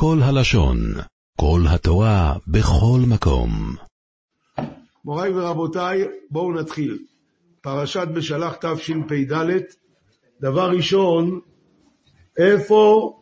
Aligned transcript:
כל 0.00 0.18
הלשון, 0.22 0.78
כל 1.36 1.60
התורה, 1.68 2.34
בכל 2.46 3.00
מקום. 3.08 3.50
מוריי 5.04 5.32
ורבותיי, 5.34 6.04
בואו 6.30 6.52
נתחיל. 6.52 6.98
פרשת 7.60 8.08
בשלח 8.14 8.56
תשפ"ד, 8.60 9.32
דבר 10.40 10.70
ראשון, 10.70 11.40
איפה, 12.36 13.12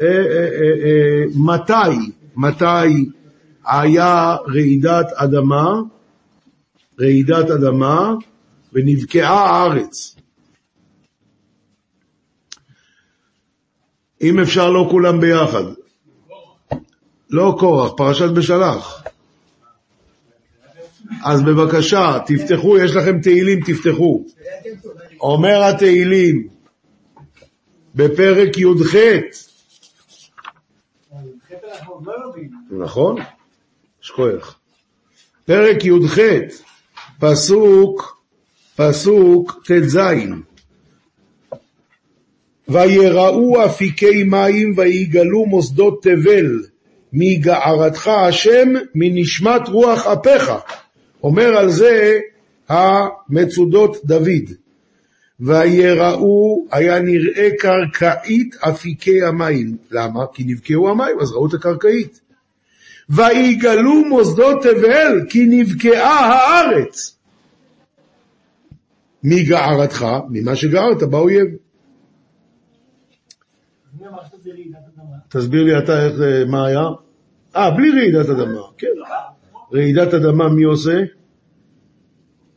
אה, 0.00 0.06
אה, 0.06 0.14
אה, 0.14 0.84
אה, 0.84 1.24
מתי, 1.36 2.12
מתי 2.36 3.10
היה 3.66 4.36
רעידת 4.48 5.06
אדמה, 5.14 5.80
רעידת 7.00 7.50
אדמה, 7.50 8.14
ונבקעה 8.72 9.44
הארץ. 9.44 10.16
אם 14.22 14.40
אפשר 14.40 14.70
לא 14.70 14.88
כולם 14.90 15.20
ביחד. 15.20 15.64
לא 17.30 17.56
קורח, 17.58 17.92
פרשת 17.96 18.30
בשלח. 18.30 19.02
אז 21.24 21.42
בבקשה, 21.42 22.18
תפתחו, 22.26 22.78
יש 22.78 22.96
לכם 22.96 23.20
תהילים, 23.20 23.60
תפתחו. 23.60 24.24
אומר 25.20 25.62
התהילים 25.62 26.48
בפרק 27.94 28.58
י"ח, 28.58 28.94
נכון? 32.70 33.16
שכוח. 34.00 34.58
פרק 35.44 35.84
י"ח, 35.84 36.18
פסוק, 37.18 38.22
פסוק 38.76 39.62
ט"ז 39.64 39.98
ויראו 42.68 43.64
אפיקי 43.64 44.24
מים 44.24 44.72
ויגלו 44.76 45.46
מוסדות 45.46 46.02
תבל 46.02 46.60
מגערתך 47.12 48.08
השם 48.08 48.68
מנשמת 48.94 49.68
רוח 49.68 50.06
אפיך. 50.06 50.52
אומר 51.22 51.56
על 51.56 51.70
זה 51.70 52.20
המצודות 52.68 54.04
דוד. 54.04 54.50
ויראו, 55.40 56.66
היה 56.70 56.98
נראה 56.98 57.48
קרקעית 57.58 58.56
אפיקי 58.60 59.22
המים. 59.22 59.76
למה? 59.90 60.20
כי 60.34 60.44
נבקעו 60.46 60.88
המים, 60.88 61.16
אז 61.20 61.32
ראו 61.32 61.46
את 61.46 61.54
הקרקעית. 61.54 62.20
ויגלו 63.10 64.04
מוסדות 64.08 64.62
תבל, 64.62 65.20
כי 65.28 65.46
נבקעה 65.48 66.26
הארץ. 66.26 67.16
מגערתך? 69.24 70.06
ממה 70.30 70.56
שגערת 70.56 71.02
באויב. 71.02 71.46
תסביר 75.32 75.64
לי 75.64 75.78
אתה 75.78 76.06
איך, 76.06 76.14
מה 76.46 76.66
היה? 76.66 76.82
אה, 77.56 77.70
בלי 77.70 77.90
רעידת 77.90 78.28
אדמה, 78.28 78.60
כן. 78.78 78.86
רעידת 79.72 80.14
אדמה 80.14 80.48
מי 80.48 80.62
עושה? 80.62 81.02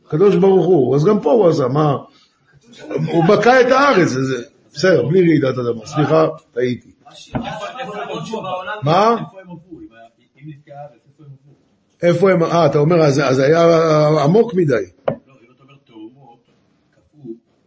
הקדוש 0.06 0.36
ברוך 0.36 0.66
הוא, 0.66 0.96
אז 0.96 1.04
גם 1.04 1.20
פה 1.20 1.32
הוא 1.32 1.48
עשה, 1.48 1.68
מה? 1.68 1.96
הוא 3.12 3.24
בקע 3.24 3.60
את 3.60 3.66
הארץ, 3.66 4.08
זה, 4.08 4.44
בסדר, 4.74 5.08
בלי 5.08 5.20
רעידת 5.20 5.58
אדמה, 5.58 5.86
סליחה, 5.86 6.26
טעיתי. 6.52 6.90
מה? 8.82 9.16
איפה 12.02 12.30
הם, 12.30 12.42
אה, 12.42 12.66
אתה 12.66 12.78
אומר, 12.78 12.96
אז 13.02 13.38
היה 13.38 13.62
עמוק 14.24 14.54
מדי. 14.54 14.72
לא, 14.72 14.78
אם 15.08 15.16
אתה 15.54 15.62
אומר 15.62 15.74
תאומות, 15.86 16.50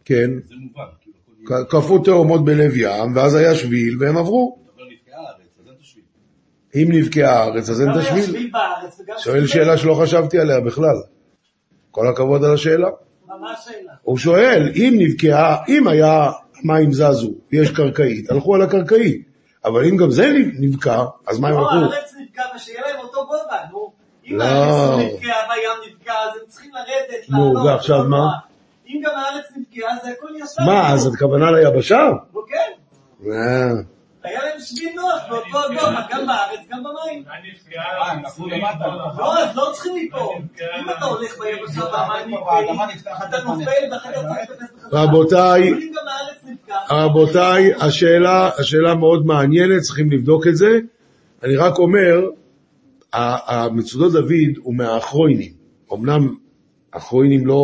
כן, 0.04 0.30
זה 0.44 0.54
מובן. 0.54 1.64
קפאו 1.68 1.98
תאומות 1.98 2.44
בלב 2.44 2.76
ים, 2.76 3.16
ואז 3.16 3.34
היה 3.34 3.54
שביל, 3.54 3.96
והם 4.00 4.16
עברו. 4.16 4.58
אתה 4.64 4.82
אומר 4.82 4.92
נתקעה 4.92 5.20
הארץ, 5.20 5.58
אז 5.60 5.68
אין 5.68 5.74
תשביל. 5.80 6.04
אם 6.74 6.88
נבקעה 6.88 7.42
הארץ, 7.42 7.70
אז 7.70 7.80
אין 7.80 7.90
את 7.90 7.96
השביל. 7.96 8.50
שואל 9.18 9.46
שאלה 9.46 9.78
שלא 9.78 9.94
חשבתי 10.02 10.38
עליה 10.38 10.60
בכלל. 10.60 10.96
כל 11.90 12.08
הכבוד 12.08 12.44
על 12.44 12.54
השאלה. 12.54 12.88
הוא 14.02 14.18
שואל, 14.18 14.72
אם 14.74 14.94
נבקעה, 14.98 15.56
אם 15.68 15.88
היה 15.88 16.30
מים 16.64 16.92
זזו, 16.92 17.30
יש 17.52 17.70
קרקעית, 17.70 18.30
הלכו 18.30 18.54
על 18.54 18.62
הקרקעית. 18.62 19.30
אבל 19.64 19.84
אם 19.84 19.96
גם 19.96 20.10
זה 20.10 20.32
נבקע, 20.58 21.04
אז 21.26 21.38
מה 21.38 21.48
הם 21.48 21.54
לא, 21.54 21.70
הלכו? 21.70 21.94
הארץ 21.94 22.14
נתקע 22.20 22.42
ושיהיה 22.56 22.80
להם 22.86 23.00
אותו 23.00 23.26
גובה, 23.26 23.56
נו. 23.72 23.92
אם 24.24 24.36
לא. 24.36 24.44
הארץ 24.44 25.12
נתקעה 25.14 25.36
והים 25.48 25.94
נתקע, 25.94 26.12
אז 26.12 26.40
הם 26.40 26.46
צריכים 26.48 26.70
לרדת, 26.74 27.28
נו, 27.28 27.54
לעלות, 27.54 27.66
ועכשיו 27.66 27.98
לא 28.02 28.10
מה? 28.10 28.28
אם 28.88 29.00
גם 29.04 29.12
הארץ 29.16 29.44
נתקעה, 29.56 29.96
זה 30.02 30.10
הכל 30.10 30.28
ישר. 30.36 30.62
מה, 30.66 30.92
אז 30.92 31.14
הכוונה 31.14 31.50
ליבשה? 31.50 32.10
נו, 32.32 32.40
כן. 32.46 32.72
אה, 34.24 34.30
היה 34.30 34.44
להם 34.44 34.60
שביל 34.60 34.92
נוח 34.96 35.22
באותו 35.28 35.68
גובה, 35.68 36.06
גם 36.10 36.26
בארץ, 36.26 36.60
גם 36.70 36.82
במים. 36.84 37.24
לא, 39.18 39.38
אז 39.38 39.56
לא 39.56 39.70
צריכים 39.72 39.96
ליפול. 39.96 40.36
אם 40.80 40.90
אתה 40.90 41.04
הולך 41.04 41.38
ביבשה 41.38 41.84
והמים 41.84 42.38
אתה 43.28 43.42
נופל 43.44 43.70
ואחר 43.92 44.12
כך 44.12 44.18
צריך 44.58 44.70
בחזרה. 44.76 45.02
רבותיי, 45.02 45.74
רבותיי, 46.90 47.74
השאלה, 47.80 48.50
השאלה 48.58 48.94
מאוד 48.94 49.26
מעניינת, 49.26 49.82
צריכים 49.82 50.10
לבדוק 50.10 50.46
את 50.46 50.56
זה. 50.56 50.78
אני 51.42 51.56
רק 51.56 51.78
אומר, 51.78 52.20
המצודות 53.12 54.12
דוד 54.12 54.56
הוא 54.62 54.74
מהאחרונים. 54.74 55.52
אמנם 55.92 56.34
האחרונים 56.92 57.46
לא 57.46 57.54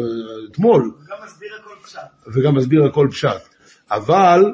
אה, 0.00 0.06
אתמול, 0.50 0.82
הוא 0.82 0.92
גם 1.08 1.26
מסביר 1.26 1.48
הכל 1.60 1.74
פשט. 1.84 1.98
וגם 2.34 2.54
מסביר 2.54 2.84
הכל 2.84 3.08
פשט. 3.10 3.48
אבל 3.90 4.44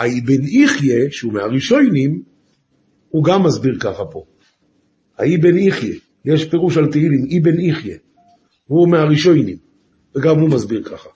האבן 0.00 0.42
יחיה, 0.42 1.10
שהוא 1.10 1.32
מהראשונים, 1.32 2.22
הוא 3.08 3.24
גם 3.24 3.42
מסביר 3.42 3.78
ככה 3.80 4.04
פה. 4.04 4.24
האבן 5.18 5.58
יחיה, 5.58 5.94
יש 6.24 6.44
פירוש 6.44 6.76
על 6.76 6.86
תהילים, 6.86 7.26
אבן 7.38 7.60
יחיה. 7.60 7.96
הוא 8.66 8.88
מהראשונים, 8.88 9.56
וגם 10.14 10.40
הוא 10.40 10.50
מסביר 10.50 10.82
ככה. 10.82 11.08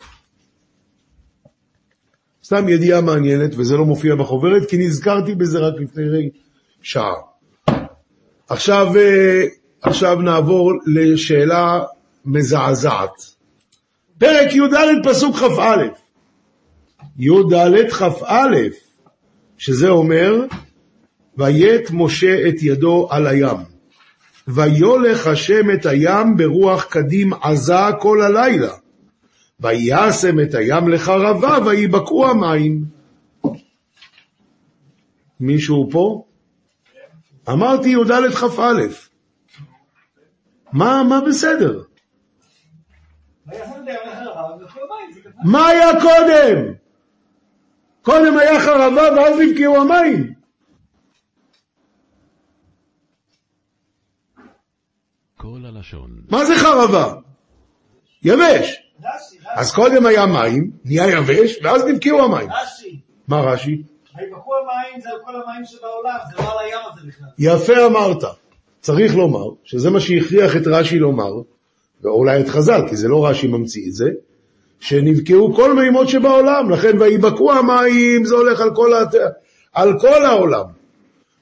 סתם 2.44 2.68
ידיעה 2.68 3.00
מעניינת, 3.00 3.54
וזה 3.56 3.76
לא 3.76 3.84
מופיע 3.84 4.14
בחוברת, 4.14 4.70
כי 4.70 4.76
נזכרתי 4.78 5.34
בזה 5.34 5.58
רק 5.58 5.74
לפני 5.80 6.30
שעה. 6.82 7.14
עכשיו, 8.48 8.86
אה, 8.96 9.42
עכשיו 9.82 10.20
נעבור 10.20 10.72
לשאלה 10.86 11.80
מזעזעת. 12.24 13.34
פרק 14.18 14.54
י"ד 14.54 15.08
פסוק 15.08 15.36
כ"א. 15.36 16.03
י"ד 17.18 17.90
כ"א, 17.90 18.56
שזה 19.58 19.88
אומר, 19.88 20.46
ויית 21.36 21.90
משה 21.90 22.48
את 22.48 22.62
ידו 22.62 23.08
על 23.10 23.26
הים. 23.26 23.74
ויולך 24.48 25.26
השם 25.26 25.70
את 25.70 25.86
הים 25.86 26.36
ברוח 26.36 26.84
קדים 26.84 27.32
עזה 27.32 27.74
כל 28.00 28.22
הלילה. 28.22 28.72
וישם 29.60 30.40
את 30.40 30.54
הים 30.54 30.88
לחרבה, 30.88 31.58
ויבקעו 31.66 32.26
המים. 32.30 32.84
מישהו 35.40 35.88
פה? 35.90 36.24
אמרתי 37.48 37.88
י"ד 37.88 38.34
כ"א. 38.34 38.82
מה, 40.72 41.02
מה 41.08 41.20
בסדר? 41.20 41.82
מה 45.44 45.66
היה 45.66 46.00
קודם? 46.00 46.83
קודם 48.04 48.38
היה 48.38 48.60
חרבה 48.60 49.02
ואז 49.16 49.40
נבקעו 49.40 49.76
המים. 49.76 50.34
כל 55.36 55.60
הלשון, 55.64 56.10
מה 56.30 56.44
זה 56.44 56.54
חרבה? 56.56 57.14
יבש. 58.22 58.80
רש"י, 59.02 59.36
רש"י, 59.38 59.38
אז 59.56 59.74
קודם 59.74 60.06
היה 60.06 60.26
מים, 60.26 60.70
נהיה 60.84 61.10
יבש, 61.10 61.58
ואז 61.62 61.84
נבקעו 61.84 62.22
המים. 62.22 62.48
רש"י. 62.50 63.00
מה 63.28 63.40
רש"י? 63.40 63.82
ויבקעו 64.16 64.52
המים 64.54 65.00
זה 65.00 65.08
על 65.10 65.18
כל 65.24 65.32
המים 65.36 65.64
שבעולם, 65.64 66.18
זה 66.30 66.42
לא 66.42 66.52
על 66.52 66.58
הים 66.66 66.78
הזה 66.92 67.08
בכלל. 67.08 67.28
יפה 67.38 67.86
אמרת. 67.86 68.22
צריך 68.80 69.14
לומר, 69.14 69.48
שזה 69.64 69.90
מה 69.90 70.00
שהכריח 70.00 70.56
את 70.56 70.66
רש"י 70.66 70.98
לומר, 70.98 71.32
ואולי 72.02 72.40
את 72.40 72.48
חז"ל, 72.48 72.88
כי 72.88 72.96
זה 72.96 73.08
לא 73.08 73.26
רש"י 73.26 73.46
ממציא 73.46 73.88
את 73.88 73.94
זה, 73.94 74.10
שנבקעו 74.80 75.54
כל 75.54 75.74
מימות 75.74 76.08
שבעולם, 76.08 76.70
לכן 76.70 77.00
ויבקעו 77.00 77.52
המים, 77.52 78.24
זה 78.24 78.34
הולך 78.34 78.60
על 78.60 78.74
כל, 78.74 78.94
הת... 78.94 79.14
על 79.72 80.00
כל 80.00 80.24
העולם. 80.24 80.64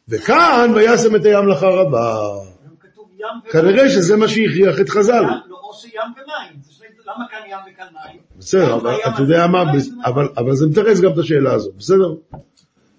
וכאן 0.09 0.73
וישם 0.75 1.17
את 1.17 1.25
הים 1.25 1.49
לחרבה. 1.49 2.17
כנראה 3.51 3.91
שזה 3.91 4.17
מה 4.17 4.29
שהכריח 4.29 4.81
את 4.81 4.89
חז"ל. 4.89 5.23
לא, 5.23 5.57
או 5.57 5.75
שים 5.75 5.91
ומים. 6.01 6.63
למה 7.07 7.25
כאן 7.31 7.39
ים 7.51 7.59
וכאן 7.73 7.87
מים? 7.93 8.21
בסדר, 8.39 8.75
אבל 8.75 8.95
אתה 9.09 9.23
יודע 9.23 9.47
מה. 9.47 9.65
אבל, 10.37 10.55
זה 10.55 10.67
מתרץ 10.67 11.01
גם 11.01 11.13
את 11.13 11.19
השאלה 11.19 11.53
הזאת, 11.53 11.75
בסדר? 11.79 12.15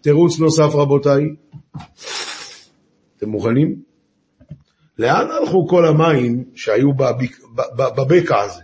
תירוץ 0.02 0.40
נוסף 0.40 0.76
רבותיי. 0.76 1.24
אתם 3.18 3.30
מוכנים? 3.30 3.76
לאן 5.00 5.28
הלכו 5.32 5.68
כל 5.68 5.86
המים 5.86 6.44
שהיו 6.56 6.94
בבקע 7.98 8.40
הזה? 8.40 8.62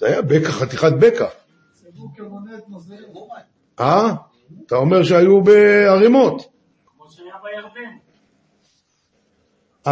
זה 0.00 0.06
היה 0.06 0.22
בקע, 0.22 0.50
חתיכת 0.50 0.92
בקע. 1.00 1.26
אה? 3.80 4.14
אתה 4.66 4.76
אומר 4.76 5.02
שהיו 5.02 5.40
בערימות. 5.40 6.48
בירדן. 7.42 7.90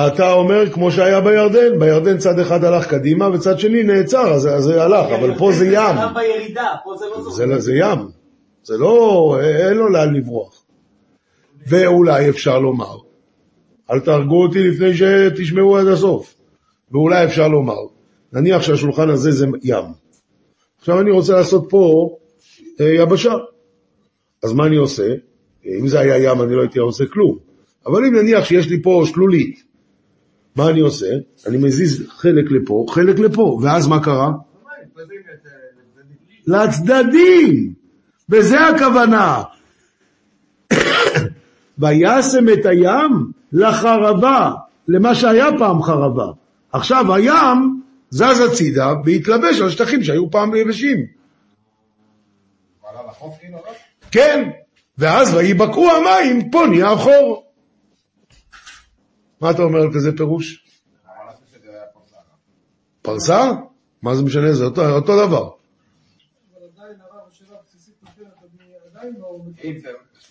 אתה 0.08 0.32
אומר 0.32 0.70
כמו 0.70 0.93
שהיה 0.93 1.20
בירדן, 1.20 1.78
בירדן 1.78 2.19
צד 2.19 2.38
אחד 2.38 2.64
הלך 2.64 2.87
קדימה 2.87 3.28
וצד 3.28 3.58
שני 3.58 3.82
נעצר, 3.82 4.34
אז 4.34 4.49
זה 4.58 4.82
הלך, 4.82 5.06
אבל 5.19 5.38
פה 5.38 5.52
זה 5.52 5.66
ים, 5.66 5.96
גם 6.02 6.14
בירידה, 6.14 6.75
פה 6.84 6.96
זה 6.96 7.06
לא 7.06 7.22
זוכר. 7.22 7.31
זה, 7.31 7.58
זה 7.58 7.72
ים, 7.75 8.08
זה 8.62 8.78
לא, 8.78 9.37
אין 9.43 9.76
לו 9.76 9.88
לאן 9.88 10.14
לברוח. 10.14 10.64
ואולי 11.66 12.28
אפשר 12.28 12.58
לומר, 12.58 12.96
אל 13.90 14.00
תהרגו 14.00 14.43
אותי 14.43 14.69
לפני 14.69 14.94
שתשמעו 14.94 15.76
עד 15.76 15.87
הסוף, 15.87 16.34
ואולי 16.90 17.25
אפשר 17.25 17.49
לומר, 17.49 17.98
נניח 18.33 18.63
שהשולחן 18.63 19.11
הזה 19.11 19.31
זה 19.31 19.47
ים, 19.63 19.85
עכשיו 20.79 21.01
אני 21.01 21.11
רוצה 21.11 21.33
לעשות 21.33 21.67
פה 21.69 22.11
אה, 22.81 22.95
יבשה, 22.95 23.35
אז 24.43 24.53
מה 24.53 24.67
אני 24.67 24.77
עושה? 24.77 25.15
אם 25.67 25.89
זה 25.89 26.01
היה 26.01 26.31
ים 26.31 26.43
אני 26.43 26.55
לא 26.55 26.61
הייתי 26.61 26.79
עושה 26.79 27.05
כלום, 27.07 27.39
אבל 27.87 28.05
אם 28.05 28.15
נניח 28.15 28.45
שיש 28.45 28.69
לי 28.69 28.83
פה 28.83 29.03
שלולית, 29.07 29.63
מה 30.57 30.71
אני 30.71 30.81
עושה? 30.81 31.07
אני 31.47 31.57
מזיז 31.57 32.07
חלק 32.09 32.51
לפה, 32.51 32.87
חלק 32.89 33.19
לפה, 33.19 33.59
ואז 33.63 33.89
מה 33.89 34.05
קרה? 34.05 34.33
לצדדים, 36.47 37.73
וזה 38.29 38.61
הכוונה. 38.61 39.43
וישם 41.79 42.49
את 42.53 42.67
הים 42.67 43.33
לחרבה, 43.53 44.53
למה 44.89 45.15
שהיה 45.15 45.47
פעם 45.59 45.83
חרבה. 45.83 46.27
עכשיו 46.73 47.15
הים 47.15 47.83
זז 48.10 48.40
הצידה 48.52 48.93
והתלבש 49.05 49.60
על 49.60 49.70
שטחים 49.70 50.05
שהיו 50.05 50.31
פעם 50.31 50.55
יבשים. 50.55 51.06
כן, 54.10 54.50
ואז 54.99 55.34
ויבקעו 55.34 55.90
המים, 55.90 56.50
פה 56.50 56.66
נהיה 56.70 56.96
חור. 56.96 57.44
מה 59.40 59.50
אתה 59.50 59.62
אומר 59.62 59.81
על 59.81 59.94
כזה 59.94 60.16
פירוש? 60.16 60.64
פרסה? 63.02 63.52
מה 64.02 64.14
זה 64.14 64.22
משנה? 64.22 64.52
זה 64.52 64.64
אותו, 64.64 64.90
אותו 64.90 65.26
דבר. 65.26 65.50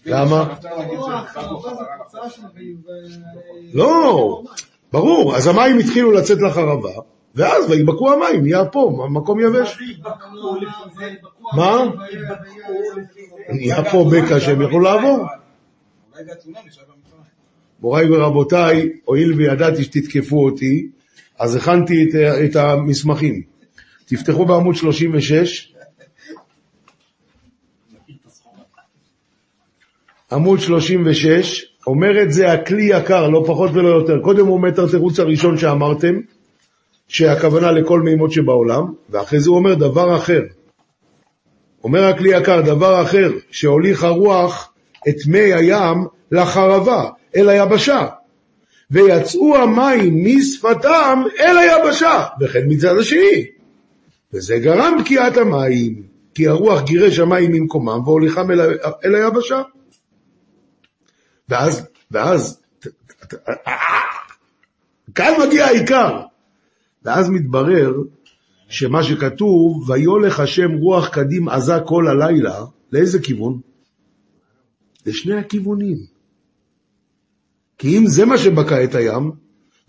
למה? 0.05 0.55
לא, 3.73 4.43
ברור. 4.91 5.35
אז 5.35 5.47
המים 5.47 5.79
התחילו 5.79 6.11
לצאת 6.11 6.37
לחרבה, 6.41 7.01
ואז 7.37 7.69
ויבקעו 7.69 8.13
המים, 8.13 8.41
נהיה 8.41 8.65
פה, 8.65 9.07
מקום 9.09 9.39
יבש. 9.39 9.77
מה? 11.55 11.83
נהיה 13.49 13.91
פה 13.91 14.09
בקע 14.11 14.39
שהם 14.39 14.61
יוכלו 14.61 14.79
לעבור. 14.79 15.25
מוריי 17.81 18.09
ורבותיי, 18.11 18.89
הואיל 19.05 19.33
וידעתי 19.33 19.83
שתתקפו 19.83 20.45
אותי, 20.45 20.89
אז 21.39 21.55
הכנתי 21.55 22.03
את, 22.03 22.15
את 22.45 22.55
המסמכים. 22.55 23.41
תפתחו 24.05 24.45
בעמוד 24.45 24.75
36. 24.75 25.73
עמוד 30.31 30.59
36, 30.59 31.65
אומר 31.87 32.21
את 32.21 32.31
זה 32.31 32.51
הכלי 32.51 32.83
יקר, 32.83 33.29
לא 33.29 33.43
פחות 33.47 33.71
ולא 33.73 33.87
יותר. 33.87 34.19
קודם 34.21 34.45
הוא 34.45 34.53
אומר 34.53 34.69
את 34.69 34.79
התירוץ 34.79 35.19
הראשון 35.19 35.57
שאמרתם, 35.57 36.15
שהכוונה 37.07 37.71
לכל 37.71 38.01
מימות 38.01 38.31
שבעולם, 38.31 38.93
ואחרי 39.09 39.39
זה 39.39 39.49
הוא 39.49 39.57
אומר 39.57 39.73
דבר 39.73 40.15
אחר. 40.15 40.41
אומר 41.83 42.05
הכלי 42.05 42.37
יקר, 42.37 42.61
דבר 42.61 43.01
אחר, 43.01 43.31
שהוליך 43.51 44.03
הרוח 44.03 44.73
את 45.09 45.15
מי 45.27 45.53
הים 45.53 46.05
לחרבה, 46.31 47.09
אל 47.35 47.49
היבשה. 47.49 48.07
ויצאו 48.91 49.55
המים 49.55 50.25
משפתם 50.25 51.23
אל 51.39 51.57
היבשה, 51.57 52.25
וכן 52.41 52.63
מצד 52.67 52.97
השני. 52.97 53.45
וזה 54.33 54.57
גרם 54.57 54.97
בקיעת 55.01 55.37
המים, 55.37 56.03
כי 56.35 56.47
הרוח 56.47 56.81
גירש 56.81 57.19
המים 57.19 57.51
ממקומם 57.51 57.99
והוליכם 58.05 58.51
אל, 58.51 58.61
אל 59.05 59.15
היבשה. 59.15 59.61
ואז, 61.49 61.87
ואז, 62.11 62.61
כאן 65.15 65.33
מגיע 65.47 65.65
העיקר. 65.65 66.21
ואז 67.03 67.29
מתברר 67.29 67.93
שמה 68.69 69.03
שכתוב, 69.03 69.89
ויולך 69.89 70.39
השם 70.39 70.71
רוח 70.71 71.09
קדים 71.09 71.49
עזה 71.49 71.79
כל 71.85 72.07
הלילה, 72.07 72.65
לאיזה 72.91 73.19
כיוון? 73.19 73.59
לשני 75.05 75.35
הכיוונים. 75.35 75.97
כי 77.77 77.97
אם 77.97 78.07
זה 78.07 78.25
מה 78.25 78.37
שבקע 78.37 78.83
את 78.83 78.95
הים, 78.95 79.31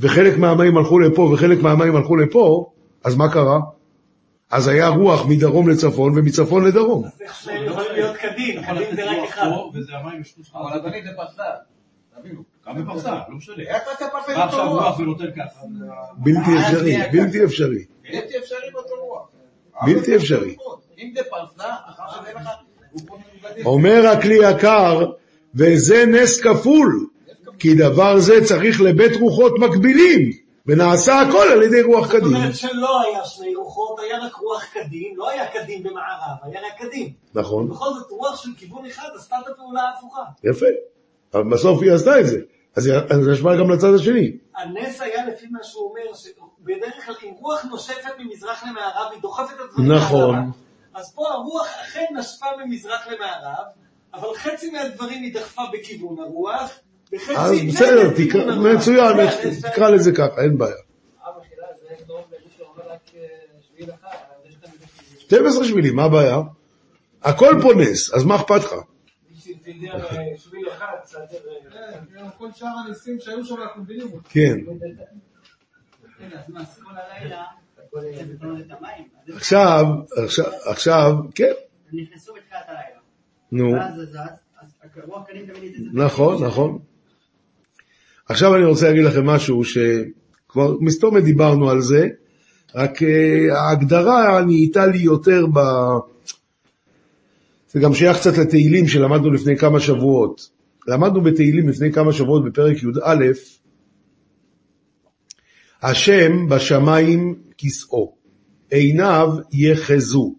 וחלק 0.00 0.38
מהמים 0.38 0.76
הלכו 0.76 0.98
לפה 0.98 1.22
וחלק 1.22 1.62
מהמים 1.62 1.96
הלכו 1.96 2.16
לפה, 2.16 2.72
אז 3.04 3.16
מה 3.16 3.32
קרה? 3.32 3.58
אז 4.50 4.68
היה 4.68 4.88
רוח 4.88 5.26
מדרום 5.26 5.68
לצפון 5.68 6.18
ומצפון 6.18 6.64
לדרום. 6.64 7.04
אז 7.04 7.20
איך 7.20 7.34
שניהם 7.34 7.64
יכולים 7.64 7.92
להיות 7.92 8.16
קדים? 8.16 8.62
קדים 8.62 8.96
זה 8.96 9.10
רק 9.10 9.28
אחד. 9.28 9.46
אבל 10.54 10.72
אדוני 10.72 11.02
זה 11.02 11.10
פרסה, 11.16 11.42
תבינו. 12.18 12.42
גם 12.68 12.84
בפרסה, 12.84 13.14
לא 13.28 13.36
משנה. 13.36 13.62
איך 13.66 13.82
אתה 13.82 14.06
עכשיו 14.44 14.66
אותו 14.66 14.70
רוח 14.70 14.84
רוח? 14.84 14.98
ונותן 14.98 15.30
ככה? 15.36 15.60
בלתי 16.16 16.58
אפשרי, 16.60 16.96
בלתי 17.12 17.44
אפשרי. 17.44 17.84
בלתי 18.02 18.38
אפשרי 18.38 18.70
באותו 18.72 18.94
רוח. 19.00 19.28
בלתי 19.86 20.16
אפשרי. 20.16 20.56
אם 20.98 21.12
זה 21.16 21.20
פרסה, 21.30 21.74
אחר 21.86 22.02
שזה 22.10 22.32
לך, 22.34 22.48
הוא 22.90 23.00
פה 23.06 23.18
מבודד. 23.36 23.66
אומר 23.66 24.06
הכלי 24.06 24.38
יקר, 24.50 25.10
וזה 25.54 26.06
נס 26.06 26.40
כפול, 26.40 27.06
כי 27.58 27.74
דבר 27.74 28.18
זה 28.18 28.44
צריך 28.44 28.80
לבית 28.80 29.20
רוחות 29.20 29.52
מקבילים, 29.58 30.30
ונעשה 30.66 31.20
הכל 31.20 31.46
על 31.52 31.62
ידי 31.62 31.82
רוח 31.82 32.06
זאת 32.06 32.16
קדים. 32.16 32.36
אומרת 32.36 32.54
שלא 32.56 33.02
היה 33.02 33.24
שני 33.24 33.54
רוחות, 33.54 34.00
היה 34.00 34.18
רק 34.24 34.34
רוח 34.34 34.64
קדים, 34.72 35.16
לא 35.16 35.30
היה 35.30 35.46
קדים 35.46 35.82
במערב, 35.82 36.36
היה 36.42 36.60
רק 36.60 36.86
קדים. 36.86 37.12
נכון, 37.34 37.68
בכל 37.68 37.84
זאת, 37.84 38.10
רוח 38.10 38.42
של 38.42 38.50
כיוון 38.58 38.86
אחד 38.86 39.08
עשתה 39.16 39.36
את 39.42 39.48
הפעולה 39.52 39.82
ההפוכה. 39.82 40.22
יפה. 40.44 40.66
אבל 41.34 41.50
בסוף 41.50 41.82
היא 41.82 41.92
עשתה 41.92 42.20
את 42.20 42.26
זה. 42.26 42.40
אז 42.78 42.86
היא 42.86 43.32
השפעה 43.32 43.56
גם 43.56 43.70
לצד 43.70 43.94
השני. 43.94 44.32
הנס 44.56 45.00
היה 45.00 45.26
לפי 45.26 45.46
מה 45.50 45.58
שהוא 45.62 45.90
אומר, 45.90 46.14
שבדרך 46.14 47.06
כלל 47.06 47.14
אם 47.22 47.30
רוח 47.30 47.64
נושפת 47.64 48.10
ממזרח 48.18 48.64
למערב, 48.64 49.12
היא 49.12 49.22
דוחפת 49.22 49.54
את 49.54 49.60
הדברים 49.60 49.92
נכון. 49.92 50.34
לערב. 50.34 50.46
אז 50.94 51.14
פה 51.14 51.28
הרוח 51.28 51.68
אכן 51.82 52.04
נשפה 52.18 52.46
ממזרח 52.64 53.06
למערב, 53.06 53.64
אבל 54.14 54.28
חצי 54.34 54.70
מהדברים 54.70 55.22
היא 55.22 55.34
דחפה 55.34 55.62
בכיוון 55.72 56.18
הרוח, 56.18 56.70
אז 57.36 57.52
בסדר. 57.68 58.10
מצוין, 58.74 59.16
זה 59.50 59.68
תקרא 59.68 59.90
לזה 59.90 60.12
ככה, 60.12 60.42
אין 60.42 60.58
בעיה. 60.58 60.74
אבא 60.74 61.40
שלה 61.50 61.66
זה 61.80 62.04
טוב 62.06 62.20
למי 62.30 62.50
שאומר 62.56 62.92
רק 62.92 63.00
אה, 63.16 63.28
12 65.18 65.64
שבילים, 65.64 65.96
מה 65.96 66.04
הבעיה? 66.04 66.36
הכל 67.22 67.54
פה 67.62 67.68
נס, 67.74 68.14
אז 68.14 68.24
מה 68.24 68.36
אכפת 68.36 68.64
לך? 68.64 68.74
שביל 70.36 70.68
אחד, 70.68 70.94
קצת, 71.02 71.18
אה, 71.18 71.98
כן, 72.14 72.24
כל 72.38 72.52
שאר 72.52 72.68
הניסים 72.86 73.20
שהיו 73.20 73.44
שם 73.44 73.54
אנחנו 73.62 73.82
מבינים 73.82 74.12
אותם. 74.12 74.28
כן. 74.28 74.56
עכשיו, 79.34 79.84
עכשיו, 80.24 80.46
עכשיו, 80.64 81.14
כן, 81.34 81.52
נכנסו 81.92 82.32
בתחילת 82.34 82.62
הלילה. 82.68 82.98
נו. 83.52 83.64
נכון, 85.92 86.44
נכון. 86.44 86.78
עכשיו 88.28 88.56
אני 88.56 88.64
רוצה 88.64 88.88
להגיד 88.88 89.04
לכם 89.04 89.26
משהו 89.26 89.62
שכבר 89.64 90.76
מסתומת 90.80 91.24
דיברנו 91.24 91.70
על 91.70 91.80
זה, 91.80 92.08
רק 92.74 93.02
אה, 93.02 93.60
ההגדרה 93.60 94.44
נהייתה 94.44 94.86
לי 94.86 94.98
יותר 94.98 95.46
ב... 95.46 95.58
זה 97.68 97.80
גם 97.80 97.94
שייך 97.94 98.16
קצת 98.16 98.38
לתהילים 98.38 98.88
שלמדנו 98.88 99.30
לפני 99.30 99.56
כמה 99.56 99.80
שבועות. 99.80 100.50
למדנו 100.88 101.22
בתהילים 101.22 101.68
לפני 101.68 101.92
כמה 101.92 102.12
שבועות 102.12 102.44
בפרק 102.44 102.82
י"א, 102.82 103.24
השם 105.82 106.48
בשמיים 106.48 107.42
כסאו, 107.58 108.14
עיניו 108.70 109.28
יחזו, 109.52 110.34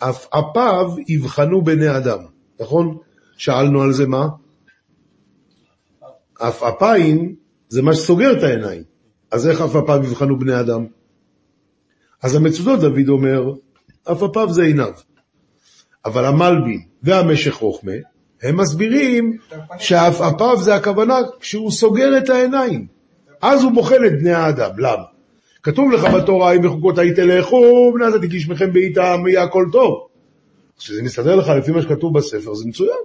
עפעפיו 0.00 0.90
יבחנו 1.08 1.64
בני 1.64 1.96
אדם, 1.96 2.18
נכון? 2.60 2.98
שאלנו 3.36 3.82
על 3.82 3.92
זה 3.92 4.06
מה? 4.06 4.28
עפעפיים 6.40 7.34
זה 7.68 7.82
מה 7.82 7.94
שסוגר 7.94 8.38
את 8.38 8.42
העיניים. 8.42 8.82
אז 9.30 9.48
איך 9.48 9.60
עפעפיו 9.60 10.00
יבחנו 10.04 10.38
בני 10.38 10.60
אדם? 10.60 10.86
אז 12.22 12.34
המצודות 12.34 12.80
דוד 12.80 13.08
אומר, 13.08 13.52
עפעפיו 14.04 14.52
זה 14.52 14.62
עיניו. 14.62 14.92
אבל 16.06 16.24
המלבים 16.24 16.80
והמשך 17.02 17.52
חוכמה, 17.52 17.92
הם 18.42 18.60
מסבירים 18.60 19.36
שעפעפיו 19.78 20.56
זה 20.56 20.74
הכוונה 20.74 21.18
כשהוא 21.40 21.70
סוגר 21.70 22.18
את 22.18 22.30
העיניים. 22.30 22.86
אז 23.42 23.62
הוא 23.62 23.72
בוחן 23.72 24.04
את 24.06 24.18
בני 24.18 24.32
האדם. 24.32 24.70
למה? 24.78 25.02
כתוב 25.62 25.92
לך 25.92 26.04
בתורה, 26.04 26.52
אם 26.52 26.62
בחוקותיי 26.62 27.14
תלכו, 27.14 27.92
בני 27.94 28.08
אדם 28.08 28.18
תגיש 28.18 28.48
מכם 28.48 28.72
בעיתם, 28.72 29.22
יהיה 29.28 29.42
הכל 29.42 29.66
טוב. 29.72 30.06
כשזה 30.78 31.02
מסתדר 31.02 31.36
לך 31.36 31.48
לפי 31.48 31.72
מה 31.72 31.82
שכתוב 31.82 32.18
בספר, 32.18 32.54
זה 32.54 32.68
מצוין. 32.68 32.98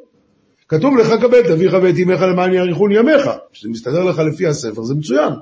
כתוב 0.68 0.98
לך 0.98 1.14
קבל 1.22 1.40
את 1.40 1.52
אביך 1.52 1.74
ואת 1.82 1.96
אמך 2.04 2.22
למען 2.22 2.54
יאריכון 2.54 2.92
ימיך. 2.92 3.30
כשזה 3.52 3.70
מסתדר 3.70 4.04
לך 4.04 4.20
לפי 4.20 4.48
הספר 4.48 4.84
זה 4.84 4.96
מצוין. 4.96 5.34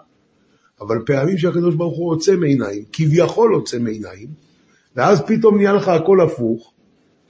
אבל 0.81 0.97
פעמים 1.05 1.37
שהקדוש 1.37 1.75
ברוך 1.75 1.97
הוא 1.97 2.11
עוצם 2.11 2.43
עיניים, 2.43 2.83
כביכול 2.93 3.53
עוצם 3.53 3.85
עיניים, 3.87 4.27
ואז 4.95 5.21
פתאום 5.21 5.57
נהיה 5.57 5.73
לך 5.73 5.87
הכל 5.87 6.21
הפוך. 6.21 6.73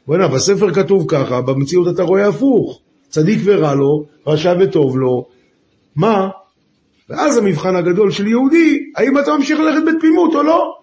בוא'נה, 0.08 0.28
בספר 0.28 0.74
כתוב 0.74 1.06
ככה, 1.08 1.42
במציאות 1.42 1.96
אתה 1.96 2.04
רואה 2.04 2.28
הפוך. 2.28 2.82
צדיק 3.10 3.40
ורע 3.44 3.76
לו, 3.76 4.06
רשע 4.28 4.54
וטוב 4.60 4.98
לו. 4.98 5.28
מה? 5.96 6.30
ואז 7.10 7.38
המבחן 7.38 7.76
הגדול 7.76 8.12
של 8.12 8.28
יהודי, 8.28 8.92
האם 8.96 9.20
אתה 9.20 9.38
ממשיך 9.38 9.60
ללכת 9.60 9.82
בתמימות 9.88 10.36
או 10.36 10.44
לא? 10.44 10.74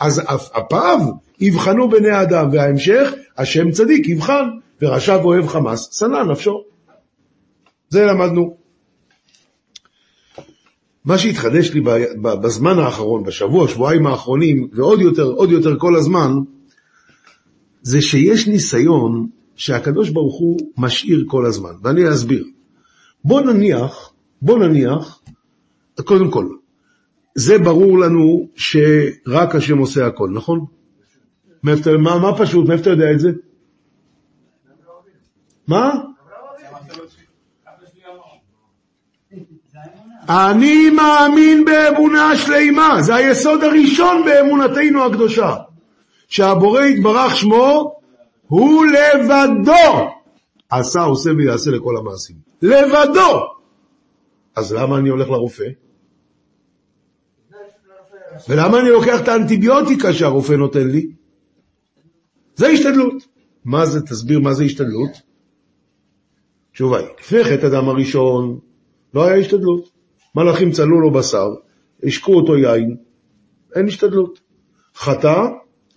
אז 0.00 0.22
הפעם 0.54 1.00
יבחנו 1.40 1.90
בני 1.90 2.10
האדם, 2.10 2.48
וההמשך, 2.52 3.12
השם 3.38 3.70
צדיק 3.70 4.08
יבחן, 4.08 4.44
ורשע 4.82 5.18
ואוהב 5.22 5.46
חמאס, 5.46 5.98
שנא 5.98 6.22
נפשו. 6.22 6.62
זה 7.88 8.04
למדנו. 8.04 8.56
מה 11.04 11.18
שהתחדש 11.18 11.70
לי 11.70 11.80
בזמן 12.22 12.78
האחרון, 12.78 13.24
בשבוע, 13.24 13.68
שבועיים 13.68 14.06
האחרונים, 14.06 14.68
ועוד 14.72 15.00
יותר, 15.00 15.26
עוד 15.26 15.50
יותר 15.50 15.78
כל 15.78 15.96
הזמן, 15.96 16.32
זה 17.84 18.00
שיש 18.00 18.48
ניסיון 18.48 19.28
שהקדוש 19.56 20.10
ברוך 20.10 20.38
הוא 20.38 20.58
משאיר 20.78 21.24
כל 21.28 21.46
הזמן, 21.46 21.72
ואני 21.82 22.10
אסביר. 22.10 22.44
בוא 23.24 23.40
נניח, 23.40 24.12
בוא 24.42 24.58
נניח, 24.58 25.20
קודם 26.04 26.30
כל, 26.30 26.48
זה 27.34 27.58
ברור 27.58 27.98
לנו 27.98 28.48
שרק 28.54 29.54
השם 29.54 29.78
עושה 29.78 30.06
הכל, 30.06 30.30
נכון? 30.34 30.64
מה, 31.62 32.18
מה 32.18 32.38
פשוט? 32.38 32.68
מאיפה 32.68 32.82
אתה 32.82 32.90
יודע 32.90 33.12
את 33.12 33.20
זה? 33.20 33.30
מה? 35.68 35.92
אני 40.28 40.90
מאמין 40.90 41.64
באמונה 41.64 42.36
שלמה, 42.36 43.02
זה 43.02 43.14
היסוד 43.14 43.64
הראשון 43.64 44.24
באמונתנו 44.24 45.04
הקדושה, 45.04 45.54
שהבורא 46.28 46.80
יתברך 46.82 47.36
שמו 47.36 47.96
הוא 48.48 48.84
לבדו 48.86 50.10
עשה, 50.70 51.02
עושה 51.02 51.30
ויעשה 51.36 51.70
לכל 51.70 51.96
המעשים. 51.96 52.36
לבדו! 52.62 53.40
אז 54.56 54.72
למה 54.72 54.98
אני 54.98 55.08
הולך 55.08 55.30
לרופא? 55.30 55.64
ולמה 58.48 58.80
אני 58.80 58.88
לוקח 58.88 59.20
את 59.22 59.28
האנטיביוטיקה 59.28 60.12
שהרופא 60.12 60.52
נותן 60.52 60.88
לי? 60.88 61.06
זה 62.56 62.66
השתדלות. 62.66 63.14
מה 63.64 63.86
זה, 63.86 64.00
תסביר 64.00 64.40
מה 64.40 64.54
זה 64.54 64.64
השתדלות? 64.64 65.10
תשובה 66.72 66.98
היא, 66.98 67.08
לפני 67.20 67.44
חטא 67.44 67.66
הדם 67.66 67.88
הראשון 67.88 68.58
לא 69.14 69.24
היה 69.24 69.36
השתדלות. 69.36 69.90
מלאכים 70.34 70.70
צלו 70.70 71.00
לו 71.00 71.10
בשר, 71.10 71.48
השקו 72.04 72.34
אותו 72.34 72.56
יין, 72.56 72.96
אין 73.76 73.86
השתדלות. 73.86 74.40
חטא, 74.96 75.42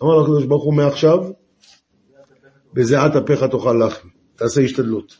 אמר 0.03 0.17
לקדוש 0.17 0.45
ברוך 0.45 0.63
הוא 0.63 0.73
מעכשיו, 0.73 1.23
בזיעת 2.73 3.15
אפיך 3.15 3.43
תאכל 3.43 3.85
לחם, 3.85 4.07
תעשה 4.35 4.61
השתדלות. 4.61 5.17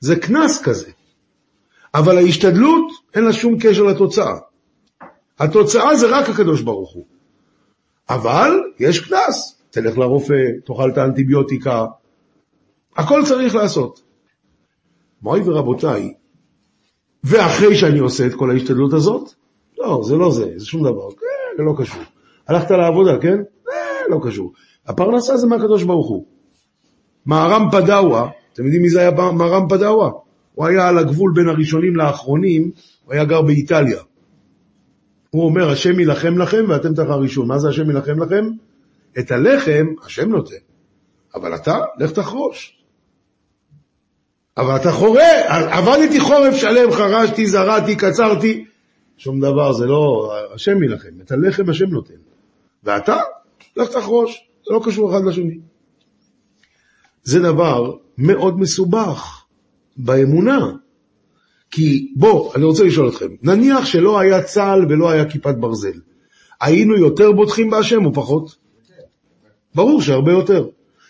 זה 0.00 0.16
קנס 0.16 0.62
כזה, 0.62 0.90
אבל 1.94 2.18
ההשתדלות 2.18 2.92
אין 3.14 3.24
לה 3.24 3.32
שום 3.32 3.56
קשר 3.60 3.82
לתוצאה. 3.82 4.38
התוצאה 5.38 5.96
זה 5.96 6.06
רק 6.18 6.28
הקדוש 6.28 6.62
ברוך 6.62 6.92
הוא. 6.94 7.06
אבל 8.08 8.50
יש 8.80 9.00
קנס, 9.00 9.62
תלך 9.70 9.98
לרופא, 9.98 10.42
תאכל 10.66 10.90
את 10.90 10.98
האנטיביוטיקה, 10.98 11.86
הכל 12.96 13.22
צריך 13.26 13.54
לעשות. 13.54 14.02
מורי 15.22 15.40
ורבותיי, 15.44 16.14
ואחרי 17.24 17.76
שאני 17.76 17.98
עושה 17.98 18.26
את 18.26 18.34
כל 18.34 18.50
ההשתדלות 18.50 18.92
הזאת, 18.92 19.30
לא, 19.78 20.00
זה 20.04 20.16
לא 20.16 20.30
זה, 20.30 20.52
זה 20.56 20.66
שום 20.66 20.82
דבר, 20.82 21.10
כן, 21.10 21.56
זה 21.56 21.62
לא 21.62 21.74
קשור. 21.78 22.02
הלכת 22.50 22.70
לעבודה, 22.70 23.18
כן? 23.18 23.36
זה 23.64 24.10
לא 24.10 24.20
קשור. 24.22 24.52
הפרנסה 24.86 25.36
זה 25.36 25.46
מהקדוש 25.46 25.82
ברוך 25.82 26.08
הוא. 26.08 26.24
מהר"ם 27.26 27.68
פדאווה, 27.72 28.28
אתם 28.52 28.64
יודעים 28.64 28.82
מי 28.82 28.90
זה 28.90 29.00
היה 29.00 29.10
מהר"ם 29.10 29.68
פדאווה? 29.68 30.10
הוא 30.54 30.66
היה 30.66 30.88
על 30.88 30.98
הגבול 30.98 31.32
בין 31.34 31.48
הראשונים 31.48 31.96
לאחרונים, 31.96 32.70
הוא 33.04 33.14
היה 33.14 33.24
גר 33.24 33.42
באיטליה. 33.42 34.00
הוא 35.30 35.44
אומר, 35.44 35.70
השם 35.70 36.00
יילחם 36.00 36.38
לכם 36.38 36.64
ואתם 36.68 36.94
תחר 36.94 37.20
ראשון. 37.20 37.48
מה 37.48 37.58
זה 37.58 37.68
השם 37.68 37.90
יילחם 37.90 38.22
לכם? 38.22 38.44
את 39.18 39.30
הלחם 39.30 39.86
השם 40.04 40.28
נותן, 40.28 40.54
אבל 41.34 41.54
אתה, 41.54 41.78
לך 41.98 42.12
תחרוש. 42.12 42.76
אבל 44.56 44.76
אתה 44.76 44.92
חורה, 44.92 45.28
עבדתי 45.78 46.20
חורף 46.20 46.54
שלם, 46.54 46.90
חרשתי, 46.92 47.46
זרעתי, 47.46 47.96
קצרתי, 47.96 48.64
שום 49.16 49.40
דבר, 49.40 49.72
זה 49.72 49.86
לא, 49.86 50.32
השם 50.54 50.82
יילחם, 50.82 51.20
את 51.22 51.32
הלחם 51.32 51.70
השם 51.70 51.86
נותן. 51.86 52.29
ואתה, 52.84 53.16
לך 53.76 53.88
תחרוש, 53.88 54.48
זה 54.66 54.74
לא 54.74 54.80
קשור 54.84 55.10
אחד 55.10 55.24
לשני. 55.24 55.58
זה 57.22 57.40
דבר 57.40 57.96
מאוד 58.18 58.60
מסובך 58.60 59.44
באמונה. 59.96 60.70
כי 61.70 62.12
בוא, 62.16 62.54
אני 62.54 62.64
רוצה 62.64 62.84
לשאול 62.84 63.08
אתכם, 63.08 63.28
נניח 63.42 63.84
שלא 63.84 64.18
היה 64.18 64.42
צה"ל 64.42 64.86
ולא 64.88 65.10
היה 65.10 65.30
כיפת 65.30 65.54
ברזל, 65.54 66.00
היינו 66.60 66.96
יותר 66.96 67.32
בוטחים 67.32 67.70
בהשם 67.70 68.06
או 68.06 68.14
פחות? 68.14 68.56
ברור 69.74 70.02
שהרבה 70.02 70.32
יותר. 70.32 70.68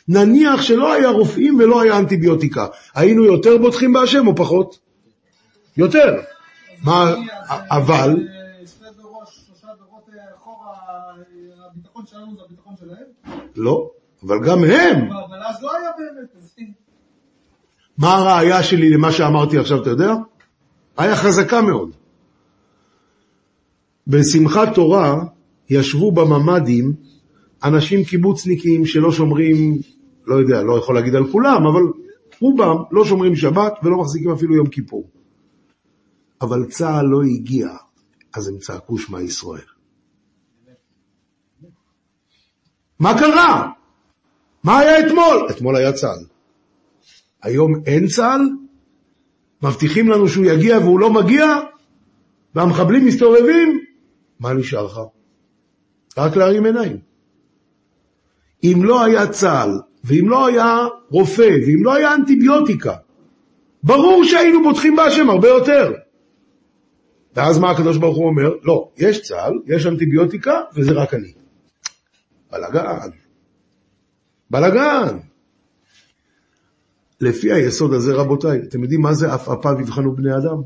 נניח 0.08 0.62
שלא 0.62 0.92
היה 0.92 1.10
רופאים 1.10 1.58
ולא 1.58 1.80
היה 1.80 1.98
אנטיביוטיקה, 1.98 2.66
היינו 2.94 3.24
יותר 3.24 3.58
בוטחים 3.58 3.92
בהשם 3.92 4.26
או 4.26 4.36
פחות? 4.36 4.78
יותר. 5.76 6.20
מה, 6.84 7.14
אבל... 7.48 8.16
שני 8.66 8.88
דורות, 8.96 9.28
שלושה 9.28 9.66
דורות 9.78 10.08
אחורה, 10.36 10.72
הביטחון 11.70 12.06
שלנו 12.06 12.36
זה 12.36 12.42
הביטחון 12.46 12.69
שלהם? 12.80 13.42
לא, 13.56 13.90
אבל 14.22 14.36
גם 14.46 14.58
הם. 14.58 15.12
אבל 15.12 15.42
אז 15.48 15.62
לא 15.62 15.76
היה 15.76 15.90
באמת. 15.98 16.30
מה 17.98 18.14
הראייה 18.14 18.62
שלי 18.62 18.90
למה 18.90 19.12
שאמרתי 19.12 19.58
עכשיו, 19.58 19.82
אתה 19.82 19.90
יודע? 19.90 20.14
היה 20.96 21.16
חזקה 21.16 21.62
מאוד. 21.62 21.90
בשמחת 24.06 24.74
תורה 24.74 25.24
ישבו 25.70 26.12
בממ"דים 26.12 26.92
אנשים 27.64 28.04
קיבוצניקים 28.04 28.86
שלא 28.86 29.12
שומרים, 29.12 29.78
לא 30.26 30.34
יודע, 30.34 30.62
לא 30.62 30.78
יכול 30.78 30.94
להגיד 30.94 31.14
על 31.14 31.32
כולם, 31.32 31.66
אבל 31.66 31.82
רובם 32.40 32.76
לא 32.92 33.04
שומרים 33.04 33.36
שבת 33.36 33.72
ולא 33.82 33.96
מחזיקים 33.96 34.30
אפילו 34.30 34.54
יום 34.54 34.66
כיפור. 34.66 35.10
אבל 36.42 36.64
צה"ל 36.70 37.06
לא 37.06 37.22
הגיע, 37.22 37.68
אז 38.34 38.48
הם 38.48 38.58
צעקו 38.58 38.98
שמע 38.98 39.22
ישראל. 39.22 39.79
מה 43.00 43.18
קרה? 43.18 43.70
מה 44.64 44.78
היה 44.78 45.06
אתמול? 45.06 45.46
אתמול 45.50 45.76
היה 45.76 45.92
צה"ל. 45.92 46.24
היום 47.42 47.72
אין 47.86 48.06
צה"ל? 48.06 48.40
מבטיחים 49.62 50.08
לנו 50.08 50.28
שהוא 50.28 50.44
יגיע 50.44 50.78
והוא 50.78 51.00
לא 51.00 51.10
מגיע? 51.12 51.46
והמחבלים 52.54 53.06
מסתובבים? 53.06 53.84
מה 54.40 54.52
נשאר 54.52 54.86
לך? 54.86 55.00
רק 56.18 56.36
להרים 56.36 56.66
עיניים. 56.66 56.96
אם 58.64 58.80
לא 58.84 59.04
היה 59.04 59.28
צה"ל, 59.28 59.80
ואם 60.04 60.28
לא 60.28 60.46
היה 60.46 60.86
רופא, 61.10 61.50
ואם 61.66 61.84
לא 61.84 61.94
היה 61.94 62.14
אנטיביוטיקה, 62.14 62.94
ברור 63.82 64.24
שהיינו 64.24 64.62
בוטחים 64.62 64.96
בהשם 64.96 65.30
הרבה 65.30 65.48
יותר. 65.48 65.92
ואז 67.36 67.58
מה 67.58 67.70
הקדוש 67.70 67.96
ברוך 67.96 68.16
הוא 68.16 68.26
אומר? 68.26 68.50
לא, 68.62 68.88
יש 68.96 69.22
צה"ל, 69.22 69.52
יש 69.66 69.86
אנטיביוטיקה, 69.86 70.60
וזה 70.74 70.92
רק 70.92 71.14
אני. 71.14 71.39
בלאגן. 72.52 73.10
בלאגן. 74.50 75.18
לפי 77.20 77.52
היסוד 77.52 77.92
הזה, 77.92 78.14
רבותיי, 78.14 78.58
אתם 78.68 78.82
יודעים 78.82 79.00
מה 79.00 79.14
זה 79.14 79.32
עפעפיו 79.32 79.80
יבחנו 79.80 80.16
בני 80.16 80.36
אדם? 80.36 80.62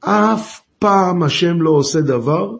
אף 0.00 0.60
פעם 0.78 1.22
השם 1.22 1.62
לא 1.62 1.70
עושה 1.70 2.00
דבר 2.00 2.56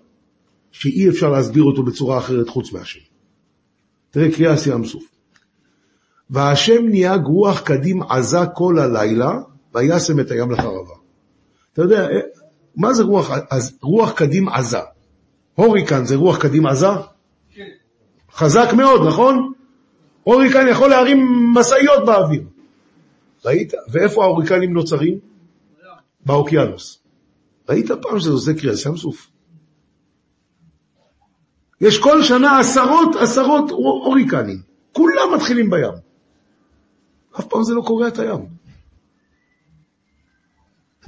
שאי 0.72 1.08
אפשר 1.08 1.30
להסביר 1.30 1.64
אותו 1.64 1.82
בצורה 1.82 2.18
אחרת 2.18 2.48
חוץ 2.48 2.72
מהשם. 2.72 3.00
תראה, 4.10 4.32
קריאה 4.32 4.54
ים 4.72 4.84
סוף. 4.84 5.04
והשם 6.30 6.88
נהיה 6.88 7.14
רוח 7.14 7.60
קדים 7.60 8.02
עזה 8.02 8.38
כל 8.54 8.78
הלילה, 8.78 9.38
וישם 9.74 10.20
את 10.20 10.30
הים 10.30 10.50
לחרבה. 10.50 10.94
אתה 11.72 11.82
יודע, 11.82 12.08
אה, 12.08 12.20
מה 12.76 12.94
זה 12.94 13.02
רוח, 13.02 13.30
רוח 13.82 14.12
קדים 14.12 14.48
עזה? 14.48 14.78
הוריקן 15.54 16.04
זה 16.04 16.16
רוח 16.16 16.38
קדים 16.38 16.66
עזה? 16.66 16.88
חזק 18.36 18.68
מאוד, 18.76 19.06
נכון? 19.06 19.52
הוריקן 20.22 20.66
יכול 20.68 20.90
להרים 20.90 21.26
משאיות 21.54 22.06
באוויר. 22.06 22.42
ראית? 23.44 23.72
ואיפה 23.92 24.24
ההוריקנים 24.24 24.72
נוצרים? 24.72 25.18
באוקיינוס. 26.26 26.98
ראית 27.68 27.90
פעם 28.02 28.20
שזה 28.20 28.30
עושה 28.30 28.54
קריאה 28.54 28.74
ים 28.86 28.96
סוף? 28.96 29.30
יש 31.80 31.98
כל 31.98 32.22
שנה 32.22 32.58
עשרות 32.58 33.16
עשרות 33.16 33.70
הוריקנים, 33.70 34.58
כולם 34.92 35.34
מתחילים 35.34 35.70
בים. 35.70 35.92
אף 37.38 37.46
פעם 37.46 37.62
זה 37.62 37.74
לא 37.74 37.82
קורע 37.82 38.08
את 38.08 38.18
הים. 38.18 38.46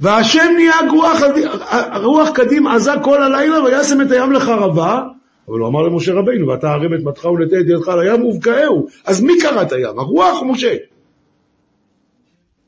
והשם 0.01 0.51
נהיה 0.55 0.75
רוח, 0.91 1.17
הרוח 1.69 2.29
קדים 2.29 2.67
עזה 2.67 2.91
כל 3.03 3.23
הלילה 3.23 3.63
וישם 3.63 4.01
את 4.01 4.11
הים 4.11 4.31
לחרבה, 4.31 5.03
אבל 5.49 5.59
הוא 5.59 5.67
אמר 5.67 5.81
למשה 5.81 6.13
רבינו, 6.13 6.47
ואתה 6.47 6.71
ערם 6.71 6.93
את 6.93 7.03
מטך 7.03 7.25
ונטה 7.25 7.55
את 7.59 7.65
ידך 7.67 7.87
על 7.87 7.99
הים 7.99 8.25
ובקעהו. 8.25 8.87
אז 9.05 9.21
מי 9.21 9.33
קרא 9.41 9.61
את 9.61 9.71
הים, 9.71 9.99
הרוח 9.99 10.41
או 10.41 10.45
משה? 10.45 10.75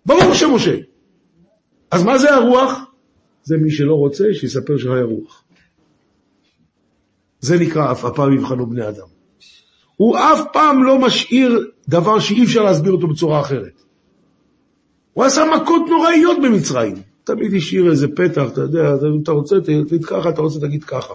ברור 0.05 0.33
שמשה. 0.33 0.75
אז 1.91 2.03
מה 2.03 2.17
זה 2.17 2.33
הרוח? 2.33 2.79
זה 3.43 3.57
מי 3.57 3.71
שלא 3.71 3.95
רוצה, 3.95 4.23
שיספר 4.33 4.77
שהיה 4.77 5.03
רוח. 5.03 5.43
זה 7.39 7.59
נקרא 7.59 7.91
אף 7.91 8.05
הפעם 8.05 8.33
יבחנו 8.33 8.65
בני 8.65 8.88
אדם. 8.88 9.07
הוא 9.95 10.17
אף 10.17 10.39
פעם 10.53 10.83
לא 10.83 11.00
משאיר 11.00 11.71
דבר 11.88 12.19
שאי 12.19 12.43
אפשר 12.43 12.63
להסביר 12.63 12.91
אותו 12.91 13.07
בצורה 13.07 13.39
אחרת. 13.41 13.83
הוא 15.13 15.23
עשה 15.23 15.43
מכות 15.55 15.81
נוראיות 15.89 16.38
במצרים. 16.43 16.95
תמיד 17.23 17.53
השאיר 17.53 17.91
איזה 17.91 18.07
פתח, 18.07 18.43
אתה 18.53 18.61
יודע, 18.61 18.95
אתה 19.23 19.31
רוצה, 19.31 19.55
תגיד 19.61 20.05
ככה, 20.05 20.29
אתה 20.29 20.41
רוצה, 20.41 20.59
תגיד 20.59 20.83
ככה. 20.83 21.13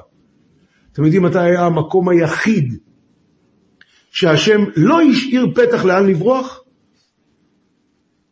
אתם 0.97 1.05
יודעים 1.05 1.23
מתי 1.23 1.39
היה 1.39 1.67
המקום 1.67 2.09
היחיד 2.09 2.79
שהשם 4.11 4.61
לא 4.77 5.01
השאיר 5.01 5.47
פתח 5.55 5.85
לאן 5.85 6.07
לברוח? 6.07 6.61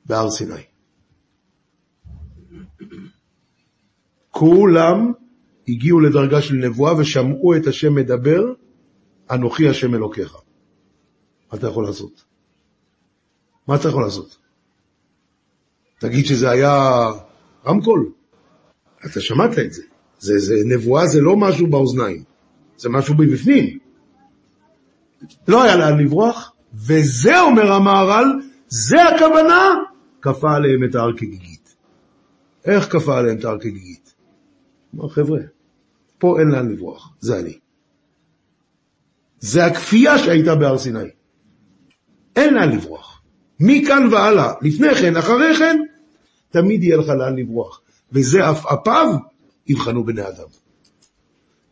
בהר 0.06 0.30
סיני. 0.30 0.62
כולם 4.30 5.12
הגיעו 5.68 6.00
לדרגה 6.00 6.42
של 6.42 6.54
נבואה 6.54 6.98
ושמעו 6.98 7.56
את 7.56 7.66
השם 7.66 7.94
מדבר, 7.94 8.44
אנוכי 9.30 9.68
השם 9.68 9.94
אלוקיך. 9.94 10.36
מה 11.52 11.58
אתה 11.58 11.66
יכול 11.66 11.84
לעשות? 11.84 12.24
מה 13.68 13.76
אתה 13.76 13.88
יכול 13.88 14.02
לעשות? 14.02 14.38
תגיד 15.98 16.26
שזה 16.26 16.50
היה 16.50 16.90
רמקול. 17.66 18.12
אתה 19.06 19.20
שמעת 19.20 19.58
את 19.58 19.72
זה. 19.72 19.82
זה, 20.18 20.38
זה. 20.38 20.54
נבואה 20.64 21.06
זה 21.06 21.20
לא 21.20 21.36
משהו 21.36 21.66
באוזניים, 21.66 22.33
זה 22.76 22.88
משהו 22.88 23.14
מבפנים. 23.18 23.78
לא 25.48 25.62
היה 25.62 25.76
לאן 25.76 26.00
לברוח, 26.00 26.52
וזה 26.74 27.40
אומר 27.40 27.72
המהר"ל, 27.72 28.40
זה 28.68 29.02
הכוונה, 29.04 29.74
כפה 30.22 30.54
עליהם 30.56 30.84
את 30.90 30.94
ההר 30.94 31.16
כגיגית. 31.16 31.76
איך 32.64 32.92
כפה 32.92 33.18
עליהם 33.18 33.38
את 33.38 33.44
ההר 33.44 33.58
כגיגית? 33.58 34.14
אמר 34.94 35.08
חבר'ה, 35.08 35.40
פה 36.18 36.40
אין 36.40 36.48
לאן 36.48 36.68
לברוח, 36.68 37.14
זה 37.20 37.38
אני. 37.40 37.58
זה 39.40 39.66
הכפייה 39.66 40.18
שהייתה 40.18 40.54
בהר 40.54 40.78
סיני. 40.78 41.10
אין 42.36 42.54
לאן 42.54 42.72
לברוח. 42.72 43.22
מכאן 43.60 44.08
והלאה, 44.12 44.52
לפני 44.62 44.94
כן, 44.94 45.16
אחרי 45.16 45.56
כן, 45.58 45.80
תמיד 46.50 46.82
יהיה 46.82 46.96
לך 46.96 47.08
לאן 47.08 47.36
לברוח. 47.36 47.80
וזה 48.12 48.48
עפעפיו 48.48 49.06
יבחנו 49.66 50.04
בני 50.04 50.22
אדם. 50.28 50.63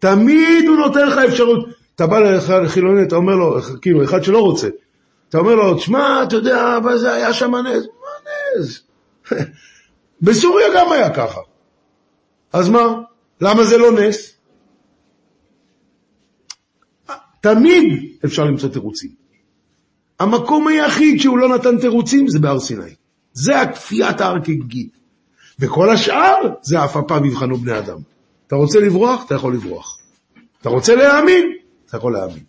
תמיד 0.02 0.68
הוא 0.68 0.76
נותן 0.76 1.09
לך 1.09 1.18
אפשרות. 1.18 1.68
אתה 1.94 2.06
בא 2.06 2.18
לחילוני, 2.62 3.02
אתה 3.02 3.16
אומר 3.16 3.35
לו, 3.35 3.56
כאילו, 3.82 4.04
אחד 4.04 4.25
שלא 4.25 4.38
רוצה, 4.38 4.68
אתה 5.28 5.38
אומר 5.38 5.54
לו, 5.54 5.75
תשמע, 5.75 6.23
אתה 6.23 6.37
יודע, 6.37 6.76
אבל 6.76 6.99
זה 6.99 7.12
היה 7.12 7.32
שם 7.32 7.54
נס. 7.54 7.85
מה 7.87 8.30
נס? 8.61 8.82
בסוריה 10.23 10.66
גם 10.76 10.92
היה 10.92 11.14
ככה. 11.14 11.40
אז 12.52 12.68
מה? 12.68 12.94
למה 13.40 13.64
זה 13.64 13.78
לא 13.78 13.92
נס? 13.92 14.35
תמיד 17.40 18.16
אפשר 18.25 18.44
למצוא 18.44 18.68
תירוצים. 18.68 19.11
המקום 20.21 20.68
היחיד 20.68 21.21
שהוא 21.21 21.38
לא 21.38 21.49
נתן 21.49 21.78
תירוצים 21.78 22.28
זה 22.28 22.38
בהר 22.38 22.61
סיני. 22.61 22.94
זה 23.32 23.61
הכפיית 23.61 24.21
ההר 24.21 24.40
כגיגית. 24.44 24.99
וכל 25.59 25.90
השאר 25.90 26.35
זה 26.62 26.85
אף 26.85 26.97
הפעם 26.97 27.25
יבחנו 27.25 27.56
בני 27.56 27.78
אדם. 27.78 28.12
אתה 28.52 28.61
רוצה 28.61 28.80
לברוח? 28.80 29.25
אתה 29.26 29.34
יכול 29.34 29.54
לברוח. 29.54 29.99
אתה 30.60 30.69
רוצה 30.69 30.95
להאמין? 30.95 31.52
אתה 31.86 31.97
יכול 31.97 32.12
להאמין. 32.12 32.45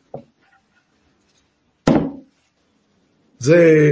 זה 3.39 3.91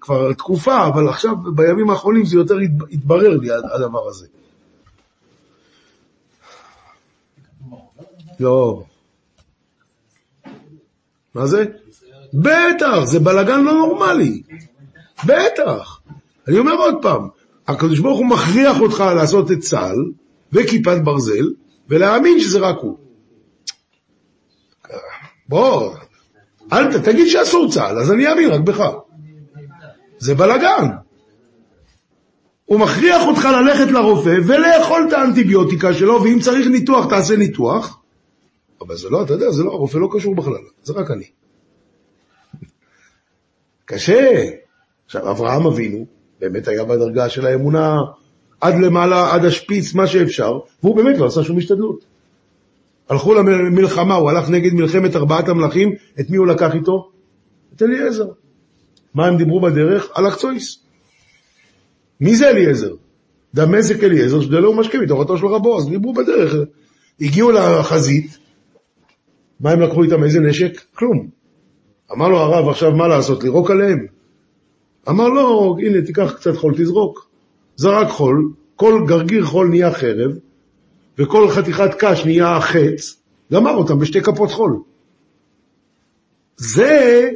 כבר 0.00 0.32
תקופה, 0.32 0.86
אבל 0.86 1.08
עכשיו, 1.08 1.36
בימים 1.54 1.90
האחרונים 1.90 2.24
זה 2.24 2.36
יותר 2.36 2.56
התברר 2.92 3.36
לי, 3.36 3.48
הדבר 3.74 4.08
הזה. 4.08 4.26
לא. 8.40 8.84
מה 11.34 11.46
זה? 11.46 11.64
בטח, 12.34 13.04
זה 13.04 13.20
בלגן 13.20 13.64
לא 13.64 13.72
נורמלי. 13.72 14.42
בטח. 15.26 16.00
אני 16.48 16.58
אומר 16.58 16.74
עוד 16.74 16.94
פעם, 17.02 17.28
הקדוש 17.68 18.00
ברוך 18.00 18.18
הוא 18.18 18.26
מכריח 18.26 18.80
אותך 18.80 19.00
לעשות 19.00 19.50
את 19.50 19.58
צה"ל 19.58 20.12
וכיפת 20.52 20.98
ברזל, 21.04 21.46
ולהאמין 21.88 22.40
שזה 22.40 22.58
רק 22.58 22.76
הוא. 22.80 22.98
בוא, 25.48 25.94
אל 26.72 27.02
תגיד 27.02 27.28
שאסור 27.28 27.70
צה"ל, 27.70 27.98
אז 27.98 28.12
אני 28.12 28.28
אאמין 28.28 28.50
רק 28.50 28.60
בך. 28.60 28.90
זה 30.18 30.34
בלאגן. 30.34 30.86
הוא 32.64 32.80
מכריח 32.80 33.22
אותך 33.26 33.44
ללכת 33.44 33.90
לרופא 33.90 34.36
ולאכול 34.46 35.04
את 35.08 35.12
האנטיביוטיקה 35.12 35.94
שלו, 35.94 36.22
ואם 36.22 36.40
צריך 36.40 36.66
ניתוח, 36.66 37.06
תעשה 37.06 37.36
ניתוח. 37.36 38.00
אבל 38.80 38.96
זה 38.96 39.10
לא, 39.10 39.22
אתה 39.22 39.32
יודע, 39.32 39.50
זה 39.50 39.64
לא, 39.64 39.70
הרופא 39.70 39.98
לא 39.98 40.08
קשור 40.12 40.34
בכלל, 40.34 40.62
זה 40.82 40.92
רק 40.92 41.10
אני. 41.10 41.24
קשה. 43.84 44.44
עכשיו, 45.04 45.30
אברהם 45.30 45.66
אבינו 45.66 46.06
באמת 46.40 46.68
היה 46.68 46.84
בדרגה 46.84 47.28
של 47.28 47.46
האמונה 47.46 47.98
עד 48.60 48.74
למעלה, 48.74 49.34
עד 49.34 49.44
השפיץ, 49.44 49.94
מה 49.94 50.06
שאפשר, 50.06 50.58
והוא 50.82 50.96
באמת 50.96 51.18
לא 51.18 51.26
עשה 51.26 51.42
שום 51.42 51.58
השתדלות. 51.58 52.04
הלכו 53.08 53.34
למלחמה, 53.34 54.14
הוא 54.14 54.30
הלך 54.30 54.50
נגד 54.50 54.72
מלחמת 54.72 55.16
ארבעת 55.16 55.48
המלכים, 55.48 55.92
את 56.20 56.30
מי 56.30 56.36
הוא 56.36 56.46
לקח 56.46 56.74
איתו? 56.74 57.10
את 57.76 57.82
אליעזר. 57.82 58.26
מה 59.14 59.26
הם 59.26 59.36
דיברו 59.36 59.60
בדרך? 59.60 60.08
על 60.14 60.26
הקצויס. 60.26 60.78
מי 62.20 62.36
זה 62.36 62.50
אליעזר? 62.50 62.94
דמשק 63.54 64.04
אליעזר, 64.04 64.40
שדלו 64.40 64.70
ומשקה 64.70 64.98
מתורתו 64.98 65.38
של 65.38 65.46
רבו, 65.46 65.78
אז 65.78 65.88
דיברו 65.88 66.14
בדרך. 66.14 66.54
הגיעו 67.20 67.50
לחזית, 67.50 68.38
מה 69.60 69.70
הם 69.70 69.80
לקחו 69.80 70.02
איתם? 70.02 70.24
איזה 70.24 70.40
נשק? 70.40 70.80
כלום. 70.94 71.28
אמר 72.12 72.28
לו 72.28 72.38
הרב, 72.38 72.68
עכשיו 72.68 72.92
מה 72.92 73.08
לעשות? 73.08 73.44
לירוק 73.44 73.70
עליהם? 73.70 74.06
אמר 75.08 75.28
לו, 75.28 75.76
הנה, 75.80 76.02
תיקח 76.02 76.32
קצת 76.32 76.56
חול, 76.56 76.74
תזרוק. 76.76 77.27
זרק 77.78 78.08
חול, 78.08 78.52
כל 78.76 79.04
גרגיר 79.06 79.44
חול 79.44 79.68
נהיה 79.68 79.92
חרב, 79.92 80.30
וכל 81.18 81.50
חתיכת 81.50 81.90
קש 81.98 82.24
נהיה 82.24 82.60
חץ, 82.60 83.16
גמר 83.52 83.74
אותם 83.74 83.98
בשתי 83.98 84.20
כפות 84.20 84.50
חול. 84.50 84.80
זה 86.56 87.30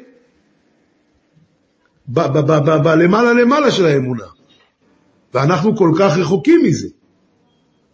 בלמעלה 2.09 3.33
למעלה 3.33 3.70
של 3.70 3.87
האמונה. 3.87 4.24
ואנחנו 5.35 5.76
כל 5.76 5.92
כך 5.98 6.16
רחוקים 6.18 6.62
מזה. 6.64 6.88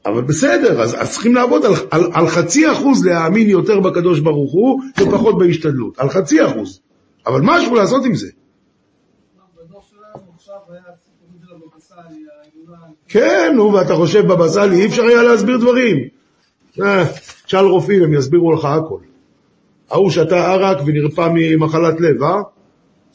אבל 0.07 0.23
בסדר, 0.23 0.83
אז, 0.83 0.95
אז 0.95 1.13
צריכים 1.13 1.35
לעבוד 1.35 1.65
על, 1.65 1.73
על, 1.91 2.11
על 2.13 2.29
חצי 2.29 2.73
אחוז 2.73 3.07
להאמין 3.07 3.49
יותר 3.49 3.81
בקדוש 3.81 4.21
ברוך 4.21 4.53
הוא 4.53 4.81
ופחות 5.01 5.39
בהשתדלות. 5.39 5.99
על 5.99 6.09
חצי 6.09 6.47
אחוז. 6.47 6.81
אבל 7.27 7.41
משהו 7.45 7.75
לעשות 7.75 8.05
עם 8.05 8.15
זה. 8.15 8.29
כן, 13.09 13.53
נו, 13.57 13.73
ואתה 13.73 13.95
חושב 13.95 14.27
בבא 14.27 14.49
סאלי, 14.49 14.81
אי 14.81 14.87
אפשר 14.87 15.03
היה 15.03 15.23
להסביר 15.23 15.57
דברים. 15.57 15.97
אה, 16.83 17.05
תשאל 17.47 17.65
רופאים, 17.65 18.03
הם 18.03 18.15
יסבירו 18.15 18.53
לך 18.53 18.65
הכל. 18.65 18.99
ההוא 19.91 20.11
שתה 20.11 20.53
ערק 20.53 20.79
ונרפא 20.87 21.29
ממחלת 21.35 22.01
לב, 22.01 22.23
אה? 22.23 22.41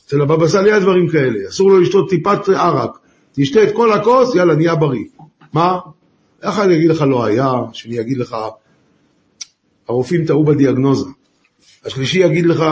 אצל 0.06 0.22
הבבא 0.22 0.48
סאלי 0.48 0.72
היה 0.72 0.80
דברים 0.80 1.10
כאלה, 1.10 1.40
אסור 1.50 1.70
לו 1.70 1.80
לשתות 1.80 2.10
טיפת 2.10 2.50
ערק. 2.50 2.92
תשתה 3.34 3.64
את 3.64 3.76
כל 3.76 3.92
הכוס, 3.92 4.36
יאללה, 4.36 4.56
נהיה 4.56 4.76
בריא. 4.76 5.06
מה? 5.54 5.80
איך 6.44 6.60
אני 6.60 6.76
אגיד 6.76 6.90
לך 6.90 7.02
לא 7.02 7.26
היה, 7.26 7.54
שאני 7.74 8.00
אגיד 8.00 8.18
לך, 8.18 8.36
הרופאים 9.90 10.26
טעו 10.26 10.44
בדיאגנוזה. 10.44 11.10
השלישי 11.86 12.20
יגיד 12.20 12.46
לך, 12.46 12.64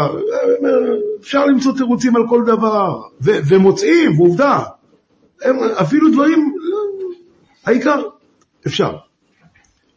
אפשר 1.22 1.46
למצוא 1.46 1.74
תירוצים 1.78 2.16
על 2.16 2.24
כל 2.30 2.44
דבר, 2.46 3.02
ו- 3.22 3.40
ומוצאים, 3.48 4.20
ועובדה. 4.20 4.60
הם, 5.42 5.56
אפילו 5.60 6.12
דברים, 6.12 6.54
העיקר, 7.66 8.04
אפשר. 8.68 8.98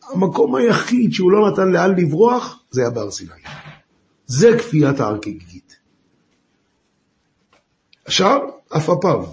המקום 0.03 0.55
היחיד 0.55 1.13
שהוא 1.13 1.33
לא 1.33 1.51
נתן 1.51 1.69
לאן 1.69 1.95
לברוח, 1.97 2.65
זה 2.71 2.81
היה 2.81 2.91
בהר 2.91 3.11
סיני. 3.11 3.31
זה 4.27 4.49
כפיית 4.59 5.01
ההר 5.01 5.19
כגיגית. 5.19 5.77
עכשיו, 8.05 8.41
עפעפיו. 8.71 9.25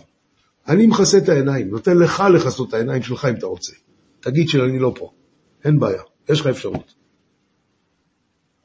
אני 0.68 0.88
מכסה 0.88 1.18
את 1.18 1.30
העיניים, 1.30 1.70
נותן 1.70 1.98
לך 1.98 2.24
לכסות 2.34 2.70
את 2.70 2.74
העיניים 2.74 3.04
שלך 3.04 3.26
אם 3.26 3.36
אתה 3.36 3.46
רוצה. 3.46 3.74
תגיד 4.20 4.48
שאני 4.48 4.80
לא 4.80 4.94
פה, 5.00 5.12
אין 5.64 5.80
בעיה, 5.80 6.02
יש 6.30 6.42
לך 6.42 6.48
אפשרות. 6.48 6.94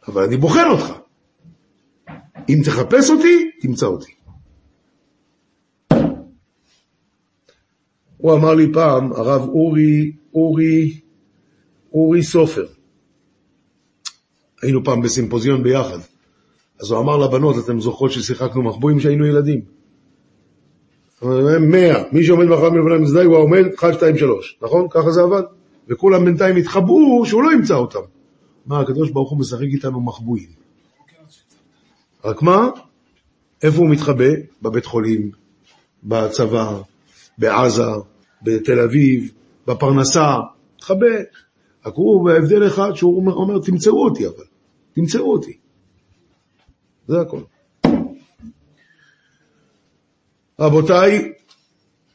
אבל 0.09 0.23
אני 0.23 0.37
בוחן 0.37 0.67
אותך. 0.71 0.93
אם 2.49 2.59
תחפש 2.65 3.11
אותי, 3.11 3.51
תמצא 3.61 3.87
אותי. 3.87 4.16
הוא 8.27 8.35
אמר 8.35 8.55
לי 8.55 8.73
פעם, 8.73 9.13
הרב 9.13 9.49
אורי, 9.49 10.13
אורי, 10.35 11.01
אורי 11.93 12.23
סופר. 12.23 12.67
היינו 14.63 14.85
פעם 14.85 15.03
בסימפוזיון 15.03 15.63
ביחד. 15.63 15.99
אז 16.81 16.91
הוא 16.91 17.01
אמר 17.01 17.17
לבנות, 17.17 17.65
אתם 17.65 17.81
זוכרות 17.81 18.13
ששיחקנו 18.13 18.63
מחבואים 18.63 18.99
כשהיינו 18.99 19.27
ילדים? 19.27 19.61
מאה, 21.61 22.03
מי 22.13 22.25
שעומד 22.25 22.47
מאחורי 22.47 22.71
מלפני 22.71 22.95
המזדהי 22.95 23.25
הוא 23.25 23.37
העומד, 23.37 23.65
1, 23.79 23.95
2, 23.95 24.19
3, 24.19 24.59
נכון? 24.63 24.87
ככה 24.91 25.11
זה 25.11 25.23
עבד? 25.23 25.43
וכולם 25.89 26.25
בינתיים 26.25 26.57
התחבאו 26.57 27.27
שהוא 27.27 27.43
לא 27.43 27.53
ימצא 27.53 27.75
אותם. 27.75 28.01
מה, 28.67 28.81
הקדוש 28.81 29.11
ברוך 29.11 29.31
הוא 29.31 29.39
משחק 29.39 29.67
איתנו 29.73 30.01
מחבואים. 30.01 30.49
רק 32.25 32.43
מה? 32.43 32.69
איפה 33.63 33.79
הוא 33.79 33.91
מתחבא? 33.91 34.31
בבית 34.63 34.87
חולים, 34.87 35.31
בצבא, 36.05 36.81
בעזה, 37.39 37.83
בתל 38.43 38.81
אביב, 38.81 39.33
בפרנסה, 39.67 40.37
מתחבא. 40.77 41.17
רק 41.87 41.95
הוא 41.95 42.25
בהבדל 42.25 42.67
אחד 42.67 42.95
שהוא 42.95 43.17
אומר, 43.17 43.33
אומר, 43.33 43.59
תמצאו 43.59 44.05
אותי 44.05 44.27
אבל, 44.27 44.45
תמצאו 44.93 45.33
אותי. 45.33 45.57
זה 47.09 47.21
הכל. 47.21 47.41
רבותיי, 50.61 51.33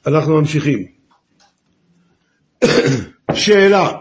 אנחנו 0.07 0.39
ממשיכים. 0.39 0.85
שאלה, 3.33 3.97